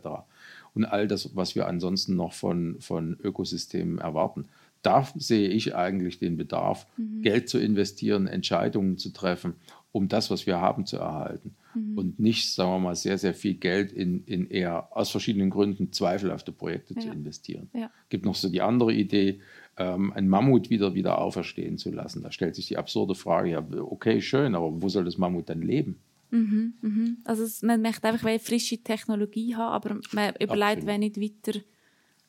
Und 0.75 0.85
all 0.85 1.07
das, 1.09 1.35
was 1.35 1.55
wir 1.55 1.67
ansonsten 1.67 2.17
noch 2.17 2.33
von, 2.33 2.77
von 2.81 3.19
Ökosystemen 3.21 3.99
erwarten 3.99 4.47
da 4.83 5.07
sehe 5.17 5.49
ich 5.49 5.75
eigentlich 5.75 6.19
den 6.19 6.37
Bedarf, 6.37 6.87
Geld 7.23 7.49
zu 7.49 7.59
investieren, 7.59 8.27
Entscheidungen 8.27 8.99
zu 8.99 9.11
treffen, 9.11 9.55
um 9.93 10.09
das, 10.09 10.31
was 10.31 10.47
wir 10.47 10.61
haben, 10.61 10.87
zu 10.87 10.97
erhalten. 10.97 11.55
Mhm. 11.75 11.99
Und 11.99 12.19
nicht, 12.19 12.53
sagen 12.53 12.71
wir 12.71 12.79
mal, 12.79 12.97
sehr, 12.97 13.19
sehr 13.19 13.35
viel 13.35 13.55
Geld 13.55 13.93
in, 13.93 14.25
in 14.25 14.49
eher 14.49 14.89
aus 14.97 15.11
verschiedenen 15.11 15.51
Gründen 15.51 15.93
zweifelhafte 15.93 16.53
Projekte 16.53 16.95
ja. 16.95 17.01
zu 17.01 17.09
investieren. 17.09 17.69
Es 17.73 17.81
ja. 17.81 17.91
gibt 18.09 18.25
noch 18.25 18.35
so 18.35 18.49
die 18.49 18.63
andere 18.63 18.93
Idee, 18.93 19.41
ähm, 19.77 20.13
ein 20.13 20.29
Mammut 20.29 20.71
wieder, 20.71 20.95
wieder 20.95 21.19
auferstehen 21.19 21.79
zu 21.79 21.91
lassen. 21.91 22.23
Da 22.23 22.33
stellt 22.33 22.55
sich 22.55 22.67
die 22.67 22.77
absurde 22.77 23.15
Frage, 23.15 23.51
ja, 23.51 23.65
okay, 23.81 24.21
schön, 24.21 24.55
aber 24.55 24.83
wo 24.83 24.89
soll 24.89 25.05
das 25.05 25.19
Mammut 25.19 25.49
dann 25.49 25.63
leben? 25.63 25.99
Mhm, 26.31 26.75
mhm. 26.81 27.19
Also 27.25 27.67
man 27.67 27.83
möchte 27.83 28.09
einfach 28.09 28.27
eine 28.27 28.39
frische 28.39 28.79
Technologie 28.79 29.55
haben, 29.55 29.73
aber 29.73 30.01
man 30.13 30.35
überlegt, 30.41 30.87
wenn 30.87 31.01
nicht 31.01 31.21
weiter. 31.21 31.61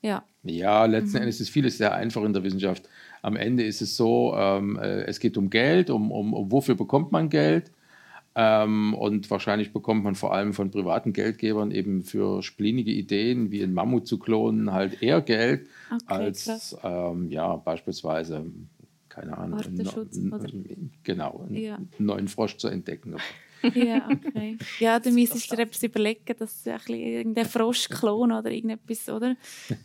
Ja, 0.03 0.23
ja 0.43 0.85
letzten 0.85 1.17
mhm. 1.17 1.23
Endes 1.23 1.41
ist 1.41 1.49
vieles 1.49 1.77
sehr 1.79 1.95
einfach 1.95 2.23
in 2.23 2.33
der 2.33 2.43
Wissenschaft. 2.43 2.87
Am 3.23 3.35
Ende 3.35 3.63
ist 3.63 3.81
es 3.81 3.97
so, 3.97 4.35
ähm, 4.37 4.77
äh, 4.77 5.03
es 5.05 5.19
geht 5.19 5.37
um 5.37 5.49
Geld, 5.49 5.89
um, 5.89 6.11
um, 6.11 6.33
um 6.33 6.51
wofür 6.51 6.75
bekommt 6.75 7.11
man 7.11 7.29
Geld. 7.29 7.71
Ähm, 8.35 8.95
und 8.95 9.29
wahrscheinlich 9.29 9.73
bekommt 9.73 10.03
man 10.03 10.15
vor 10.15 10.33
allem 10.33 10.53
von 10.53 10.71
privaten 10.71 11.13
Geldgebern 11.13 11.69
eben 11.69 12.01
für 12.01 12.41
splinige 12.41 12.91
Ideen 12.91 13.51
wie 13.51 13.61
ein 13.61 13.73
Mammut 13.73 14.07
zu 14.07 14.17
klonen 14.17 14.73
halt 14.73 15.03
eher 15.03 15.21
Geld 15.21 15.67
okay, 15.91 16.03
als 16.07 16.75
ähm, 16.83 17.29
ja 17.29 17.55
beispielsweise 17.57 18.43
keine 19.13 19.37
Ahnung, 19.37 19.59
einen, 19.59 20.91
genau, 21.03 21.45
einen 21.47 21.55
ja. 21.55 21.77
neuen 21.99 22.27
Frosch 22.27 22.57
zu 22.57 22.67
entdecken. 22.67 23.17
Ja, 23.73 24.09
okay. 24.27 24.57
Ja, 24.79 24.99
dann 24.99 25.13
müsstest 25.13 25.51
du 25.51 25.55
dir 25.55 25.63
etwas 25.63 25.83
überlegen, 25.83 26.35
dass 26.37 26.63
du 26.63 26.71
ein 26.71 26.77
bisschen 26.77 26.99
irgendeinen 26.99 27.49
Froschklon 27.49 28.31
oder 28.31 28.51
irgendetwas, 28.51 29.09
oder? 29.09 29.35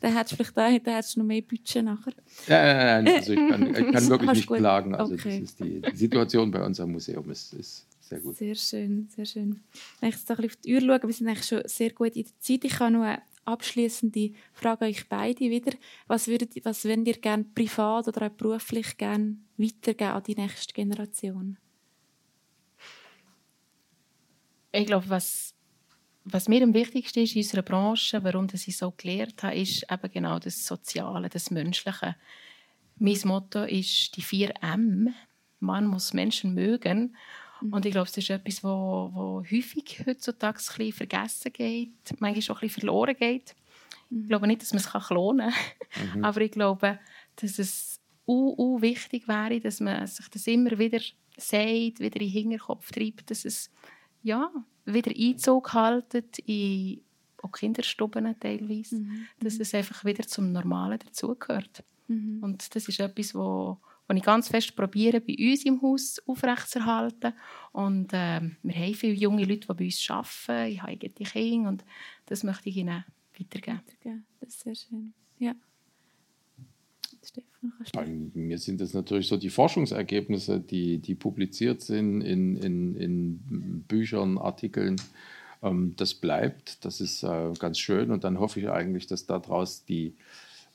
Dann 0.00 0.16
hättest 0.16 0.32
du 0.32 0.36
vielleicht 0.36 0.56
da, 0.56 0.78
dann 0.78 0.94
hättest 0.94 1.16
du 1.16 1.20
noch 1.20 1.26
mehr 1.26 1.42
Budget 1.42 1.84
nachher. 1.84 2.12
Ja, 2.46 2.62
nein, 2.62 3.04
nein, 3.04 3.14
also 3.16 3.32
ich 3.32 3.48
kann, 3.48 3.66
ich 3.66 3.92
kann 3.92 4.08
wirklich 4.08 4.32
nicht 4.32 4.46
gut. 4.46 4.58
klagen. 4.58 4.94
Also 4.94 5.14
okay. 5.14 5.40
das 5.40 5.50
ist 5.50 5.60
die, 5.60 5.80
die, 5.80 5.96
Situation 5.96 6.50
bei 6.50 6.64
uns 6.64 6.80
am 6.80 6.92
Museum 6.92 7.30
ist, 7.30 7.52
ist 7.54 7.86
sehr 8.00 8.20
gut. 8.20 8.36
Sehr 8.36 8.54
schön, 8.54 9.08
sehr 9.14 9.26
schön. 9.26 9.60
Wenn 10.00 10.08
ich 10.08 10.16
jetzt 10.16 10.30
ein 10.30 10.36
bisschen 10.36 10.50
auf 10.50 10.56
die 10.56 10.74
Uhr 10.74 10.80
schaue, 10.80 11.02
wir 11.02 11.14
sind 11.14 11.28
eigentlich 11.28 11.46
schon 11.46 11.62
sehr 11.66 11.90
gut 11.90 12.16
in 12.16 12.24
der 12.24 12.40
Zeit. 12.40 12.64
Ich 12.64 12.78
habe 12.80 12.92
noch 12.92 13.02
eine 13.02 13.22
abschließende 13.44 14.32
Frage 14.52 14.84
an 14.84 14.90
euch 14.90 15.08
beide 15.08 15.40
wieder. 15.40 15.72
Was 16.06 16.28
würdet, 16.28 16.52
was 16.64 16.84
würdet 16.84 17.08
ihr 17.08 17.18
gerne 17.18 17.44
privat 17.54 18.08
oder 18.08 18.26
auch 18.26 18.30
beruflich 18.30 18.96
gerne 18.96 19.36
weitergeben 19.56 20.10
an 20.10 20.22
die 20.22 20.34
nächste 20.34 20.74
Generation? 20.74 21.56
Ich 24.72 24.86
glaube, 24.86 25.08
was, 25.08 25.54
was 26.24 26.48
mir 26.48 26.62
am 26.62 26.74
wichtigsten 26.74 27.20
ist 27.20 27.34
in 27.34 27.42
unserer 27.42 27.62
Branche, 27.62 28.22
warum 28.22 28.46
ich 28.52 28.76
so 28.76 28.92
gelernt 28.96 29.42
habe, 29.42 29.56
ist 29.56 29.84
eben 29.90 30.12
genau 30.12 30.38
das 30.38 30.66
Soziale, 30.66 31.28
das 31.28 31.50
Menschliche. 31.50 32.16
Mein 32.98 33.20
Motto 33.24 33.62
ist 33.64 34.16
die 34.16 34.22
vier 34.22 34.52
M. 34.60 35.14
Man 35.60 35.86
muss 35.86 36.12
Menschen 36.12 36.54
mögen. 36.54 37.16
Mhm. 37.60 37.72
Und 37.72 37.86
ich 37.86 37.92
glaube, 37.92 38.06
das 38.06 38.16
ist 38.16 38.30
etwas, 38.30 38.62
wo, 38.62 39.10
wo 39.12 39.42
häufig 39.42 40.02
heutzutage 40.06 40.58
ein 40.58 40.76
bisschen 40.76 40.92
vergessen 40.92 41.52
geht, 41.52 41.90
manchmal 42.18 42.56
auch 42.56 42.62
ein 42.62 42.68
bisschen 42.68 42.80
verloren 42.80 43.16
geht. 43.16 43.54
Mhm. 44.10 44.22
Ich 44.22 44.28
glaube 44.28 44.46
nicht, 44.46 44.62
dass 44.62 44.72
man 44.72 44.82
es 44.82 45.06
klonen 45.06 45.52
kann, 45.90 46.18
mhm. 46.18 46.24
aber 46.24 46.40
ich 46.40 46.50
glaube, 46.50 46.98
dass 47.36 47.58
es 47.58 48.00
u, 48.26 48.54
u 48.56 48.82
wichtig 48.82 49.28
wäre, 49.28 49.60
dass 49.60 49.80
man 49.80 50.06
sich 50.06 50.28
das 50.28 50.46
immer 50.46 50.78
wieder 50.78 51.00
sagt, 51.36 52.00
wieder 52.00 52.20
in 52.20 52.26
den 52.26 52.28
Hinterkopf 52.28 52.90
treibt, 52.90 53.30
dass 53.30 53.44
es 53.44 53.70
ja, 54.22 54.50
wieder 54.84 55.12
Einzug 55.16 55.72
halten 55.72 56.24
in 56.46 57.00
auch 57.42 57.52
Kinderstuben 57.52 58.34
teilweise, 58.40 58.96
mhm. 58.96 59.26
dass 59.40 59.60
es 59.60 59.74
einfach 59.74 60.04
wieder 60.04 60.26
zum 60.26 60.52
Normalen 60.52 60.98
dazugehört. 60.98 61.84
Mhm. 62.08 62.42
Und 62.42 62.74
das 62.74 62.88
ist 62.88 63.00
etwas, 63.00 63.34
wo, 63.34 63.78
wo 64.08 64.14
ich 64.14 64.22
ganz 64.22 64.48
fest 64.48 64.74
probiere, 64.74 65.20
bei 65.20 65.36
uns 65.38 65.64
im 65.64 65.80
Haus 65.82 66.20
aufrechtzuerhalten. 66.26 67.32
Und 67.72 68.12
äh, 68.12 68.40
wir 68.62 68.74
haben 68.74 68.94
viele 68.94 69.14
junge 69.14 69.44
Leute, 69.44 69.68
die 69.68 69.74
bei 69.74 69.84
uns 69.84 70.10
arbeiten. 70.10 70.72
Ich 70.72 70.82
habe 70.82 70.92
eigene 70.92 71.12
Kinder 71.12 71.68
und 71.68 71.84
das 72.26 72.42
möchte 72.42 72.68
ich 72.68 72.76
ihnen 72.76 73.04
weitergeben. 73.38 73.80
weitergeben. 73.86 74.26
Das 74.40 74.48
ist 74.48 74.60
sehr 74.60 74.74
schön. 74.74 75.12
Ja. 75.38 75.54
Stefan, 77.22 78.30
Mir 78.34 78.58
sind 78.58 78.80
das 78.80 78.94
natürlich 78.94 79.28
so 79.28 79.36
die 79.36 79.50
Forschungsergebnisse, 79.50 80.60
die, 80.60 80.98
die 80.98 81.14
publiziert 81.14 81.80
sind 81.80 82.20
in, 82.20 82.56
in, 82.56 82.96
in 82.96 83.84
Büchern, 83.88 84.38
Artikeln. 84.38 84.96
Ähm, 85.62 85.94
das 85.96 86.14
bleibt, 86.14 86.84
das 86.84 87.00
ist 87.00 87.22
äh, 87.22 87.52
ganz 87.58 87.78
schön 87.78 88.10
und 88.10 88.24
dann 88.24 88.38
hoffe 88.38 88.60
ich 88.60 88.68
eigentlich, 88.68 89.06
dass 89.06 89.26
daraus 89.26 89.84
die, 89.84 90.14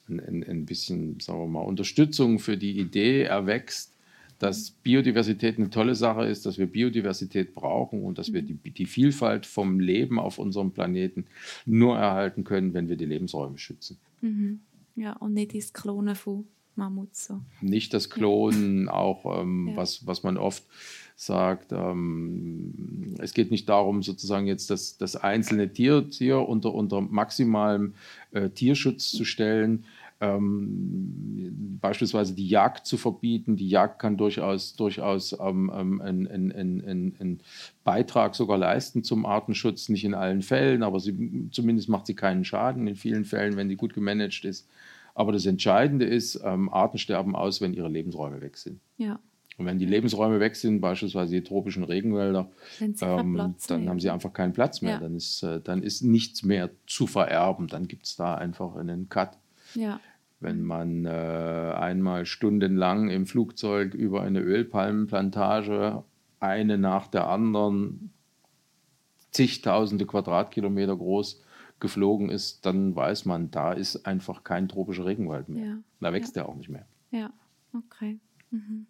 ein, 0.10 0.44
ein 0.44 0.66
bisschen 0.66 1.20
sagen 1.20 1.40
wir 1.40 1.48
mal, 1.48 1.62
Unterstützung 1.62 2.40
für 2.40 2.58
die 2.58 2.78
Idee 2.78 3.24
erwächst, 3.24 3.94
dass 4.40 4.72
Biodiversität 4.72 5.58
eine 5.58 5.70
tolle 5.70 5.96
Sache 5.96 6.26
ist, 6.26 6.46
dass 6.46 6.58
wir 6.58 6.66
Biodiversität 6.66 7.54
brauchen 7.54 8.04
und 8.04 8.18
dass 8.18 8.34
wir 8.34 8.42
die, 8.42 8.56
die 8.56 8.86
Vielfalt 8.86 9.46
vom 9.46 9.80
Leben 9.80 10.20
auf 10.20 10.38
unserem 10.38 10.72
Planeten 10.72 11.26
nur 11.66 11.98
erhalten 11.98 12.44
können, 12.44 12.74
wenn 12.74 12.90
wir 12.90 12.98
die 12.98 13.06
Lebensräume 13.06 13.58
schützen. 13.58 13.98
Mhm. 14.22 14.60
Ja, 14.96 15.14
und 15.14 15.34
nicht 15.34 15.56
das 15.56 15.74
Klonen 15.74 16.16
von 16.16 16.46
Mammuts. 16.76 17.26
So. 17.26 17.42
Nicht 17.62 17.94
das 17.94 18.10
Klonen, 18.10 18.86
ja. 18.86 18.94
auch 18.94 19.42
ähm, 19.42 19.70
ja. 19.70 19.78
was, 19.78 20.06
was 20.08 20.24
man 20.24 20.38
oft 20.38 20.64
sagt, 21.16 21.72
ähm, 21.72 23.16
es 23.20 23.34
geht 23.34 23.52
nicht 23.52 23.70
darum, 23.70 24.02
sozusagen 24.02 24.48
jetzt 24.48 24.70
das, 24.70 24.98
das 24.98 25.16
einzelne 25.16 25.72
Tier, 25.72 26.10
Tier 26.10 26.40
unter, 26.40 26.74
unter 26.74 27.02
maximalem 27.02 27.94
äh, 28.32 28.50
Tierschutz 28.50 29.12
zu 29.12 29.24
stellen. 29.24 29.86
Ähm, 30.24 31.78
beispielsweise 31.82 32.34
die 32.34 32.48
Jagd 32.48 32.88
zu 32.88 32.96
verbieten. 32.96 33.58
Die 33.58 33.68
Jagd 33.68 34.00
kann 34.00 34.16
durchaus, 34.16 34.74
durchaus 34.76 35.38
ähm, 35.40 35.70
ähm 35.76 36.02
einen, 36.02 37.42
Beitrag 37.84 38.36
sogar 38.36 38.58
leisten 38.58 39.04
zum 39.04 39.26
Artenschutz, 39.26 39.90
nicht 39.90 40.06
in 40.06 40.14
allen 40.14 40.42
Fällen, 40.42 40.84
aber 40.84 41.02
sie, 41.02 41.50
zumindest 41.52 41.90
macht 41.90 42.08
sie 42.08 42.16
keinen 42.16 42.46
Schaden 42.46 42.88
in 42.88 42.96
vielen 42.96 43.26
Fällen, 43.26 43.58
wenn 43.58 43.68
die 43.68 43.76
gut 43.76 43.94
gemanagt 43.94 44.46
ist. 44.46 44.70
Aber 45.14 45.34
das 45.34 45.46
Entscheidende 45.46 46.06
ist, 46.06 46.40
ähm, 46.44 46.70
Arten 46.70 46.98
sterben 46.98 47.36
aus, 47.36 47.60
wenn 47.60 47.74
ihre 47.74 47.90
Lebensräume 47.90 48.40
weg 48.42 48.58
sind. 48.58 48.80
Ja. 48.98 49.20
Und 49.58 49.66
wenn 49.66 49.78
die 49.78 49.86
Lebensräume 49.86 50.40
weg 50.40 50.56
sind, 50.56 50.80
beispielsweise 50.80 51.34
die 51.34 51.44
tropischen 51.44 51.84
Regenwälder, 51.84 52.50
ähm, 52.80 53.56
dann 53.68 53.90
haben 53.90 54.00
sie 54.00 54.10
einfach 54.10 54.34
keinen 54.34 54.54
Platz 54.54 54.82
mehr. 54.82 54.94
Ja. 54.94 55.00
Dann, 55.00 55.16
ist, 55.16 55.44
äh, 55.44 55.60
dann 55.62 55.84
ist 55.84 56.02
nichts 56.02 56.44
mehr 56.44 56.70
zu 56.88 57.06
vererben. 57.08 57.68
Dann 57.68 57.88
gibt 57.88 58.06
es 58.06 58.16
da 58.16 58.36
einfach 58.36 58.76
einen 58.76 59.10
Cut. 59.10 59.38
Ja. 59.76 60.00
Wenn 60.44 60.64
man 60.64 61.06
äh, 61.06 61.10
einmal 61.10 62.26
stundenlang 62.26 63.10
im 63.10 63.26
Flugzeug 63.26 63.94
über 63.94 64.22
eine 64.22 64.42
Ölpalmenplantage, 64.42 66.04
eine 66.40 66.78
nach 66.78 67.08
der 67.08 67.28
anderen, 67.28 68.12
zigtausende 69.32 70.06
Quadratkilometer 70.06 70.96
groß, 70.96 71.42
geflogen 71.80 72.30
ist, 72.30 72.66
dann 72.66 72.96
weiß 72.96 73.26
man, 73.26 73.52
da 73.52 73.74
ist 73.74 74.06
einfach 74.06 74.44
kein 74.44 74.70
tropischer 74.70 75.06
Regenwald 75.06 75.50
mehr. 75.50 75.66
Ja. 75.66 75.78
Da 76.00 76.14
wächst 76.14 76.36
ja. 76.36 76.44
er 76.44 76.50
auch 76.50 76.56
nicht 76.56 76.70
mehr. 76.70 76.86
Ja, 77.12 77.32
okay. 77.74 78.20
Mhm. 78.52 78.88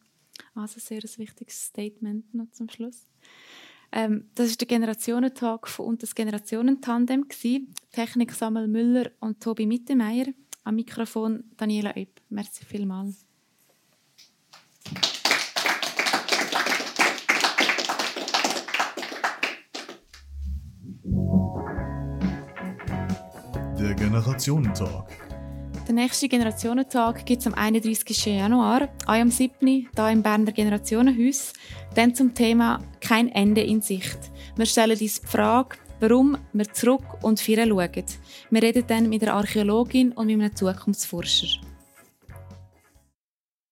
Also 0.55 0.79
sehr 0.79 0.99
ein 0.99 1.17
wichtiges 1.17 1.65
Statement 1.65 2.33
noch 2.33 2.51
zum 2.51 2.69
Schluss. 2.69 3.07
Ähm, 3.91 4.25
das 4.33 4.47
ist 4.47 4.59
der 4.59 4.67
Generationentag 4.67 5.79
und 5.79 6.01
das 6.01 6.15
Generationentandem 6.15 7.27
Technik 7.91 8.31
Samuel 8.31 8.67
Müller 8.67 9.11
und 9.19 9.41
Tobi 9.41 9.67
Mittermeier. 9.67 10.25
Am 10.65 10.75
Mikrofon 10.75 11.43
Daniela 11.57 11.95
Epp. 11.95 12.21
Merci 12.29 12.63
vielmals. 12.63 13.25
Der 23.77 23.93
Generationentag. 23.95 25.09
Der 25.85 25.95
nächste 25.95 26.29
Generationentag 26.29 27.25
gibt 27.25 27.41
es 27.41 27.47
am 27.47 27.53
31. 27.53 28.25
Januar, 28.25 28.87
auch 29.05 29.13
am 29.13 29.29
7. 29.29 29.67
hier 29.67 30.09
im 30.09 30.23
Berner 30.23 30.53
Generationenhaus, 30.53 31.51
dann 31.93 32.15
zum 32.15 32.33
Thema 32.33 32.79
«Kein 33.01 33.27
Ende 33.27 33.61
in 33.61 33.81
Sicht». 33.81 34.17
Wir 34.55 34.65
stellen 34.65 34.91
uns 34.91 34.99
die 34.99 35.09
Frage, 35.09 35.75
warum 36.03 36.37
wir 36.51 36.65
zurück 36.73 37.23
und 37.23 37.39
vorher 37.39 37.65
schauen. 37.65 38.03
Wir 38.49 38.61
reden 38.61 38.83
dann 38.87 39.07
mit 39.07 39.23
einer 39.23 39.35
Archäologin 39.35 40.11
und 40.11 40.27
mit 40.27 40.37
einem 40.37 40.53
Zukunftsforscher. 40.53 41.61